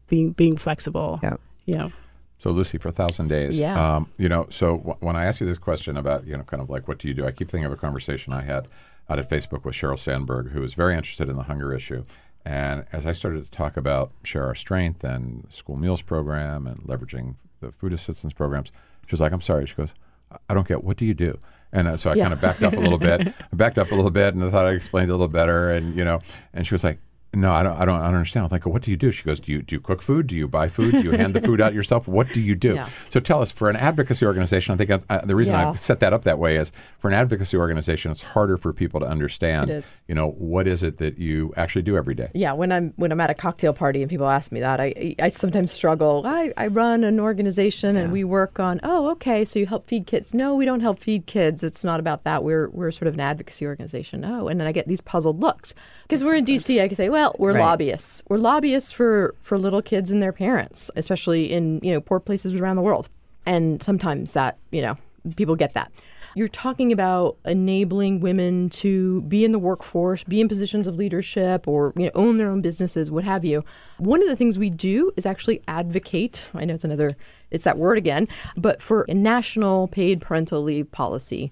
being, 0.08 0.32
being 0.32 0.56
flexible. 0.56 1.20
Yeah. 1.22 1.36
You 1.66 1.76
know, 1.76 1.92
So 2.40 2.52
Lucy, 2.52 2.78
for 2.78 2.88
a 2.90 2.92
thousand 2.94 3.28
days, 3.28 3.60
Yeah. 3.60 3.96
um, 3.96 4.08
you 4.18 4.30
know. 4.30 4.48
So 4.52 4.78
w- 4.78 4.96
when 5.02 5.16
I 5.18 5.26
ask 5.26 5.42
you 5.42 5.48
this 5.48 5.58
question 5.58 5.98
about, 5.98 6.26
you 6.28 6.38
know, 6.38 6.44
kind 6.44 6.62
of 6.62 6.70
like 6.70 6.88
what 6.88 7.00
do 7.00 7.08
you 7.08 7.14
do, 7.14 7.26
I 7.26 7.32
keep 7.32 7.50
thinking 7.50 7.66
of 7.66 7.72
a 7.74 7.76
conversation 7.78 8.32
I 8.32 8.44
had 8.44 8.68
out 9.10 9.20
at 9.20 9.30
Facebook 9.30 9.66
with 9.66 9.74
Sheryl 9.76 9.98
Sandberg, 10.00 10.52
who 10.52 10.62
was 10.62 10.74
very 10.74 10.96
interested 10.96 11.30
in 11.30 11.36
the 11.36 11.44
hunger 11.44 11.74
issue. 11.74 12.04
And 12.46 12.86
as 12.94 13.06
I 13.06 13.12
started 13.12 13.44
to 13.44 13.52
talk 13.52 13.76
about 13.76 14.12
Share 14.24 14.46
Our 14.46 14.56
Strength 14.56 15.04
and 15.04 15.48
school 15.50 15.76
meals 15.76 16.02
program 16.02 16.68
and 16.68 16.80
leveraging 16.84 17.36
the 17.60 17.72
food 17.74 17.92
assistance 17.92 18.32
programs, 18.34 18.72
she 19.08 19.12
was 19.12 19.20
like, 19.20 19.32
"I'm 19.34 19.42
sorry." 19.42 19.66
She 19.66 19.74
goes, 19.76 19.94
"I- 20.32 20.38
"I 20.50 20.54
don't 20.54 20.68
get. 20.68 20.84
What 20.84 20.96
do 20.96 21.06
you 21.06 21.14
do?" 21.14 21.40
And 21.74 21.88
uh, 21.88 21.98
so 21.98 22.10
I 22.10 22.14
Yeah. 22.16 22.24
kind 22.24 22.34
of 22.34 22.42
backed 22.42 22.64
up 22.64 22.74
a 22.74 22.80
little 22.80 22.98
bit. 22.98 23.28
I 23.52 23.56
backed 23.56 23.78
up 23.78 23.92
a 23.92 23.96
little 23.96 24.12
bit, 24.12 24.34
and 24.34 24.44
I 24.44 24.50
thought 24.50 24.66
I 24.66 24.72
explained 24.72 25.10
it 25.10 25.14
a 25.14 25.16
little 25.16 25.28
better. 25.28 25.70
And 25.72 25.96
you 25.96 26.06
know, 26.06 26.22
and 26.54 26.66
she 26.66 26.74
was 26.74 26.84
like, 26.84 27.00
"No, 27.38 27.52
I 27.54 27.64
don't. 27.64 27.78
I 27.78 27.86
don't, 27.86 28.00
I 28.02 28.06
don't 28.06 28.16
understand." 28.16 28.46
I'm 28.46 28.52
like, 28.52 28.66
"What 28.66 28.82
do 28.82 28.92
you 28.92 28.98
do?" 28.98 29.12
She 29.12 29.24
goes, 29.24 29.40
"Do 29.40 29.52
you 29.52 29.62
do 29.62 29.76
you 29.76 29.80
cook 29.80 30.02
food? 30.02 30.28
Do 30.28 30.36
you 30.36 30.48
buy 30.48 30.68
food? 30.68 30.92
Do 30.92 31.02
you 31.02 31.12
hand 31.12 31.34
the 31.34 31.42
food 31.42 31.62
out 31.62 31.74
yourself? 31.74 32.08
What 32.08 32.28
do 32.34 32.42
you 32.42 32.56
do?" 32.56 32.76
Yeah. 32.76 32.90
So 33.10 33.20
tell 33.20 33.42
us, 33.42 33.52
for 33.52 33.70
an 33.70 33.76
advocacy 33.76 34.26
organization, 34.26 34.74
I 34.74 34.78
think 34.78 35.04
uh, 35.10 35.26
the 35.26 35.36
reason 35.36 35.56
I 35.56 35.76
set 35.76 36.00
that 36.00 36.14
up 36.14 36.24
that 36.24 36.40
way 36.40 36.58
is 36.58 36.72
for 37.00 37.08
an 37.08 37.14
advocacy 37.14 37.58
organization, 37.58 38.12
it's 38.12 38.22
harder 38.22 38.58
for 38.58 38.74
people 38.74 39.00
to 39.00 39.06
understand. 39.06 39.70
You 40.08 40.16
know, 40.16 40.32
what 40.32 40.68
is 40.68 40.84
it 40.84 40.98
that 40.98 41.18
you 41.18 41.54
actually 41.58 41.84
do 41.84 41.98
every 41.98 42.16
day? 42.16 42.30
Yeah, 42.34 42.54
when 42.54 42.72
I'm 42.72 42.94
when 42.96 43.12
I'm 43.12 43.22
at 43.22 43.30
a 43.30 43.34
cocktail 43.34 43.74
party 43.74 44.02
and 44.02 44.10
people 44.10 44.28
ask 44.28 44.52
me 44.52 44.60
that, 44.60 44.80
I 44.80 45.16
I 45.20 45.28
sometimes 45.30 45.72
struggle. 45.72 46.24
I, 46.26 46.54
I 46.58 46.68
run 46.68 47.04
an 47.04 47.20
organization 47.20 47.96
and 47.98 48.12
we 48.12 48.24
work 48.24 48.60
on. 48.60 48.80
Oh, 48.84 49.10
okay, 49.12 49.46
so 49.46 49.60
you 49.60 49.66
help 49.66 49.88
feed 49.88 50.08
kids? 50.08 50.34
No, 50.34 50.56
we 50.56 50.66
don't 50.66 50.80
help 50.80 51.00
feed 51.00 51.26
kids. 51.26 51.64
It's 51.64 51.84
not 51.84 52.00
about 52.00 52.24
that. 52.24 52.44
We're 52.44 52.70
we're 52.70 52.92
sort 52.92 53.08
of 53.08 53.14
an 53.14 53.20
advocacy 53.20 53.66
organization. 53.66 54.26
Oh, 54.26 54.48
and 54.48 54.60
then 54.60 54.68
I 54.68 54.72
get 54.72 54.88
these 54.88 55.02
puzzled 55.02 55.40
looks 55.40 55.74
because 56.04 56.24
we're 56.24 56.36
in 56.36 56.46
DC. 56.46 56.82
I 56.82 56.88
can 56.88 56.96
say, 56.96 57.10
well, 57.10 57.27
we're 57.38 57.54
Right. 57.54 57.62
lobbyists. 57.62 58.24
We're 58.30 58.38
lobbyists 58.38 58.92
for 58.92 59.36
for 59.42 59.58
little 59.58 59.82
kids 59.82 60.12
and 60.12 60.22
their 60.22 60.34
parents, 60.34 60.92
especially 60.96 61.52
in 61.52 61.80
you 61.84 61.92
know 61.92 62.02
poor 62.02 62.20
places 62.20 62.56
around 62.56 62.76
the 62.76 62.82
world. 62.82 63.10
And 63.46 63.82
sometimes 63.82 64.34
that 64.34 64.58
you 64.72 64.82
know 64.82 64.98
people 65.36 65.56
get 65.56 65.74
that. 65.74 65.92
You're 66.36 66.48
talking 66.50 66.92
about 66.92 67.36
enabling 67.46 68.20
women 68.20 68.70
to 68.70 69.22
be 69.22 69.44
in 69.44 69.54
the 69.54 69.58
workforce, 69.60 70.24
be 70.24 70.40
in 70.40 70.48
positions 70.48 70.86
of 70.86 70.96
leadership, 70.96 71.68
or 71.68 71.94
you 71.96 72.06
know, 72.06 72.12
own 72.14 72.38
their 72.38 72.50
own 72.50 72.62
businesses, 72.62 73.10
what 73.10 73.24
have 73.24 73.44
you. 73.44 73.64
One 73.98 74.22
of 74.22 74.28
the 74.28 74.36
things 74.36 74.60
we 74.60 74.70
do 74.70 75.12
is 75.18 75.26
actually 75.26 75.64
advocate. 75.68 76.48
I 76.54 76.66
know 76.66 76.76
it's 76.76 76.84
another, 76.84 77.16
it's 77.50 77.64
that 77.64 77.80
word 77.80 77.98
again, 77.98 78.28
but 78.56 78.84
for 78.84 79.04
a 79.10 79.16
national 79.16 79.88
paid 79.88 80.22
parental 80.22 80.62
leave 80.62 80.92
policy, 80.92 81.52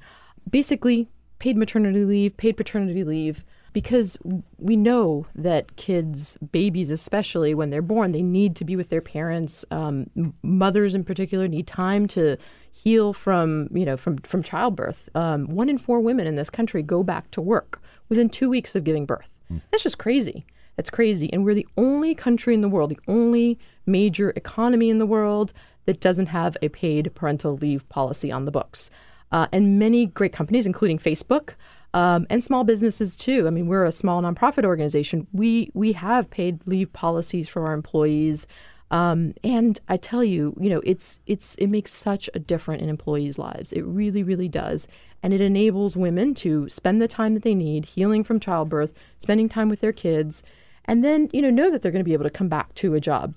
basically 0.51 1.07
paid 1.39 1.57
maternity 1.57 2.05
leave, 2.05 2.37
paid 2.37 2.55
paternity 2.55 3.03
leave, 3.03 3.43
because 3.75 4.17
we 4.57 4.77
know 4.77 5.27
that 5.35 5.75
kids, 5.75 6.37
babies 6.53 6.89
especially, 6.89 7.53
when 7.53 7.71
they're 7.71 7.81
born, 7.81 8.13
they 8.13 8.21
need 8.21 8.55
to 8.55 8.63
be 8.63 8.77
with 8.77 8.87
their 8.87 9.01
parents. 9.01 9.65
Um, 9.69 10.09
mothers 10.43 10.95
in 10.95 11.03
particular 11.03 11.49
need 11.49 11.67
time 11.67 12.07
to 12.07 12.37
heal 12.71 13.11
from, 13.11 13.67
you 13.73 13.83
know, 13.83 13.97
from 13.97 14.19
from 14.19 14.43
childbirth. 14.43 15.09
Um, 15.13 15.47
one 15.47 15.67
in 15.67 15.77
four 15.77 15.99
women 15.99 16.25
in 16.25 16.35
this 16.35 16.49
country 16.49 16.81
go 16.83 17.03
back 17.03 17.31
to 17.31 17.41
work 17.41 17.81
within 18.07 18.29
two 18.29 18.49
weeks 18.49 18.75
of 18.75 18.85
giving 18.85 19.05
birth. 19.05 19.29
That's 19.71 19.83
just 19.83 19.97
crazy. 19.97 20.45
That's 20.77 20.89
crazy. 20.89 21.29
And 21.33 21.43
we're 21.43 21.53
the 21.53 21.67
only 21.75 22.15
country 22.15 22.53
in 22.53 22.61
the 22.61 22.69
world, 22.69 22.91
the 22.91 22.99
only 23.09 23.59
major 23.85 24.29
economy 24.37 24.89
in 24.89 24.99
the 24.99 25.05
world 25.05 25.51
that 25.83 25.99
doesn't 25.99 26.27
have 26.27 26.55
a 26.61 26.69
paid 26.69 27.13
parental 27.13 27.57
leave 27.57 27.89
policy 27.89 28.31
on 28.31 28.45
the 28.45 28.51
books. 28.51 28.89
Uh, 29.33 29.47
and 29.51 29.77
many 29.77 30.05
great 30.05 30.31
companies, 30.31 30.65
including 30.65 30.97
Facebook, 30.97 31.55
um, 31.95 32.27
and 32.29 32.43
small 32.43 32.63
businesses 32.63 33.15
too. 33.15 33.47
I 33.47 33.49
mean, 33.49 33.67
we're 33.67 33.85
a 33.85 33.91
small 33.91 34.21
nonprofit 34.21 34.65
organization. 34.65 35.25
We 35.33 35.71
we 35.73 35.93
have 35.93 36.29
paid 36.29 36.59
leave 36.67 36.91
policies 36.93 37.47
for 37.47 37.65
our 37.65 37.73
employees, 37.73 38.45
um, 38.91 39.33
and 39.43 39.79
I 39.87 39.97
tell 39.97 40.23
you, 40.23 40.55
you 40.59 40.69
know, 40.69 40.81
it's 40.83 41.21
it's 41.25 41.55
it 41.55 41.67
makes 41.67 41.91
such 41.91 42.29
a 42.33 42.39
difference 42.39 42.83
in 42.83 42.89
employees' 42.89 43.39
lives. 43.39 43.73
It 43.73 43.83
really, 43.83 44.21
really 44.21 44.49
does, 44.49 44.87
and 45.23 45.33
it 45.33 45.41
enables 45.41 45.95
women 45.95 46.33
to 46.35 46.69
spend 46.69 47.01
the 47.01 47.07
time 47.07 47.33
that 47.33 47.43
they 47.43 47.55
need, 47.55 47.85
healing 47.85 48.23
from 48.23 48.39
childbirth, 48.39 48.93
spending 49.17 49.49
time 49.49 49.69
with 49.69 49.81
their 49.81 49.93
kids, 49.93 50.43
and 50.85 51.03
then 51.03 51.29
you 51.33 51.41
know 51.41 51.49
know 51.49 51.71
that 51.71 51.81
they're 51.81 51.91
going 51.91 52.03
to 52.03 52.11
be 52.11 52.13
able 52.13 52.23
to 52.25 52.29
come 52.29 52.49
back 52.49 52.75
to 52.75 52.93
a 52.93 52.99
job, 52.99 53.33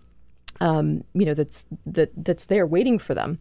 um, 0.60 1.04
you 1.14 1.24
know, 1.24 1.34
that's 1.34 1.64
that 1.86 2.10
that's 2.24 2.46
there 2.46 2.66
waiting 2.66 2.98
for 2.98 3.14
them. 3.14 3.38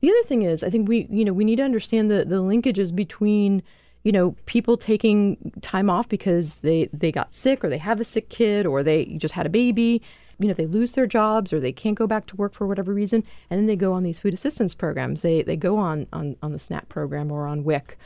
The 0.00 0.10
other 0.10 0.22
thing 0.24 0.42
is, 0.42 0.62
I 0.62 0.70
think 0.70 0.88
we, 0.88 1.06
you 1.10 1.24
know, 1.24 1.32
we 1.32 1.44
need 1.44 1.56
to 1.56 1.62
understand 1.62 2.10
the 2.10 2.24
the 2.24 2.42
linkages 2.42 2.94
between, 2.94 3.62
you 4.04 4.12
know, 4.12 4.36
people 4.46 4.76
taking 4.76 5.52
time 5.60 5.90
off 5.90 6.08
because 6.08 6.60
they 6.60 6.88
they 6.92 7.12
got 7.12 7.34
sick 7.34 7.64
or 7.64 7.68
they 7.68 7.78
have 7.78 8.00
a 8.00 8.04
sick 8.04 8.28
kid 8.28 8.66
or 8.66 8.82
they 8.82 9.06
just 9.16 9.34
had 9.34 9.46
a 9.46 9.50
baby. 9.50 10.02
You 10.38 10.46
know, 10.46 10.54
they 10.54 10.66
lose 10.66 10.92
their 10.92 11.06
jobs 11.06 11.52
or 11.52 11.58
they 11.58 11.72
can't 11.72 11.98
go 11.98 12.06
back 12.06 12.26
to 12.26 12.36
work 12.36 12.54
for 12.54 12.66
whatever 12.66 12.94
reason, 12.94 13.24
and 13.50 13.58
then 13.58 13.66
they 13.66 13.76
go 13.76 13.92
on 13.92 14.04
these 14.04 14.20
food 14.20 14.34
assistance 14.34 14.74
programs. 14.74 15.22
They 15.22 15.42
they 15.42 15.56
go 15.56 15.76
on 15.78 16.06
on 16.12 16.36
on 16.42 16.52
the 16.52 16.58
SNAP 16.58 16.88
program 16.88 17.32
or 17.32 17.46
on 17.46 17.64
WIC. 17.64 17.98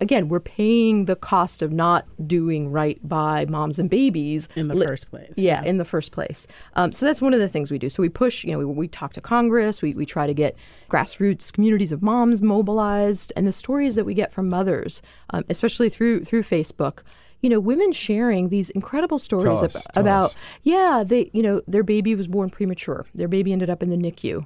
Again, 0.00 0.28
we're 0.28 0.40
paying 0.40 1.06
the 1.06 1.16
cost 1.16 1.62
of 1.62 1.72
not 1.72 2.06
doing 2.26 2.70
right 2.70 2.98
by 3.06 3.46
moms 3.46 3.78
and 3.78 3.90
babies 3.90 4.48
in 4.56 4.68
the 4.68 4.74
li- 4.74 4.86
first 4.86 5.10
place. 5.10 5.32
yeah, 5.36 5.62
in 5.64 5.78
the 5.78 5.84
first 5.84 6.12
place. 6.12 6.46
Um, 6.74 6.92
so 6.92 7.04
that's 7.06 7.20
one 7.20 7.34
of 7.34 7.40
the 7.40 7.48
things 7.48 7.70
we 7.70 7.78
do. 7.78 7.88
So 7.88 8.02
we 8.02 8.08
push, 8.08 8.44
you 8.44 8.52
know, 8.52 8.58
we, 8.58 8.64
we 8.64 8.88
talk 8.88 9.12
to 9.14 9.20
Congress, 9.20 9.82
we, 9.82 9.94
we 9.94 10.06
try 10.06 10.26
to 10.26 10.34
get 10.34 10.56
grassroots 10.90 11.52
communities 11.52 11.92
of 11.92 12.02
moms 12.02 12.42
mobilized, 12.42 13.32
and 13.36 13.46
the 13.46 13.52
stories 13.52 13.94
that 13.96 14.04
we 14.04 14.14
get 14.14 14.32
from 14.32 14.48
mothers, 14.48 15.02
um, 15.30 15.44
especially 15.48 15.88
through 15.88 16.24
through 16.24 16.42
Facebook. 16.42 17.00
You 17.40 17.50
know, 17.50 17.60
women 17.60 17.92
sharing 17.92 18.48
these 18.48 18.70
incredible 18.70 19.20
stories 19.20 19.62
us, 19.62 19.76
ab- 19.76 19.82
about, 19.94 20.30
us. 20.30 20.36
yeah, 20.64 21.04
they, 21.06 21.30
you 21.32 21.40
know, 21.40 21.62
their 21.68 21.84
baby 21.84 22.16
was 22.16 22.26
born 22.26 22.50
premature. 22.50 23.06
Their 23.14 23.28
baby 23.28 23.52
ended 23.52 23.70
up 23.70 23.80
in 23.80 23.90
the 23.90 23.96
NICU, 23.96 24.44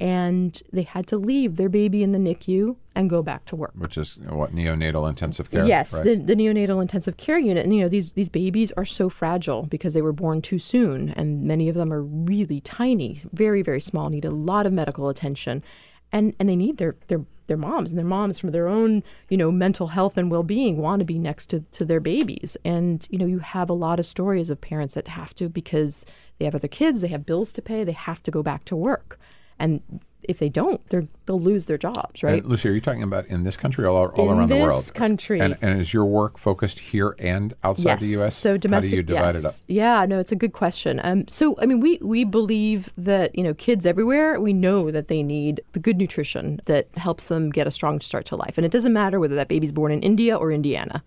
and 0.00 0.62
they 0.72 0.82
had 0.82 1.06
to 1.08 1.18
leave 1.18 1.56
their 1.56 1.68
baby 1.68 2.02
in 2.02 2.12
the 2.12 2.18
NICU 2.18 2.74
and 2.96 3.10
go 3.10 3.22
back 3.22 3.44
to 3.44 3.54
work. 3.54 3.72
Which 3.76 3.98
is 3.98 4.18
uh, 4.28 4.34
what 4.34 4.54
neonatal 4.54 5.06
intensive 5.08 5.50
care. 5.50 5.66
Yes, 5.66 5.92
right? 5.92 6.02
the, 6.02 6.14
the 6.16 6.34
neonatal 6.34 6.80
intensive 6.80 7.18
care 7.18 7.38
unit. 7.38 7.64
And 7.64 7.74
you 7.74 7.82
know, 7.82 7.88
these 7.88 8.14
these 8.14 8.30
babies 8.30 8.72
are 8.72 8.86
so 8.86 9.10
fragile 9.10 9.64
because 9.64 9.92
they 9.92 10.00
were 10.02 10.14
born 10.14 10.40
too 10.40 10.58
soon, 10.58 11.10
and 11.10 11.44
many 11.44 11.68
of 11.68 11.74
them 11.74 11.92
are 11.92 12.02
really 12.02 12.62
tiny, 12.62 13.20
very 13.32 13.60
very 13.60 13.80
small, 13.80 14.08
need 14.08 14.24
a 14.24 14.30
lot 14.30 14.64
of 14.64 14.72
medical 14.72 15.10
attention, 15.10 15.62
and 16.10 16.34
and 16.40 16.48
they 16.48 16.56
need 16.56 16.78
their 16.78 16.96
their 17.08 17.20
their 17.46 17.58
moms 17.58 17.90
and 17.90 17.98
their 17.98 18.06
moms 18.06 18.38
from 18.38 18.52
their 18.52 18.68
own 18.68 19.02
you 19.28 19.36
know 19.36 19.52
mental 19.52 19.88
health 19.88 20.16
and 20.16 20.30
well 20.30 20.44
being 20.44 20.78
want 20.78 21.00
to 21.00 21.04
be 21.04 21.18
next 21.18 21.46
to 21.50 21.60
to 21.72 21.84
their 21.84 22.00
babies, 22.00 22.56
and 22.64 23.06
you 23.10 23.18
know 23.18 23.26
you 23.26 23.40
have 23.40 23.68
a 23.68 23.74
lot 23.74 24.00
of 24.00 24.06
stories 24.06 24.48
of 24.48 24.62
parents 24.62 24.94
that 24.94 25.08
have 25.08 25.34
to 25.34 25.50
because 25.50 26.06
they 26.38 26.46
have 26.46 26.54
other 26.54 26.68
kids, 26.68 27.02
they 27.02 27.08
have 27.08 27.26
bills 27.26 27.52
to 27.52 27.60
pay, 27.60 27.84
they 27.84 27.92
have 27.92 28.22
to 28.22 28.30
go 28.30 28.42
back 28.42 28.64
to 28.64 28.74
work, 28.74 29.19
and 29.60 29.80
if 30.22 30.38
they 30.38 30.48
don't, 30.48 30.86
they're 30.88 31.06
they'll 31.26 31.40
lose 31.40 31.66
their 31.66 31.78
jobs, 31.78 32.22
right? 32.22 32.42
And 32.42 32.46
Lucy, 32.46 32.68
are 32.68 32.72
you 32.72 32.80
talking 32.80 33.02
about 33.02 33.26
in 33.26 33.44
this 33.44 33.56
country 33.56 33.84
or 33.84 33.88
all, 33.88 34.06
all 34.08 34.30
In 34.30 34.38
around 34.38 34.48
the 34.48 34.56
world? 34.56 34.84
this 34.84 34.90
country. 34.90 35.40
And, 35.40 35.56
and 35.60 35.80
is 35.80 35.92
your 35.92 36.04
work 36.04 36.38
focused 36.38 36.78
here 36.78 37.16
and 37.18 37.54
outside 37.64 38.00
the 38.00 38.06
U.S.? 38.08 38.36
So 38.36 38.56
domestic. 38.56 38.90
How 38.90 38.90
do 38.90 38.96
you 38.96 39.02
divide 39.02 39.34
yes. 39.34 39.36
it 39.36 39.44
up? 39.44 39.54
Yeah, 39.66 40.04
no, 40.06 40.18
it's 40.18 40.32
a 40.32 40.36
good 40.36 40.52
question. 40.52 41.00
Um, 41.02 41.26
so 41.28 41.56
I 41.60 41.66
mean, 41.66 41.80
we 41.80 41.98
we 42.02 42.24
believe 42.24 42.92
that 42.96 43.36
you 43.36 43.42
know 43.42 43.54
kids 43.54 43.86
everywhere. 43.86 44.40
We 44.40 44.52
know 44.52 44.90
that 44.90 45.08
they 45.08 45.22
need 45.22 45.60
the 45.72 45.80
good 45.80 45.96
nutrition 45.96 46.60
that 46.66 46.88
helps 46.96 47.28
them 47.28 47.50
get 47.50 47.66
a 47.66 47.70
strong 47.70 48.00
start 48.00 48.26
to 48.26 48.36
life, 48.36 48.56
and 48.56 48.64
it 48.64 48.72
doesn't 48.72 48.92
matter 48.92 49.18
whether 49.20 49.34
that 49.34 49.48
baby's 49.48 49.72
born 49.72 49.92
in 49.92 50.02
India 50.02 50.36
or 50.36 50.52
Indiana. 50.52 51.02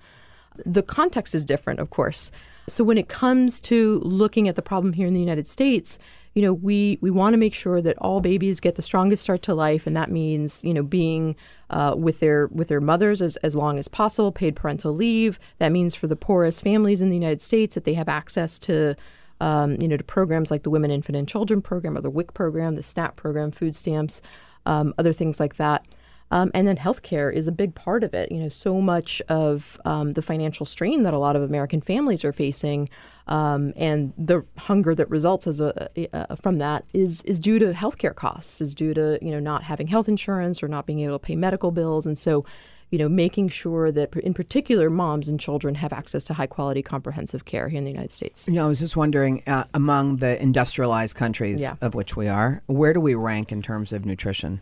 The 0.66 0.84
context 0.84 1.34
is 1.34 1.46
different, 1.46 1.80
of 1.80 1.90
course. 1.90 2.32
So 2.70 2.84
when 2.84 2.98
it 2.98 3.10
comes 3.10 3.60
to 3.62 4.00
looking 4.00 4.48
at 4.48 4.56
the 4.56 4.62
problem 4.62 4.94
here 4.94 5.08
in 5.08 5.14
the 5.14 5.20
United 5.20 5.48
States, 5.48 5.98
you 6.34 6.42
know, 6.42 6.54
we, 6.54 6.98
we 7.02 7.12
want 7.12 7.34
to 7.34 7.38
make 7.38 7.54
sure 7.54 7.82
that 7.82 7.98
all 8.00 8.20
babies 8.20 8.60
get 8.60 8.76
the 8.76 8.82
strongest 8.82 9.24
start 9.24 9.44
to 9.44 9.54
life, 9.54 9.86
and 9.86 9.96
that 9.96 10.10
means, 10.10 10.64
you 10.64 10.74
know, 10.74 10.84
being 10.84 11.36
uh, 11.70 11.94
with 11.98 12.20
their 12.20 12.48
with 12.48 12.68
their 12.68 12.82
mothers 12.82 13.22
as, 13.22 13.36
as 13.38 13.56
long 13.56 13.78
as 13.78 13.88
possible, 13.88 14.32
paid 14.32 14.56
parental 14.56 14.94
leave. 14.94 15.40
That 15.60 15.72
means 15.72 15.94
for 15.94 16.08
the 16.08 16.16
poorest 16.16 16.64
families 16.64 17.02
in 17.02 17.10
the 17.10 17.16
United 17.16 17.42
States 17.42 17.76
that 17.76 17.84
they 17.84 17.94
have 17.94 18.10
access 18.10 18.58
to 18.60 18.96
um, 19.44 19.76
you 19.82 19.88
know, 19.88 19.98
to 19.98 20.04
programs 20.04 20.52
like 20.52 20.64
the 20.64 20.70
Women, 20.70 20.90
Infant, 20.90 21.18
and 21.18 21.28
Children 21.28 21.62
program 21.62 21.98
or 21.98 22.02
the 22.02 22.10
WIC 22.10 22.34
program, 22.34 22.76
the 22.76 22.84
SNAP 22.84 23.18
program, 23.18 23.52
food 23.52 23.76
stamps, 23.76 24.22
um, 24.66 24.94
other 24.98 25.12
things 25.12 25.40
like 25.40 25.58
that. 25.58 25.86
Um, 26.34 26.50
and 26.56 26.68
then 26.68 26.78
healthcare 26.78 27.32
is 27.32 27.48
a 27.48 27.52
big 27.52 27.76
part 27.76 28.04
of 28.04 28.16
it. 28.16 28.32
You 28.32 28.40
know, 28.40 28.50
so 28.50 28.82
much 28.82 29.22
of 29.30 29.80
um, 29.86 30.14
the 30.14 30.24
financial 30.24 30.66
strain 30.66 31.04
that 31.04 31.14
a 31.14 31.20
lot 31.20 31.36
of 31.36 31.44
American 31.44 31.80
families 31.80 32.26
are 32.26 32.34
facing, 32.34 32.90
um, 33.28 33.72
and 33.76 34.14
the 34.18 34.44
hunger 34.58 34.96
that 34.96 35.08
results 35.12 35.46
as 35.46 35.62
a, 35.62 35.90
uh, 36.12 36.36
from 36.36 36.58
that 36.58 36.86
is 36.92 37.22
is 37.22 37.38
due 37.40 37.60
to 37.60 37.72
healthcare 37.72 38.16
costs, 38.16 38.62
is 38.62 38.74
due 38.74 38.96
to 38.96 39.20
you 39.22 39.30
know 39.30 39.40
not 39.40 39.62
having 39.62 39.86
health 39.86 40.10
insurance 40.10 40.64
or 40.64 40.68
not 40.68 40.88
being 40.88 41.02
able 41.02 41.20
to 41.20 41.26
pay 41.26 41.36
medical 41.36 41.70
bills, 41.70 42.08
and 42.08 42.18
so 42.18 42.44
you 42.90 43.00
know, 43.00 43.10
making 43.10 43.50
sure 43.50 43.92
that, 43.92 44.16
in 44.18 44.36
particular, 44.36 44.88
moms 44.88 45.28
and 45.28 45.40
children 45.40 45.74
have 45.74 45.92
access 45.92 46.24
to 46.24 46.32
high 46.36 46.46
quality 46.46 46.84
comprehensive 46.84 47.44
care 47.46 47.68
here 47.68 47.80
in 47.80 47.84
the 47.84 47.90
United 47.90 48.12
States. 48.12 48.48
You 48.48 48.54
know, 48.54 48.66
I 48.66 48.68
was 48.68 48.78
just 48.78 48.96
wondering, 48.96 49.42
uh, 49.48 49.64
among 49.74 50.18
the 50.18 50.40
industrialized 50.40 51.16
countries 51.16 51.60
Yeah. 51.60 51.74
of 51.82 51.96
which 51.96 52.16
we 52.16 52.28
are, 52.28 52.62
where 52.68 52.94
do 52.94 53.00
we 53.02 53.16
rank 53.16 53.52
in 53.52 53.64
terms 53.64 53.92
of 53.94 54.06
nutrition 54.06 54.62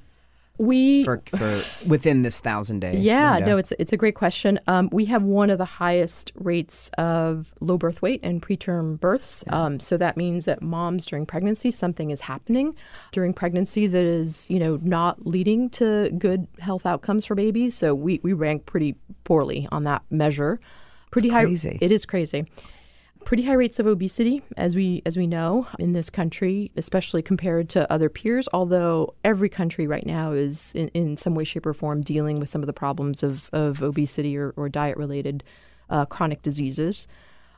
We 0.57 1.03
for, 1.03 1.21
for 1.35 1.63
within 1.87 2.21
this 2.21 2.39
thousand 2.39 2.81
day? 2.81 2.95
Yeah, 2.97 3.35
window? 3.35 3.47
no, 3.47 3.57
it's 3.57 3.73
it's 3.79 3.93
a 3.93 3.97
great 3.97 4.15
question. 4.15 4.59
Um, 4.67 4.89
we 4.91 5.05
have 5.05 5.23
one 5.23 5.49
of 5.49 5.57
the 5.57 5.65
highest 5.65 6.31
rates 6.35 6.91
of 6.97 7.51
low 7.61 7.77
birth 7.77 8.01
weight 8.01 8.19
and 8.21 8.41
preterm 8.41 8.99
births. 8.99 9.43
Um, 9.49 9.79
so 9.79 9.97
that 9.97 10.17
means 10.17 10.45
that 10.45 10.61
moms 10.61 11.05
during 11.05 11.25
pregnancy, 11.25 11.71
something 11.71 12.11
is 12.11 12.21
happening 12.21 12.75
during 13.11 13.33
pregnancy 13.33 13.87
that 13.87 14.03
is, 14.03 14.47
you 14.49 14.59
know, 14.59 14.79
not 14.83 15.25
leading 15.25 15.69
to 15.71 16.11
good 16.17 16.47
health 16.59 16.85
outcomes 16.85 17.25
for 17.25 17.33
babies. 17.33 17.75
So 17.75 17.95
we, 17.95 18.19
we 18.21 18.33
rank 18.33 18.65
pretty 18.65 18.95
poorly 19.23 19.67
on 19.71 19.83
that 19.85 20.03
measure. 20.11 20.59
Pretty 21.11 21.29
high. 21.29 21.43
crazy. 21.43 21.77
It 21.81 21.91
is 21.91 22.05
crazy. 22.05 22.45
Pretty 23.23 23.43
high 23.43 23.53
rates 23.53 23.79
of 23.79 23.87
obesity, 23.87 24.41
as 24.57 24.75
we 24.75 25.01
as 25.05 25.15
we 25.15 25.25
know 25.25 25.65
in 25.79 25.93
this 25.93 26.09
country, 26.09 26.69
especially 26.75 27.21
compared 27.21 27.69
to 27.69 27.89
other 27.89 28.09
peers. 28.09 28.49
Although 28.51 29.13
every 29.23 29.47
country 29.47 29.87
right 29.87 30.05
now 30.05 30.33
is 30.33 30.73
in, 30.75 30.89
in 30.89 31.15
some 31.15 31.33
way, 31.33 31.45
shape, 31.45 31.65
or 31.65 31.73
form 31.73 32.01
dealing 32.01 32.41
with 32.41 32.49
some 32.49 32.61
of 32.61 32.67
the 32.67 32.73
problems 32.73 33.23
of, 33.23 33.49
of 33.53 33.81
obesity 33.81 34.35
or, 34.35 34.53
or 34.57 34.67
diet 34.67 34.97
related 34.97 35.45
uh, 35.89 36.05
chronic 36.05 36.41
diseases. 36.41 37.07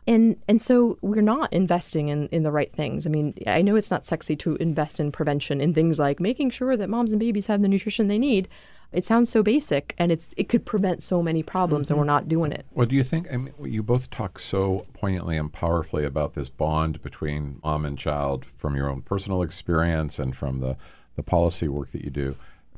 And 0.05 0.35
and 0.47 0.61
so 0.61 0.99
we're 1.01 1.21
not 1.21 1.51
investing 1.53 2.09
in, 2.09 2.27
in 2.27 2.43
the 2.43 2.51
right 2.51 2.71
things. 2.71 3.07
I 3.07 3.09
mean, 3.09 3.33
I 3.47 3.61
know 3.61 3.75
it's 3.75 3.89
not 3.89 4.05
sexy 4.05 4.35
to 4.37 4.55
invest 4.57 4.99
in 4.99 5.11
prevention 5.11 5.61
in 5.61 5.73
things 5.73 5.97
like 5.97 6.19
making 6.19 6.51
sure 6.51 6.77
that 6.77 6.89
moms 6.89 7.13
and 7.13 7.19
babies 7.19 7.47
have 7.47 7.61
the 7.61 7.67
nutrition 7.67 8.09
they 8.09 8.19
need. 8.19 8.47
It 8.93 9.05
sounds 9.05 9.29
so 9.29 9.41
basic, 9.41 9.95
and 9.97 10.11
it's 10.11 10.33
it 10.37 10.49
could 10.49 10.65
prevent 10.65 11.01
so 11.01 11.23
many 11.23 11.41
problems, 11.41 11.89
and 11.89 11.97
we're 11.97 12.03
mm-hmm. 12.03 12.15
not 12.15 12.29
doing 12.29 12.51
it. 12.51 12.65
Well, 12.71 12.85
do 12.85 12.95
you 12.95 13.03
think? 13.03 13.27
I 13.33 13.37
mean, 13.37 13.53
you 13.59 13.81
both 13.81 14.09
talk 14.11 14.39
so 14.39 14.85
poignantly 14.93 15.35
and 15.35 15.51
powerfully 15.51 16.05
about 16.05 16.35
this 16.35 16.49
bond 16.49 17.01
between 17.01 17.59
mom 17.63 17.85
and 17.85 17.97
child 17.97 18.45
from 18.57 18.75
your 18.75 18.89
own 18.89 19.01
personal 19.01 19.41
experience 19.41 20.19
and 20.19 20.35
from 20.35 20.59
the, 20.59 20.77
the 21.15 21.23
policy 21.23 21.67
work 21.67 21.91
that 21.91 22.03
you 22.03 22.11
do. 22.11 22.35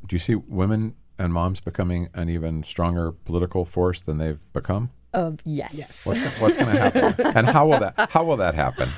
Do 0.07 0.15
you 0.15 0.19
see 0.19 0.35
women 0.35 0.95
and 1.19 1.33
moms 1.33 1.59
becoming 1.59 2.09
an 2.13 2.29
even 2.29 2.63
stronger 2.63 3.11
political 3.11 3.65
force 3.65 3.99
than 3.99 4.17
they've 4.17 4.41
become? 4.53 4.91
Of 5.13 5.39
yes. 5.45 6.05
What's, 6.05 6.27
what's 6.39 6.57
going 6.57 6.75
to 6.75 6.81
happen? 6.81 7.27
and 7.35 7.47
how 7.47 7.67
will 7.67 7.79
that 7.79 8.09
how 8.11 8.23
will 8.23 8.37
that 8.37 8.55
happen? 8.55 8.89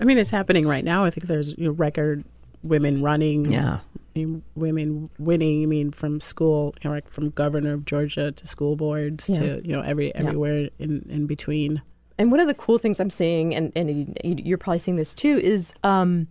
I 0.00 0.04
mean, 0.04 0.18
it's 0.18 0.30
happening 0.30 0.66
right 0.66 0.84
now. 0.84 1.04
I 1.04 1.10
think 1.10 1.28
there's 1.28 1.56
you 1.56 1.66
know, 1.66 1.70
record 1.72 2.24
women 2.62 3.02
running. 3.02 3.50
Yeah. 3.52 3.78
I 4.14 4.18
mean, 4.18 4.42
women 4.54 5.08
winning. 5.18 5.62
I 5.62 5.66
mean, 5.66 5.90
from 5.90 6.20
school, 6.20 6.74
you 6.82 6.90
know, 6.90 6.94
like 6.96 7.08
from 7.10 7.30
governor 7.30 7.72
of 7.74 7.84
Georgia 7.86 8.30
to 8.32 8.46
school 8.46 8.76
boards 8.76 9.30
Yeah. 9.32 9.38
to 9.38 9.60
you 9.66 9.72
know 9.72 9.80
every 9.80 10.14
everywhere 10.14 10.68
in 10.78 11.06
in 11.08 11.26
between. 11.26 11.82
And 12.18 12.30
one 12.30 12.40
of 12.40 12.46
the 12.46 12.54
cool 12.54 12.76
things 12.78 13.00
I'm 13.00 13.08
seeing, 13.10 13.54
and, 13.54 13.72
and 13.74 14.16
you- 14.22 14.36
you're 14.44 14.58
probably 14.58 14.78
seeing 14.80 14.96
this 14.98 15.14
too, 15.14 15.38
is 15.42 15.72
um, 15.82 16.28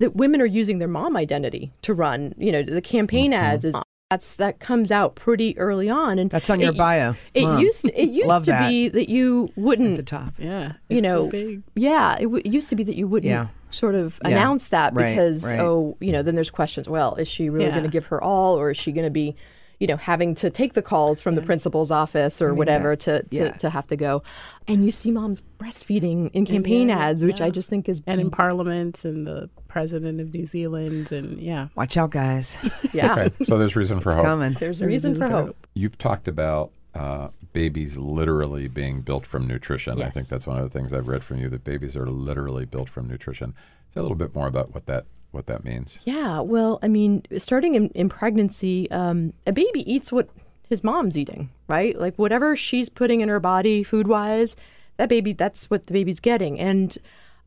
that 0.00 0.16
women 0.16 0.40
are 0.42 0.46
using 0.46 0.80
their 0.80 0.88
mom 0.88 1.16
identity 1.16 1.72
to 1.82 1.94
run. 1.94 2.34
You 2.36 2.50
know, 2.52 2.62
the 2.64 2.82
campaign 2.82 3.32
ads 3.32 3.64
is 3.64 3.74
that's 4.10 4.34
that 4.36 4.58
comes 4.58 4.90
out 4.90 5.14
pretty 5.14 5.56
early 5.56 5.88
on, 5.88 6.18
and 6.18 6.30
That's 6.32 6.50
on 6.50 6.58
your 6.58 6.72
it- 6.72 6.76
bio. 6.76 7.14
It 7.32 7.44
Mom. 7.44 7.60
used 7.60 7.82
to, 7.86 7.92
it 8.02 8.10
used 8.22 8.44
to 8.46 8.50
that. 8.50 8.68
be 8.68 8.88
that 8.88 9.08
you 9.08 9.50
wouldn't 9.54 9.92
At 9.92 9.96
the 9.98 10.02
top. 10.02 10.34
Yeah, 10.36 10.72
you 10.88 10.98
it's 10.98 11.06
so 11.06 11.24
know, 11.26 11.30
big. 11.30 11.62
yeah, 11.76 12.16
it, 12.16 12.24
w- 12.24 12.42
it 12.44 12.50
used 12.52 12.68
to 12.70 12.76
be 12.76 12.82
that 12.82 12.96
you 12.96 13.06
wouldn't 13.06 13.30
Yeah. 13.30 13.46
Sort 13.70 13.94
of 13.94 14.18
Yeah. 14.22 14.30
announce 14.30 14.68
that 14.68 14.94
Right, 14.94 15.10
because 15.14 15.44
right. 15.44 15.60
oh, 15.60 15.96
you 16.00 16.12
know, 16.12 16.22
then 16.22 16.34
there's 16.34 16.50
questions. 16.50 16.88
Well, 16.88 17.14
is 17.16 17.28
she 17.28 17.48
really 17.50 17.66
Yeah. 17.66 17.70
going 17.72 17.84
to 17.84 17.90
give 17.90 18.06
her 18.06 18.22
all, 18.22 18.58
or 18.58 18.70
is 18.70 18.76
she 18.76 18.92
going 18.92 19.06
to 19.06 19.10
be, 19.10 19.36
you 19.78 19.86
know, 19.86 19.96
having 19.96 20.34
to 20.34 20.50
take 20.50 20.74
the 20.74 20.82
calls 20.82 21.20
from 21.22 21.34
the 21.36 21.40
principal's 21.42 21.90
office 21.90 22.42
or 22.42 22.52
whatever 22.54 22.94
to, 22.96 23.22
to, 23.22 23.26
yeah. 23.36 23.50
to 23.52 23.70
have 23.70 23.86
to 23.86 23.96
go? 23.96 24.22
And 24.68 24.84
you 24.84 24.90
see 24.90 25.10
moms 25.10 25.42
breastfeeding 25.58 26.30
in 26.32 26.44
campaign 26.44 26.88
yeah, 26.88 26.98
ads, 26.98 27.24
which 27.24 27.40
I 27.40 27.48
just 27.50 27.68
think 27.68 27.88
is 27.88 28.02
And 28.06 28.20
in 28.20 28.30
Parliament 28.30 29.04
and 29.04 29.26
the 29.26 29.48
president 29.68 30.20
of 30.20 30.34
New 30.34 30.44
Zealand 30.44 31.12
and 31.12 31.40
yeah, 31.40 31.68
Watch 31.76 31.96
out, 31.96 32.10
guys. 32.10 32.58
yeah. 32.92 33.12
Okay, 33.14 33.44
so 33.46 33.56
there's 33.56 33.76
reason 33.76 34.00
for 34.00 34.10
It's 34.10 34.16
hope. 34.16 34.24
coming. 34.26 34.52
There's 34.60 34.80
a 34.82 34.86
reason 34.86 35.14
for 35.14 35.28
hope. 35.28 35.66
You've 35.74 35.96
talked 35.96 36.28
about 36.28 36.72
uh, 36.94 37.28
babies 37.52 37.96
literally 37.96 38.68
being 38.68 39.00
built 39.00 39.26
from 39.26 39.46
nutrition. 39.46 40.02
I 40.02 40.10
think 40.10 40.28
that's 40.28 40.46
one 40.46 40.58
of 40.58 40.70
the 40.70 40.78
things 40.78 40.92
I've 40.92 41.08
read 41.08 41.22
from 41.24 41.38
you 41.38 41.48
that 41.50 41.64
babies 41.64 41.96
are 41.96 42.06
literally 42.06 42.64
built 42.64 42.88
from 42.88 43.08
nutrition. 43.08 43.54
Say 43.94 44.00
a 44.00 44.02
little 44.02 44.16
bit 44.16 44.34
more 44.34 44.46
about 44.46 44.74
what 44.74 44.86
that 44.86 45.04
what 45.30 45.46
that 45.46 45.64
means. 45.64 45.98
Yeah, 46.04 46.40
well, 46.40 46.80
I 46.82 46.88
mean, 46.88 47.22
starting 47.38 47.76
in, 47.76 47.88
in 47.90 48.08
pregnancy, 48.08 48.90
um, 48.90 49.32
a 49.46 49.52
baby 49.52 49.90
eats 49.90 50.10
what 50.10 50.28
his 50.68 50.82
mom's 50.82 51.16
eating, 51.16 51.50
right? 51.68 51.98
Like 51.98 52.16
whatever 52.16 52.56
she's 52.56 52.88
putting 52.88 53.20
in 53.20 53.28
her 53.28 53.38
body 53.38 53.84
food 53.84 54.08
wise, 54.08 54.56
that 54.96 55.08
baby, 55.08 55.32
that's 55.32 55.70
what 55.70 55.86
the 55.86 55.92
baby's 55.92 56.18
getting. 56.18 56.58
And 56.58 56.98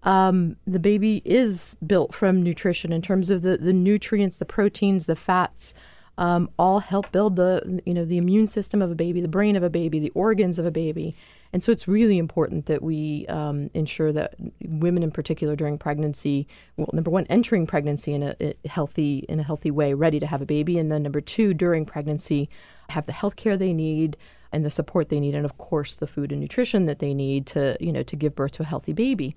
um, 0.03 0.57
the 0.65 0.79
baby 0.79 1.21
is 1.25 1.75
built 1.85 2.13
from 2.13 2.41
nutrition 2.41 2.91
in 2.93 3.01
terms 3.01 3.29
of 3.29 3.41
the, 3.41 3.57
the 3.57 3.73
nutrients, 3.73 4.37
the 4.37 4.45
proteins, 4.45 5.05
the 5.05 5.15
fats. 5.15 5.73
Um, 6.17 6.51
all 6.59 6.79
help 6.79 7.11
build 7.11 7.37
the 7.37 7.81
you 7.85 7.93
know 7.93 8.05
the 8.05 8.17
immune 8.17 8.45
system 8.45 8.81
of 8.81 8.91
a 8.91 8.95
baby, 8.95 9.19
the 9.19 9.27
brain 9.27 9.55
of 9.55 9.63
a 9.63 9.69
baby, 9.69 9.99
the 9.99 10.11
organs 10.11 10.59
of 10.59 10.65
a 10.65 10.71
baby, 10.71 11.15
and 11.53 11.63
so 11.63 11.71
it's 11.71 11.87
really 11.87 12.17
important 12.17 12.65
that 12.65 12.81
we 12.81 13.25
um, 13.27 13.69
ensure 13.73 14.11
that 14.11 14.35
women, 14.63 15.03
in 15.03 15.11
particular, 15.11 15.55
during 15.55 15.77
pregnancy, 15.77 16.47
well, 16.77 16.89
number 16.93 17.11
one, 17.11 17.25
entering 17.29 17.67
pregnancy 17.67 18.13
in 18.13 18.23
a, 18.23 18.35
a 18.41 18.55
healthy 18.67 19.25
in 19.29 19.39
a 19.39 19.43
healthy 19.43 19.71
way, 19.71 19.93
ready 19.93 20.19
to 20.19 20.27
have 20.27 20.41
a 20.41 20.45
baby, 20.45 20.77
and 20.77 20.91
then 20.91 21.03
number 21.03 21.21
two, 21.21 21.53
during 21.53 21.85
pregnancy, 21.85 22.49
have 22.89 23.05
the 23.05 23.11
health 23.11 23.35
care 23.35 23.57
they 23.57 23.73
need 23.73 24.17
and 24.51 24.63
the 24.63 24.69
support 24.69 25.09
they 25.09 25.19
need, 25.19 25.33
and 25.33 25.45
of 25.45 25.57
course, 25.57 25.95
the 25.95 26.07
food 26.07 26.31
and 26.31 26.41
nutrition 26.41 26.85
that 26.85 26.99
they 26.99 27.13
need 27.13 27.47
to 27.47 27.77
you 27.79 27.91
know 27.91 28.03
to 28.03 28.15
give 28.15 28.35
birth 28.35 28.53
to 28.53 28.63
a 28.63 28.65
healthy 28.67 28.93
baby. 28.93 29.35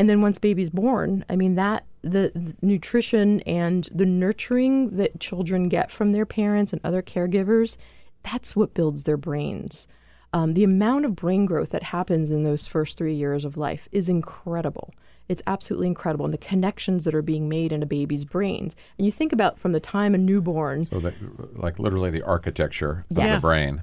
And 0.00 0.08
then 0.08 0.22
once 0.22 0.38
baby's 0.38 0.70
born, 0.70 1.26
I 1.28 1.36
mean 1.36 1.56
that 1.56 1.84
the, 2.00 2.32
the 2.34 2.54
nutrition 2.62 3.40
and 3.40 3.86
the 3.94 4.06
nurturing 4.06 4.96
that 4.96 5.20
children 5.20 5.68
get 5.68 5.90
from 5.90 6.12
their 6.12 6.24
parents 6.24 6.72
and 6.72 6.80
other 6.82 7.02
caregivers, 7.02 7.76
that's 8.22 8.56
what 8.56 8.72
builds 8.72 9.04
their 9.04 9.18
brains. 9.18 9.86
Um, 10.32 10.54
the 10.54 10.64
amount 10.64 11.04
of 11.04 11.14
brain 11.14 11.44
growth 11.44 11.68
that 11.72 11.82
happens 11.82 12.30
in 12.30 12.44
those 12.44 12.66
first 12.66 12.96
three 12.96 13.12
years 13.12 13.44
of 13.44 13.58
life 13.58 13.90
is 13.92 14.08
incredible. 14.08 14.94
It's 15.28 15.42
absolutely 15.46 15.88
incredible, 15.88 16.24
and 16.24 16.32
the 16.32 16.38
connections 16.38 17.04
that 17.04 17.14
are 17.14 17.20
being 17.20 17.46
made 17.46 17.70
in 17.70 17.82
a 17.82 17.86
baby's 17.86 18.24
brains. 18.24 18.74
And 18.96 19.04
you 19.04 19.12
think 19.12 19.34
about 19.34 19.58
from 19.58 19.72
the 19.72 19.80
time 19.80 20.14
a 20.14 20.18
newborn 20.18 20.88
So 20.90 21.00
that, 21.00 21.12
like 21.58 21.78
literally 21.78 22.08
the 22.08 22.22
architecture 22.22 23.04
of 23.10 23.18
Yes. 23.18 23.42
the 23.42 23.46
brain 23.46 23.82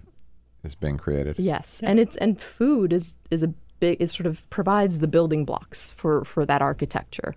is 0.63 0.73
being 0.73 0.97
created. 0.97 1.37
Yes, 1.37 1.83
and 1.83 1.99
it's 1.99 2.17
and 2.17 2.41
food 2.41 2.91
is 2.91 3.13
is 3.29 3.43
a 3.43 3.53
big 3.79 4.01
is 4.01 4.11
sort 4.11 4.27
of 4.27 4.47
provides 4.49 4.99
the 4.99 5.07
building 5.07 5.45
blocks 5.45 5.91
for 5.91 6.23
for 6.25 6.45
that 6.45 6.61
architecture, 6.61 7.35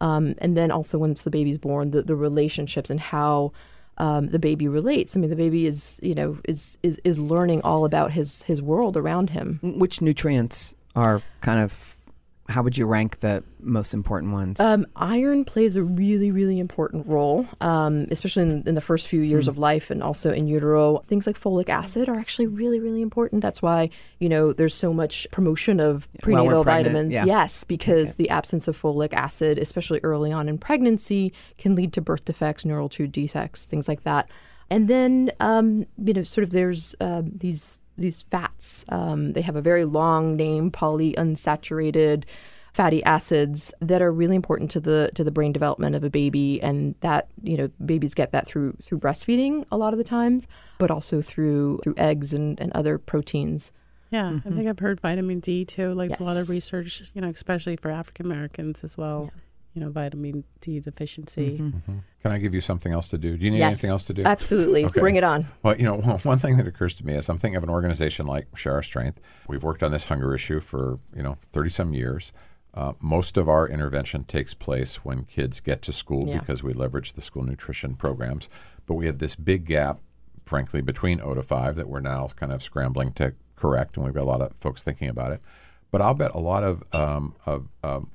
um, 0.00 0.34
and 0.38 0.56
then 0.56 0.70
also 0.70 0.98
once 0.98 1.22
the 1.22 1.30
baby's 1.30 1.58
born, 1.58 1.90
the 1.90 2.02
the 2.02 2.16
relationships 2.16 2.90
and 2.90 3.00
how. 3.00 3.52
Um, 3.98 4.28
the 4.28 4.38
baby 4.38 4.68
relates. 4.68 5.14
I 5.14 5.20
mean, 5.20 5.28
the 5.28 5.36
baby 5.36 5.66
is, 5.66 6.00
you 6.02 6.14
know, 6.14 6.38
is 6.48 6.78
is 6.82 6.98
is 7.04 7.18
learning 7.18 7.60
all 7.60 7.84
about 7.84 8.10
his 8.10 8.42
his 8.44 8.62
world 8.62 8.96
around 8.96 9.28
him. 9.28 9.60
Which 9.62 10.00
nutrients 10.00 10.74
are 10.96 11.20
kind 11.42 11.60
of, 11.60 11.98
how 12.52 12.62
would 12.62 12.76
you 12.76 12.86
rank 12.86 13.20
the 13.20 13.42
most 13.60 13.94
important 13.94 14.32
ones? 14.32 14.60
Um, 14.60 14.86
iron 14.96 15.44
plays 15.44 15.76
a 15.76 15.82
really, 15.82 16.30
really 16.30 16.58
important 16.58 17.06
role, 17.06 17.48
um, 17.60 18.06
especially 18.10 18.42
in, 18.42 18.62
in 18.66 18.74
the 18.74 18.80
first 18.80 19.08
few 19.08 19.22
years 19.22 19.48
of 19.48 19.58
life 19.58 19.90
and 19.90 20.02
also 20.02 20.30
in 20.30 20.46
utero. 20.46 20.98
Things 20.98 21.26
like 21.26 21.40
folic 21.40 21.68
acid 21.68 22.08
are 22.08 22.18
actually 22.18 22.46
really, 22.46 22.78
really 22.78 23.02
important. 23.02 23.42
That's 23.42 23.62
why, 23.62 23.90
you 24.18 24.28
know, 24.28 24.52
there's 24.52 24.74
so 24.74 24.92
much 24.92 25.26
promotion 25.32 25.80
of 25.80 26.08
prenatal 26.20 26.62
vitamins. 26.64 27.12
yeah. 27.12 27.24
Yes, 27.24 27.64
because 27.64 28.16
the 28.16 28.28
absence 28.30 28.68
of 28.68 28.80
folic 28.80 29.12
acid, 29.12 29.58
especially 29.58 30.00
early 30.02 30.30
on 30.30 30.48
in 30.48 30.58
pregnancy, 30.58 31.32
can 31.58 31.74
lead 31.74 31.92
to 31.94 32.00
birth 32.00 32.24
defects, 32.24 32.64
neural 32.64 32.88
tube 32.88 33.12
defects, 33.12 33.64
things 33.64 33.88
like 33.88 34.04
that. 34.04 34.28
And 34.70 34.88
then, 34.88 35.30
um, 35.40 35.86
you 36.02 36.14
know, 36.14 36.22
sort 36.22 36.44
of 36.44 36.50
there's 36.50 36.94
uh, 37.00 37.22
these 37.24 37.78
these 37.96 38.22
fats. 38.30 38.84
Um, 38.88 39.32
they 39.32 39.42
have 39.42 39.56
a 39.56 39.62
very 39.62 39.84
long 39.84 40.36
name, 40.36 40.70
polyunsaturated 40.70 42.24
fatty 42.72 43.04
acids 43.04 43.72
that 43.80 44.00
are 44.00 44.10
really 44.10 44.34
important 44.34 44.70
to 44.70 44.80
the 44.80 45.10
to 45.14 45.22
the 45.22 45.30
brain 45.30 45.52
development 45.52 45.94
of 45.94 46.02
a 46.02 46.08
baby 46.08 46.62
and 46.62 46.94
that 47.00 47.28
you 47.42 47.54
know 47.54 47.68
babies 47.84 48.14
get 48.14 48.32
that 48.32 48.46
through 48.46 48.74
through 48.82 48.98
breastfeeding 48.98 49.62
a 49.70 49.76
lot 49.76 49.92
of 49.92 49.98
the 49.98 50.04
times 50.04 50.46
but 50.78 50.90
also 50.90 51.20
through 51.20 51.78
through 51.82 51.92
eggs 51.98 52.32
and, 52.32 52.58
and 52.58 52.72
other 52.72 52.96
proteins 52.96 53.72
Yeah, 54.10 54.40
I 54.44 54.50
think 54.50 54.68
I've 54.68 54.78
heard 54.78 55.00
vitamin 55.00 55.40
D 55.40 55.64
too. 55.64 55.94
Like 55.94 56.10
there's 56.10 56.20
a 56.20 56.24
lot 56.24 56.36
of 56.36 56.50
research, 56.50 57.02
you 57.14 57.22
know, 57.22 57.30
especially 57.30 57.76
for 57.76 57.90
African 57.90 58.26
Americans 58.26 58.84
as 58.84 58.98
well. 58.98 59.30
You 59.74 59.80
know, 59.80 59.88
vitamin 59.90 60.44
D 60.60 60.80
deficiency. 60.80 61.56
Can 61.56 62.30
I 62.30 62.36
give 62.36 62.52
you 62.52 62.60
something 62.60 62.92
else 62.92 63.08
to 63.08 63.16
do? 63.18 63.38
Do 63.38 63.44
you 63.44 63.50
need 63.50 63.58
yes 63.60 63.68
anything 63.68 63.90
else 63.90 64.04
to 64.04 64.12
do? 64.12 64.22
absolutely 64.24 64.84
Okay. 64.84 65.00
bring 65.00 65.16
it 65.16 65.24
on 65.24 65.46
Well, 65.62 65.76
you 65.78 65.84
know, 65.84 65.96
one 66.24 66.38
thing 66.38 66.58
that 66.58 66.66
occurs 66.66 66.94
to 66.96 67.06
me 67.06 67.14
is 67.14 67.28
I'm 67.30 67.38
thinking 67.38 67.56
of 67.56 67.62
an 67.62 67.70
organization 67.70 68.26
like 68.26 68.46
Share 68.54 68.74
Our 68.74 68.82
Strength. 68.82 69.18
We've 69.48 69.62
worked 69.62 69.82
on 69.82 69.90
this 69.90 70.04
hunger 70.04 70.34
issue 70.34 70.60
for, 70.60 70.98
you 71.16 71.22
know, 71.22 71.38
30 71.52 71.70
some 71.70 71.94
years. 71.94 72.32
Uh, 72.74 72.92
most 73.00 73.38
of 73.38 73.48
our 73.48 73.66
intervention 73.66 74.24
takes 74.24 74.52
place 74.52 74.96
when 75.06 75.24
kids 75.24 75.60
get 75.60 75.80
to 75.82 75.92
school 75.92 76.28
Yeah. 76.28 76.40
because 76.40 76.62
we 76.62 76.74
leverage 76.74 77.14
the 77.14 77.22
school 77.22 77.42
nutrition 77.42 77.94
programs. 77.94 78.50
But 78.86 78.94
we 78.94 79.06
have 79.06 79.18
this 79.18 79.36
big 79.36 79.64
gap, 79.66 80.00
frankly, 80.44 80.82
between 80.82 81.18
O 81.22 81.32
to 81.32 81.42
5 81.42 81.76
that 81.76 81.88
we're 81.88 82.00
now 82.00 82.28
kind 82.36 82.52
of 82.52 82.62
scrambling 82.62 83.12
to 83.14 83.32
correct, 83.56 83.96
and 83.96 84.04
we've 84.04 84.14
got 84.14 84.22
a 84.22 84.24
lot 84.24 84.42
of 84.42 84.52
folks 84.60 84.82
thinking 84.82 85.08
about 85.08 85.32
it. 85.32 85.40
But 85.90 86.02
I'll 86.02 86.14
bet 86.14 86.32
a 86.34 86.40
lot 86.40 86.62
of, 86.62 86.82
um, 86.94 87.34
of 87.46 87.68
um, 87.82 88.10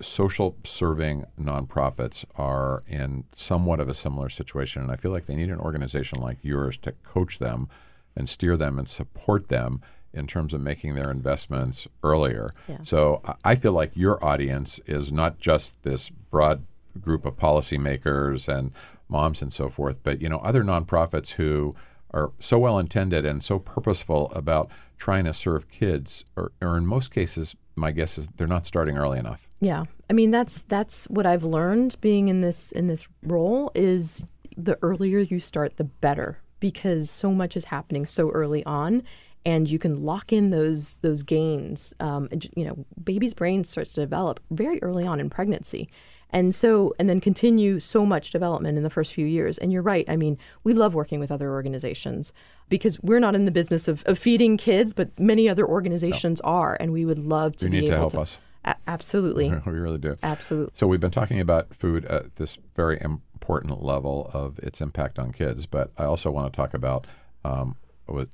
social 0.00 0.56
serving 0.64 1.26
nonprofits 1.40 2.24
are 2.36 2.82
in 2.86 3.24
somewhat 3.32 3.80
of 3.80 3.88
a 3.88 3.94
similar 3.94 4.28
situation. 4.28 4.82
And 4.82 4.90
I 4.90 4.96
feel 4.96 5.10
like 5.10 5.26
they 5.26 5.36
need 5.36 5.50
an 5.50 5.60
organization 5.60 6.20
like 6.20 6.38
yours 6.42 6.76
to 6.78 6.92
coach 7.04 7.38
them 7.38 7.68
and 8.16 8.28
steer 8.28 8.56
them 8.56 8.78
and 8.78 8.88
support 8.88 9.48
them 9.48 9.80
in 10.12 10.26
terms 10.26 10.52
of 10.52 10.60
making 10.60 10.94
their 10.94 11.10
investments 11.10 11.86
earlier. 12.02 12.50
Yeah. 12.68 12.78
So 12.82 13.22
I- 13.44 13.54
feel 13.54 13.72
like 13.72 13.92
your 13.94 14.22
audience 14.24 14.80
is 14.86 15.12
not 15.12 15.38
just 15.38 15.80
this 15.82 16.10
broad 16.10 16.64
group 17.00 17.24
of 17.24 17.36
policymakers 17.36 18.48
and 18.48 18.72
moms 19.08 19.42
and 19.42 19.52
so 19.52 19.68
forth, 19.68 19.96
but 20.02 20.20
you 20.20 20.28
know 20.28 20.38
other 20.38 20.64
nonprofits 20.64 21.30
who 21.32 21.74
are 22.12 22.32
so 22.40 22.58
well 22.58 22.78
intended 22.78 23.24
and 23.24 23.44
so 23.44 23.58
purposeful 23.58 24.32
about 24.34 24.68
trying 24.98 25.24
to 25.24 25.32
serve 25.32 25.70
kids, 25.70 26.24
or, 26.36 26.52
or 26.60 26.76
in 26.76 26.86
most 26.86 27.10
cases, 27.12 27.54
my 27.76 27.92
guess 27.92 28.18
is 28.18 28.28
they're 28.36 28.46
not 28.46 28.66
starting 28.66 28.98
early 28.98 29.18
enough. 29.18 29.49
Yeah, 29.60 29.84
I 30.08 30.12
mean 30.14 30.30
that's 30.30 30.62
that's 30.62 31.04
what 31.04 31.26
I've 31.26 31.44
learned 31.44 32.00
being 32.00 32.28
in 32.28 32.40
this 32.40 32.72
in 32.72 32.86
this 32.86 33.06
role 33.22 33.70
is 33.74 34.24
the 34.56 34.78
earlier 34.82 35.20
you 35.20 35.38
start, 35.38 35.76
the 35.76 35.84
better 35.84 36.38
because 36.60 37.10
so 37.10 37.32
much 37.32 37.56
is 37.56 37.64
happening 37.66 38.06
so 38.06 38.30
early 38.30 38.64
on, 38.64 39.02
and 39.44 39.68
you 39.68 39.78
can 39.78 40.02
lock 40.04 40.32
in 40.32 40.50
those 40.50 40.96
those 40.96 41.22
gains. 41.22 41.94
Um, 42.00 42.28
you 42.56 42.64
know, 42.64 42.84
baby's 43.02 43.34
brain 43.34 43.64
starts 43.64 43.92
to 43.94 44.00
develop 44.00 44.40
very 44.50 44.82
early 44.82 45.06
on 45.06 45.20
in 45.20 45.30
pregnancy. 45.30 45.88
And 46.32 46.54
so, 46.54 46.94
and 47.00 47.08
then 47.08 47.20
continue 47.20 47.80
so 47.80 48.06
much 48.06 48.30
development 48.30 48.78
in 48.78 48.84
the 48.84 48.90
first 48.90 49.12
few 49.12 49.26
years. 49.26 49.58
And 49.58 49.72
you're 49.72 49.82
right. 49.82 50.04
I 50.08 50.14
mean, 50.14 50.38
we 50.62 50.74
love 50.74 50.94
working 50.94 51.18
with 51.18 51.32
other 51.32 51.50
organizations 51.50 52.32
because 52.68 53.00
we're 53.00 53.18
not 53.18 53.34
in 53.34 53.46
the 53.46 53.50
business 53.50 53.88
of, 53.88 54.04
of 54.06 54.16
feeding 54.16 54.56
kids, 54.56 54.92
but 54.92 55.18
many 55.18 55.48
other 55.48 55.66
organizations 55.66 56.40
are. 56.42 56.76
And 56.78 56.92
we 56.92 57.04
would 57.04 57.18
love 57.18 57.56
to 57.56 57.64
You 57.66 57.70
be 57.72 57.80
need 57.80 57.86
to 57.88 57.94
able 57.94 58.02
help 58.02 58.12
to 58.12 58.20
us. 58.20 58.38
A- 58.64 58.76
absolutely. 58.86 59.50
we 59.66 59.72
really 59.72 59.98
do. 59.98 60.16
Absolutely. 60.22 60.72
So 60.76 60.86
we've 60.86 61.00
been 61.00 61.10
talking 61.10 61.40
about 61.40 61.74
food 61.74 62.04
at 62.06 62.36
this 62.36 62.58
very 62.76 63.00
important 63.00 63.82
level 63.82 64.30
of 64.32 64.58
its 64.60 64.80
impact 64.80 65.18
on 65.18 65.32
kids, 65.32 65.66
but 65.66 65.90
I 65.96 66.04
also 66.04 66.30
want 66.30 66.52
to 66.52 66.56
talk 66.56 66.74
about, 66.74 67.06
um, 67.44 67.76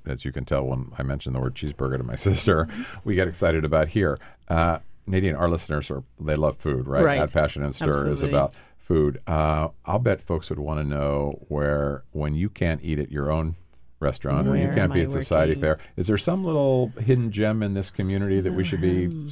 as 0.07 0.25
you 0.25 0.33
can 0.33 0.45
tell 0.45 0.65
when 0.65 0.93
I 0.99 1.03
mention 1.03 1.33
the 1.33 1.41
word 1.41 1.55
cheeseburger 1.55 1.99
to 1.99 2.05
my 2.05 2.15
sister, 2.17 2.69
we 3.05 3.15
get 3.15 3.29
excited 3.29 3.65
about 3.65 3.89
here. 3.89 4.19
Uh, 4.49 4.79
Nadine, 5.07 5.37
our 5.37 5.49
listeners 5.49 5.91
are 5.91 6.03
they 6.19 6.35
love 6.35 6.57
food, 6.57 6.89
right? 6.89 7.05
Right. 7.05 7.33
Passion 7.33 7.63
and 7.63 7.75
Stir 7.75 8.09
is 8.09 8.23
about 8.23 8.55
food. 8.77 9.19
Uh, 9.27 9.69
I'll 9.85 9.99
bet 9.99 10.23
folks 10.23 10.51
would 10.51 10.59
want 10.59 10.81
to 10.81 10.85
know 10.85 11.41
where 11.49 12.03
when 12.13 12.35
you 12.35 12.49
can't 12.49 12.81
eat 12.83 12.99
at 12.99 13.11
your 13.11 13.31
own 13.31 13.57
restaurant 14.01 14.47
or 14.47 14.57
you 14.57 14.69
can't 14.75 14.93
be 14.93 15.01
I 15.01 15.05
at 15.05 15.13
society 15.13 15.53
working? 15.53 15.61
fair 15.63 15.79
is 15.97 16.07
there 16.07 16.19
some 16.19 16.45
little 16.45 16.93
hidden 17.01 17.33
gem 17.33 17.63
in 17.63 17.73
this 17.75 17.89
community 17.91 18.41
that 18.43 18.53
we 18.53 18.63
should 18.63 18.81
be 18.83 19.07
Um. 19.07 19.31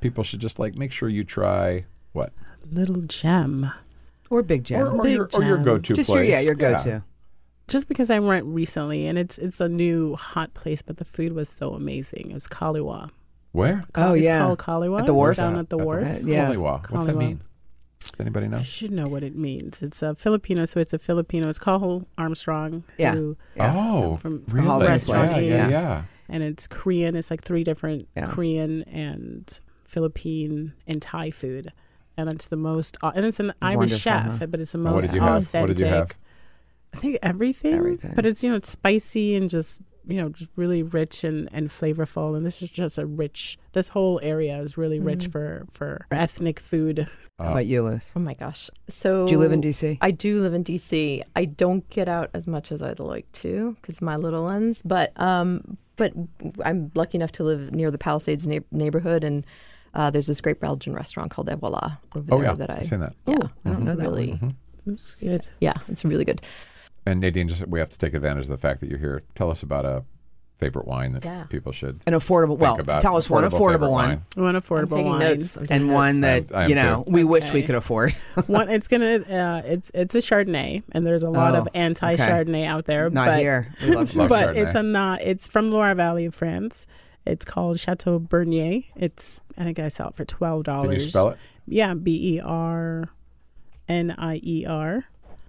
people 0.00 0.22
should 0.22 0.40
just 0.40 0.58
like 0.58 0.74
make 0.76 0.92
sure 0.92 1.08
you 1.08 1.24
try 1.24 1.84
what 2.12 2.32
Little 2.70 3.00
gem. 3.02 3.72
or 4.30 4.42
Big 4.42 4.64
gem 4.64 4.82
or, 4.86 4.90
or 4.98 5.02
Big 5.02 5.14
your, 5.14 5.28
or 5.34 5.42
your 5.44 5.56
go-to 5.58 5.94
Just 5.94 6.08
your 6.10 6.18
place. 6.18 6.30
yeah, 6.30 6.40
your 6.40 6.54
go-to. 6.54 7.02
Just 7.68 7.88
because 7.88 8.10
I 8.10 8.18
went 8.18 8.44
recently 8.46 9.06
and 9.06 9.18
it's 9.18 9.38
it's 9.38 9.60
a 9.60 9.68
new 9.68 10.14
hot 10.16 10.52
place, 10.52 10.82
but 10.82 10.98
the 10.98 11.04
food 11.04 11.32
was 11.32 11.48
so 11.48 11.72
amazing. 11.74 12.30
It 12.30 12.34
was 12.34 12.46
Kaliwa. 12.48 13.10
Where? 13.52 13.82
Oh 13.94 14.14
it's 14.14 14.24
yeah, 14.24 14.40
called 14.40 14.58
Kaliwa. 14.58 15.00
At 15.00 15.06
the 15.06 15.12
It's 15.12 15.16
wharf? 15.16 15.36
down 15.36 15.56
at 15.58 15.70
the 15.70 15.78
wharf. 15.78 16.04
Uh, 16.04 16.18
yeah. 16.24 16.50
Kaliwa. 16.50 16.90
What's 16.90 17.06
that 17.06 17.14
Kaliwa. 17.14 17.18
mean? 17.18 17.40
Does 18.10 18.20
anybody 18.20 18.48
know? 18.48 18.58
I 18.58 18.62
should 18.62 18.90
know 18.90 19.06
what 19.06 19.22
it 19.22 19.34
means. 19.36 19.82
It's 19.82 20.02
a 20.02 20.14
Filipino, 20.14 20.64
so 20.66 20.80
it's 20.80 20.92
a 20.92 20.98
Filipino. 20.98 21.48
It's 21.48 21.58
called 21.58 22.06
Armstrong. 22.18 22.84
Yeah. 22.98 23.14
who- 23.14 23.36
Yeah. 23.56 23.74
Oh, 23.76 24.16
From- 24.16 24.42
it's 24.44 24.54
really? 24.54 24.66
called 24.66 24.82
yeah, 24.82 24.88
Armstrong, 24.90 25.28
yeah, 25.28 25.38
yeah, 25.40 25.68
yeah. 25.68 26.02
and 26.28 26.42
it's 26.42 26.66
Korean. 26.66 27.16
It's 27.16 27.30
like 27.30 27.42
three 27.42 27.64
different 27.64 28.08
Yeah. 28.16 28.26
Korean 28.26 28.82
and 28.84 29.60
Philippine 29.84 30.72
and 30.86 31.00
Thai 31.00 31.30
food, 31.30 31.72
and 32.16 32.30
it's 32.30 32.48
the 32.48 32.56
most. 32.56 32.96
And 33.02 33.24
it's 33.24 33.40
an 33.40 33.52
Irish 33.62 33.76
Wonderful, 33.76 33.98
chef, 33.98 34.38
huh? 34.40 34.46
but 34.46 34.60
it's 34.60 34.72
the 34.72 34.78
And 34.78 34.84
most 34.84 34.94
what 34.94 35.02
did 35.04 35.14
you 35.14 35.20
have? 35.20 35.42
authentic. 35.42 35.60
What 35.70 35.76
did 35.76 35.80
you 35.80 35.86
have? 35.86 36.10
I 36.94 36.96
think 36.98 37.18
everything, 37.22 37.74
Everything. 37.74 38.12
but 38.14 38.26
it's 38.26 38.42
you 38.44 38.50
know 38.50 38.56
it's 38.56 38.68
spicy 38.70 39.34
and 39.34 39.48
just 39.48 39.80
you 40.06 40.16
know 40.20 40.28
just 40.28 40.50
really 40.56 40.82
rich 40.82 41.24
and, 41.24 41.48
and 41.52 41.70
flavorful. 41.70 42.36
And 42.36 42.44
this 42.44 42.60
is 42.62 42.68
just 42.68 42.98
a 42.98 43.06
rich. 43.06 43.58
This 43.72 43.88
whole 43.88 44.20
area 44.22 44.58
is 44.60 44.76
really 44.76 45.00
rich 45.00 45.20
mm-hmm. 45.20 45.30
for 45.30 45.66
for 45.70 46.06
ethnic 46.10 46.60
food. 46.60 47.08
How 47.44 47.50
about 47.52 47.66
you, 47.66 47.82
Liz? 47.82 48.12
Oh 48.16 48.20
my 48.20 48.34
gosh. 48.34 48.70
So 48.88 49.26
Do 49.26 49.32
you 49.32 49.38
live 49.38 49.52
in 49.52 49.60
DC? 49.60 49.98
I 50.00 50.10
do 50.10 50.40
live 50.40 50.54
in 50.54 50.64
DC. 50.64 51.22
I 51.36 51.44
don't 51.44 51.88
get 51.90 52.08
out 52.08 52.30
as 52.34 52.46
much 52.46 52.70
as 52.72 52.82
I'd 52.82 53.00
like 53.00 53.30
to 53.32 53.76
because 53.80 54.00
my 54.02 54.16
little 54.16 54.42
ones, 54.44 54.82
but 54.82 55.12
um, 55.20 55.76
but 55.96 56.12
I'm 56.64 56.90
lucky 56.94 57.16
enough 57.18 57.32
to 57.32 57.44
live 57.44 57.72
near 57.74 57.90
the 57.90 57.98
Palisades 57.98 58.46
neigh- 58.46 58.64
neighborhood, 58.70 59.24
and 59.24 59.44
uh, 59.94 60.10
there's 60.10 60.26
this 60.26 60.40
great 60.40 60.60
Belgian 60.60 60.94
restaurant 60.94 61.30
called 61.30 61.48
Et 61.50 61.54
Voila 61.56 61.96
over 62.14 62.34
Oh 62.34 62.38
there 62.38 62.46
yeah, 62.46 62.54
that 62.54 62.70
I 62.70 62.76
I've 62.76 62.86
seen 62.86 63.00
that. 63.00 63.14
yeah 63.26 63.36
I 63.64 63.70
don't 63.70 63.84
know 63.84 63.94
that 63.94 64.10
one. 64.10 64.14
really 64.20 64.40
It's 64.86 65.14
good. 65.20 65.48
yeah 65.60 65.74
it's 65.88 66.04
really 66.04 66.24
good. 66.24 66.40
And 67.04 67.20
Nadine, 67.20 67.48
just 67.48 67.66
we 67.66 67.78
have 67.80 67.90
to 67.90 67.98
take 67.98 68.14
advantage 68.14 68.44
of 68.44 68.50
the 68.50 68.56
fact 68.56 68.80
that 68.80 68.88
you're 68.88 68.98
here. 68.98 69.22
Tell 69.34 69.50
us 69.50 69.62
about 69.62 69.84
a 69.84 70.04
favorite 70.62 70.86
wine 70.86 71.12
that 71.12 71.24
Yeah. 71.24 71.44
people 71.44 71.72
should 71.72 72.00
An 72.06 72.12
affordable. 72.14 72.56
Well, 72.56 72.76
think 72.76 72.86
about. 72.86 73.00
tell 73.00 73.16
us 73.16 73.28
one 73.28 73.44
affordable 73.44 73.90
one, 73.90 74.22
One 74.36 74.54
affordable 74.54 74.90
taking 74.90 75.06
wine. 75.08 75.18
notes. 75.20 75.56
I'm 75.58 75.66
and 75.70 75.92
one 75.92 76.20
that 76.22 76.44
I 76.52 76.54
am- 76.54 76.56
I 76.60 76.62
am 76.64 76.68
you 76.70 76.74
know 76.76 77.04
too. 77.06 77.12
we 77.12 77.24
wish 77.24 77.52
we 77.52 77.62
could 77.62 77.74
afford. 77.74 78.12
one 78.46 78.68
it's 78.68 78.88
gonna 78.88 79.16
uh, 79.28 79.62
it's 79.64 79.90
it's 79.94 80.14
a 80.14 80.18
chardonnay 80.18 80.82
and 80.92 81.06
there's 81.06 81.22
a 81.22 81.30
lot 81.30 81.54
Oh, 81.54 81.58
of 81.60 81.68
anti 81.74 82.16
chardonnay 82.16 82.64
out 82.66 82.86
there 82.86 83.10
Not 83.10 83.26
but 83.26 83.38
here. 83.40 83.72
We 83.82 83.94
love 83.96 84.14
Love 84.14 84.28
but 84.28 84.48
Chardonnay. 84.54 84.66
it's 84.66 84.74
a 84.74 84.82
not 84.82 85.22
it's 85.22 85.48
from 85.48 85.70
loire 85.70 85.94
valley 85.94 86.24
of 86.26 86.34
france 86.34 86.86
it's 87.26 87.44
called 87.44 87.78
chateau 87.78 88.18
bernier 88.18 88.82
it's 88.96 89.40
i 89.58 89.62
think 89.64 89.78
i 89.78 89.88
sell 89.88 90.08
it 90.08 90.14
for 90.16 90.24
twelve 90.24 90.64
Can 90.64 90.74
dollars 90.74 91.04
you 91.04 91.10
spell 91.10 91.28
it? 91.30 91.38
yeah 91.66 91.94
b-e-r 91.94 93.08
n-i-e-r 93.88 95.04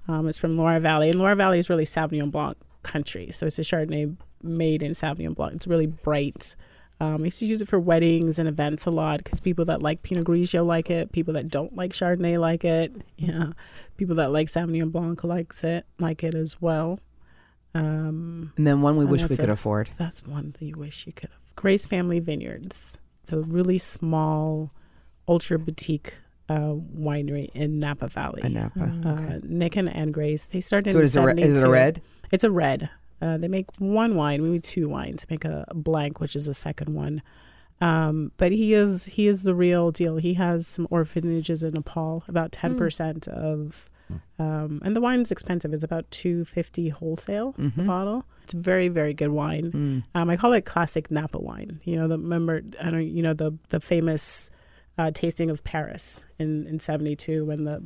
um, 0.07 0.27
it's 0.27 0.37
from 0.37 0.57
loire 0.57 0.79
valley 0.79 1.09
and 1.09 1.17
loire 1.19 1.35
valley 1.35 1.59
is 1.59 1.69
really 1.69 1.85
sauvignon 1.85 2.29
blanc 2.31 2.57
country 2.83 3.31
so 3.31 3.45
it's 3.45 3.57
a 3.59 3.63
chardonnay 3.63 4.15
made 4.41 4.83
in 4.83 4.91
sauvignon 4.91 5.33
blanc 5.35 5.53
it's 5.55 5.67
really 5.67 5.87
bright 5.87 6.55
um, 6.99 7.21
we 7.21 7.27
used 7.27 7.39
to 7.39 7.45
use 7.45 7.59
it 7.61 7.67
for 7.67 7.79
weddings 7.79 8.39
and 8.39 8.47
events 8.47 8.85
a 8.85 8.91
lot 8.91 9.23
because 9.23 9.39
people 9.41 9.65
that 9.65 9.81
like 9.81 10.03
Pinot 10.03 10.25
Grigio 10.25 10.63
like 10.65 10.89
it. 10.89 11.11
People 11.11 11.33
that 11.33 11.49
don't 11.49 11.75
like 11.75 11.91
Chardonnay 11.91 12.37
like 12.37 12.63
it. 12.63 12.93
Yeah, 13.17 13.53
people 13.97 14.15
that 14.17 14.31
like 14.31 14.47
Sauvignon 14.47 14.91
Blanc 14.91 15.21
likes 15.23 15.63
it, 15.65 15.85
like 15.99 16.23
it 16.23 16.33
as 16.35 16.61
well. 16.61 16.99
Um, 17.75 18.53
And 18.57 18.67
then 18.67 18.81
one 18.81 18.95
we 18.97 19.05
wish 19.05 19.21
we 19.23 19.35
could 19.35 19.39
it. 19.45 19.49
afford. 19.49 19.89
that's 19.97 20.25
one 20.25 20.53
that 20.59 20.65
you 20.65 20.75
wish 20.77 21.05
you 21.07 21.13
could 21.13 21.29
have. 21.31 21.39
Grace 21.55 21.85
Family 21.85 22.19
Vineyards. 22.19 22.97
It's 23.23 23.33
a 23.33 23.39
really 23.39 23.77
small, 23.79 24.71
ultra 25.27 25.57
boutique 25.57 26.13
uh, 26.49 26.73
winery 26.97 27.49
in 27.53 27.79
Napa 27.79 28.07
Valley. 28.07 28.41
In 28.43 28.53
Napa. 28.53 28.91
Uh, 29.03 29.39
Dick 29.57 29.75
and 29.75 29.89
Ann 29.93 30.11
Grace. 30.11 30.45
They 30.45 30.61
started. 30.61 30.91
So 30.91 30.99
in 30.99 31.03
is 31.03 31.15
it, 31.15 31.19
a, 31.21 31.25
re- 31.25 31.41
is 31.41 31.63
it 31.63 31.67
a 31.67 31.69
red? 31.69 32.01
It's 32.33 32.43
a 32.43 32.51
red. 32.51 32.89
Uh, 33.21 33.37
they 33.37 33.47
make 33.47 33.67
one 33.77 34.15
wine, 34.15 34.43
maybe 34.43 34.59
two 34.59 34.89
wines. 34.89 35.25
Make 35.29 35.45
a 35.45 35.65
blank, 35.73 36.19
which 36.19 36.35
is 36.35 36.47
a 36.49 36.53
second 36.53 36.93
one. 36.93 37.21
Um, 37.79 38.31
but 38.37 38.51
he 38.51 38.73
is 38.73 39.05
he 39.05 39.27
is 39.27 39.43
the 39.43 39.53
real 39.55 39.91
deal. 39.91 40.17
He 40.17 40.33
has 40.33 40.67
some 40.67 40.87
orphanages 40.89 41.63
in 41.63 41.73
Nepal. 41.73 42.23
About 42.27 42.51
ten 42.51 42.75
percent 42.75 43.27
of, 43.27 43.89
um, 44.39 44.81
and 44.83 44.95
the 44.95 45.01
wine's 45.01 45.31
expensive. 45.31 45.73
It's 45.73 45.83
about 45.83 46.09
two 46.11 46.43
fifty 46.45 46.89
wholesale 46.89 47.53
Mm-hmm. 47.57 47.81
a 47.81 47.83
bottle. 47.83 48.25
It's 48.43 48.53
very 48.53 48.87
very 48.89 49.13
good 49.13 49.29
wine. 49.29 49.71
Mm. 49.71 50.03
Um, 50.19 50.29
I 50.29 50.35
call 50.37 50.53
it 50.53 50.65
classic 50.65 51.09
Napa 51.11 51.39
wine. 51.39 51.79
You 51.83 51.95
know 51.97 52.07
the 52.07 52.17
remember 52.17 52.61
I 52.81 52.89
don't 52.89 53.07
you 53.07 53.21
know 53.23 53.33
the 53.33 53.57
the 53.69 53.79
famous 53.79 54.49
uh, 54.97 55.11
tasting 55.11 55.49
of 55.49 55.63
Paris 55.63 56.25
in 56.39 56.67
in 56.67 56.79
seventy 56.79 57.15
two 57.15 57.45
when 57.45 57.63
the 57.63 57.83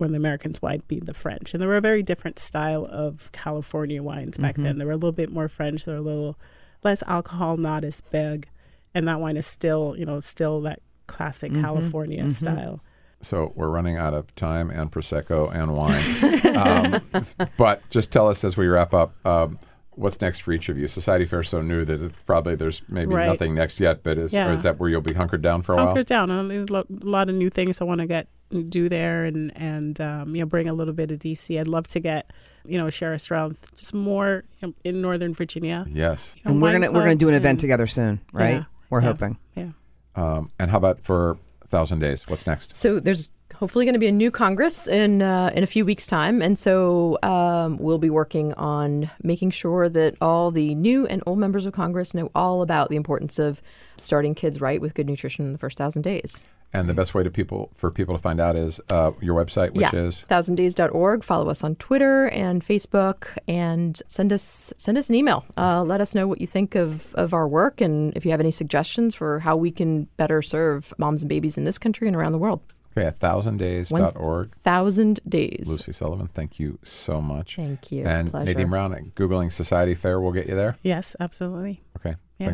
when 0.00 0.10
the 0.12 0.16
Americans 0.16 0.60
wine 0.62 0.82
beat 0.88 1.06
the 1.06 1.14
French. 1.14 1.52
And 1.54 1.60
there 1.60 1.68
were 1.68 1.76
a 1.76 1.80
very 1.80 2.02
different 2.02 2.38
style 2.38 2.86
of 2.90 3.30
California 3.32 4.02
wines 4.02 4.38
back 4.38 4.56
then. 4.56 4.78
They 4.78 4.84
were 4.84 4.92
a 4.92 4.96
little 4.96 5.12
bit 5.12 5.30
more 5.30 5.46
French. 5.48 5.84
They 5.84 5.92
were 5.92 5.98
a 5.98 6.02
little 6.02 6.38
less 6.82 7.02
alcohol, 7.06 7.56
not 7.58 7.84
as 7.84 8.00
big, 8.10 8.48
and 8.94 9.06
that 9.06 9.20
wine 9.20 9.36
is 9.36 9.46
still 9.46 9.94
you 9.98 10.06
know 10.06 10.18
still 10.20 10.60
that 10.62 10.80
classic 11.06 11.52
California 11.52 12.30
style. 12.30 12.80
So 13.22 13.52
we're 13.54 13.68
running 13.68 13.98
out 13.98 14.14
of 14.14 14.34
time 14.34 14.70
and 14.70 14.90
prosecco 14.90 15.54
and 15.54 15.74
wine. 15.74 16.56
um, 16.56 17.02
but 17.58 17.88
just 17.90 18.10
tell 18.10 18.28
us 18.28 18.42
as 18.44 18.56
we 18.56 18.66
wrap 18.66 18.94
up. 18.94 19.14
Um, 19.26 19.58
What's 19.96 20.18
next 20.22 20.38
for 20.42 20.52
each 20.52 20.70
of 20.70 20.78
you? 20.78 20.88
Society 20.88 21.26
Fair 21.26 21.40
is 21.40 21.50
so 21.50 21.60
new 21.60 21.84
that 21.84 22.00
it 22.00 22.12
probably 22.24 22.54
there's 22.54 22.80
maybe 22.88 23.12
Right. 23.12 23.26
nothing 23.26 23.54
next 23.54 23.78
yet. 23.80 24.02
But 24.02 24.16
is, 24.16 24.32
or 24.32 24.36
Yeah. 24.36 24.54
is 24.54 24.62
that 24.62 24.78
where 24.80 24.88
you'll 24.88 25.02
be 25.02 25.12
hunkered 25.12 25.42
down 25.42 25.60
for 25.60 25.72
a 25.72 25.76
while? 25.76 25.86
Hunkered 25.86 26.06
down. 26.06 26.30
I 26.30 26.40
mean, 26.42 26.66
a 26.70 26.84
lot 26.88 27.28
of 27.28 27.34
new 27.34 27.50
things 27.50 27.82
I 27.82 27.84
want 27.84 28.00
to 28.00 28.06
get 28.06 28.26
do 28.68 28.88
there, 28.88 29.24
and 29.24 29.52
and 29.56 30.00
um, 30.00 30.34
you 30.34 30.42
know 30.42 30.46
bring 30.46 30.68
a 30.68 30.72
little 30.74 30.94
bit 30.94 31.10
of 31.10 31.18
DC. 31.18 31.58
I'd 31.58 31.66
love 31.66 31.86
to 31.88 32.00
get 32.00 32.32
you 32.64 32.78
know 32.78 32.90
Share 32.90 33.12
Our 33.12 33.18
Strength 33.18 33.76
just 33.76 33.94
more 33.94 34.44
in 34.84 35.00
Northern 35.00 35.34
Virginia. 35.34 35.86
Yes. 35.92 36.32
You 36.36 36.42
know, 36.44 36.50
And 36.52 36.62
we're 36.62 36.72
gonna 36.72 36.90
we're 36.92 37.00
gonna 37.00 37.14
do 37.16 37.28
an 37.28 37.32
clubs 37.32 37.36
event 37.42 37.50
and- 37.50 37.60
together 37.60 37.86
soon, 37.86 38.20
right? 38.32 38.50
Yeah. 38.56 38.64
We're 38.90 39.00
Yeah. 39.00 39.06
hoping. 39.06 39.38
Yeah. 39.54 39.68
Um, 40.16 40.50
and 40.58 40.70
how 40.70 40.78
about 40.78 41.00
for 41.00 41.38
a 41.62 41.68
thousand 41.68 42.00
days? 42.00 42.24
What's 42.28 42.46
next? 42.46 42.74
So 42.74 42.98
there's 43.00 43.30
hopefully 43.54 43.84
going 43.84 43.92
to 43.92 43.98
be 44.00 44.06
a 44.08 44.12
new 44.12 44.30
Congress 44.30 44.88
in 44.88 45.22
uh, 45.22 45.50
in 45.54 45.62
a 45.62 45.66
few 45.66 45.84
weeks' 45.84 46.06
time, 46.06 46.42
and 46.42 46.58
so 46.58 47.18
um, 47.22 47.78
we'll 47.78 47.98
be 47.98 48.10
working 48.10 48.52
on 48.54 49.10
making 49.22 49.50
sure 49.50 49.88
that 49.88 50.16
all 50.20 50.50
the 50.50 50.74
new 50.74 51.06
and 51.06 51.22
old 51.26 51.38
members 51.38 51.66
of 51.66 51.72
Congress 51.72 52.12
know 52.14 52.30
all 52.34 52.62
about 52.62 52.88
the 52.90 52.96
importance 52.96 53.38
of 53.38 53.62
starting 53.96 54.34
kids 54.34 54.60
right 54.60 54.80
with 54.80 54.94
good 54.94 55.06
nutrition 55.06 55.44
in 55.46 55.52
the 55.52 55.58
first 55.58 55.78
thousand 55.78 56.02
days. 56.02 56.46
And 56.72 56.88
the 56.88 56.94
best 56.94 57.14
way 57.14 57.24
to 57.24 57.30
people 57.30 57.70
for 57.74 57.90
people 57.90 58.14
to 58.14 58.20
find 58.20 58.40
out 58.40 58.54
is 58.54 58.80
uh, 58.90 59.10
your 59.20 59.34
website, 59.34 59.70
which 59.72 59.92
yeah, 59.92 59.98
is 59.98 60.24
thousanddays.org. 60.28 61.24
Follow 61.24 61.48
us 61.48 61.64
on 61.64 61.74
Twitter 61.76 62.28
and 62.28 62.64
Facebook, 62.64 63.26
and 63.48 64.00
send 64.08 64.32
us 64.32 64.72
send 64.76 64.96
us 64.96 65.08
an 65.08 65.16
email. 65.16 65.44
Uh, 65.56 65.82
let 65.82 66.00
us 66.00 66.14
know 66.14 66.28
what 66.28 66.40
you 66.40 66.46
think 66.46 66.76
of 66.76 67.12
of 67.16 67.34
our 67.34 67.48
work, 67.48 67.80
and 67.80 68.16
if 68.16 68.24
you 68.24 68.30
have 68.30 68.38
any 68.38 68.52
suggestions 68.52 69.16
for 69.16 69.40
how 69.40 69.56
we 69.56 69.72
can 69.72 70.04
better 70.16 70.42
serve 70.42 70.94
moms 70.96 71.22
and 71.22 71.28
babies 71.28 71.58
in 71.58 71.64
this 71.64 71.76
country 71.76 72.06
and 72.06 72.16
around 72.16 72.30
the 72.30 72.38
world. 72.38 72.60
okay, 72.96 73.08
a 73.08 73.12
thousanddays.org. 73.12 74.54
Thousand 74.62 75.18
days. 75.28 75.66
Lucy 75.66 75.92
Sullivan, 75.92 76.28
thank 76.28 76.60
you 76.60 76.78
so 76.84 77.20
much. 77.20 77.56
Thank 77.56 77.90
you. 77.90 78.02
It's 78.02 78.16
a 78.16 78.20
and 78.20 78.30
pleasure. 78.30 78.54
Nadine 78.54 78.70
Brown, 78.70 78.94
at 78.94 79.14
Googling 79.16 79.52
Society 79.52 79.94
Fair 79.94 80.20
will 80.20 80.32
get 80.32 80.46
you 80.46 80.54
there. 80.54 80.76
Yes, 80.82 81.16
absolutely. 81.18 81.82
Okay. 81.96 82.14
Yeah. 82.38 82.52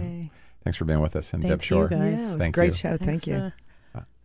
Thanks 0.64 0.79
for 0.79 0.85
being 0.85 1.01
with 1.01 1.14
us. 1.14 1.33
And 1.33 1.43
Thank 1.43 1.62
Deb 1.62 1.71
you, 1.71 1.89
guys. 1.89 2.01
Yeah, 2.01 2.33
it 2.33 2.39
was 2.39 2.47
a 2.47 2.51
great 2.51 2.67
you. 2.69 2.73
show. 2.73 2.97
Thanks 2.97 3.25
Thank 3.25 3.27
you. 3.27 3.53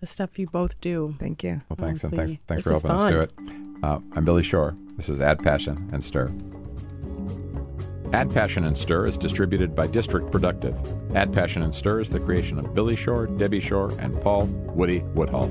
For 0.01 0.05
the 0.05 0.07
stuff 0.07 0.39
you 0.39 0.47
both 0.47 0.79
do. 0.81 1.15
Thank 1.19 1.43
you. 1.43 1.61
Well, 1.69 1.77
thanks, 1.77 2.03
and 2.03 2.13
thanks, 2.13 2.37
thanks 2.47 2.65
this 2.65 2.81
for 2.81 2.89
helping 2.89 2.91
is 2.91 3.05
us 3.05 3.11
do 3.11 3.21
it. 3.21 3.83
Uh, 3.83 3.99
I'm 4.13 4.25
Billy 4.25 4.43
Shore. 4.43 4.75
This 4.97 5.09
is 5.09 5.21
Add 5.21 5.39
Passion 5.39 5.89
and 5.93 6.03
Stir. 6.03 6.31
Add 8.11 8.31
Passion 8.31 8.65
and 8.65 8.77
Stir 8.77 9.07
is 9.07 9.15
distributed 9.15 9.75
by 9.75 9.87
District 9.87 10.31
Productive. 10.31 10.75
Add 11.15 11.31
Passion 11.31 11.61
and 11.61 11.73
Stir 11.73 12.01
is 12.01 12.09
the 12.09 12.19
creation 12.19 12.57
of 12.57 12.73
Billy 12.73 12.95
Shore, 12.95 13.27
Debbie 13.27 13.59
Shore, 13.59 13.91
and 13.99 14.19
Paul 14.21 14.47
Woody 14.47 14.99
Woodhull. 15.13 15.47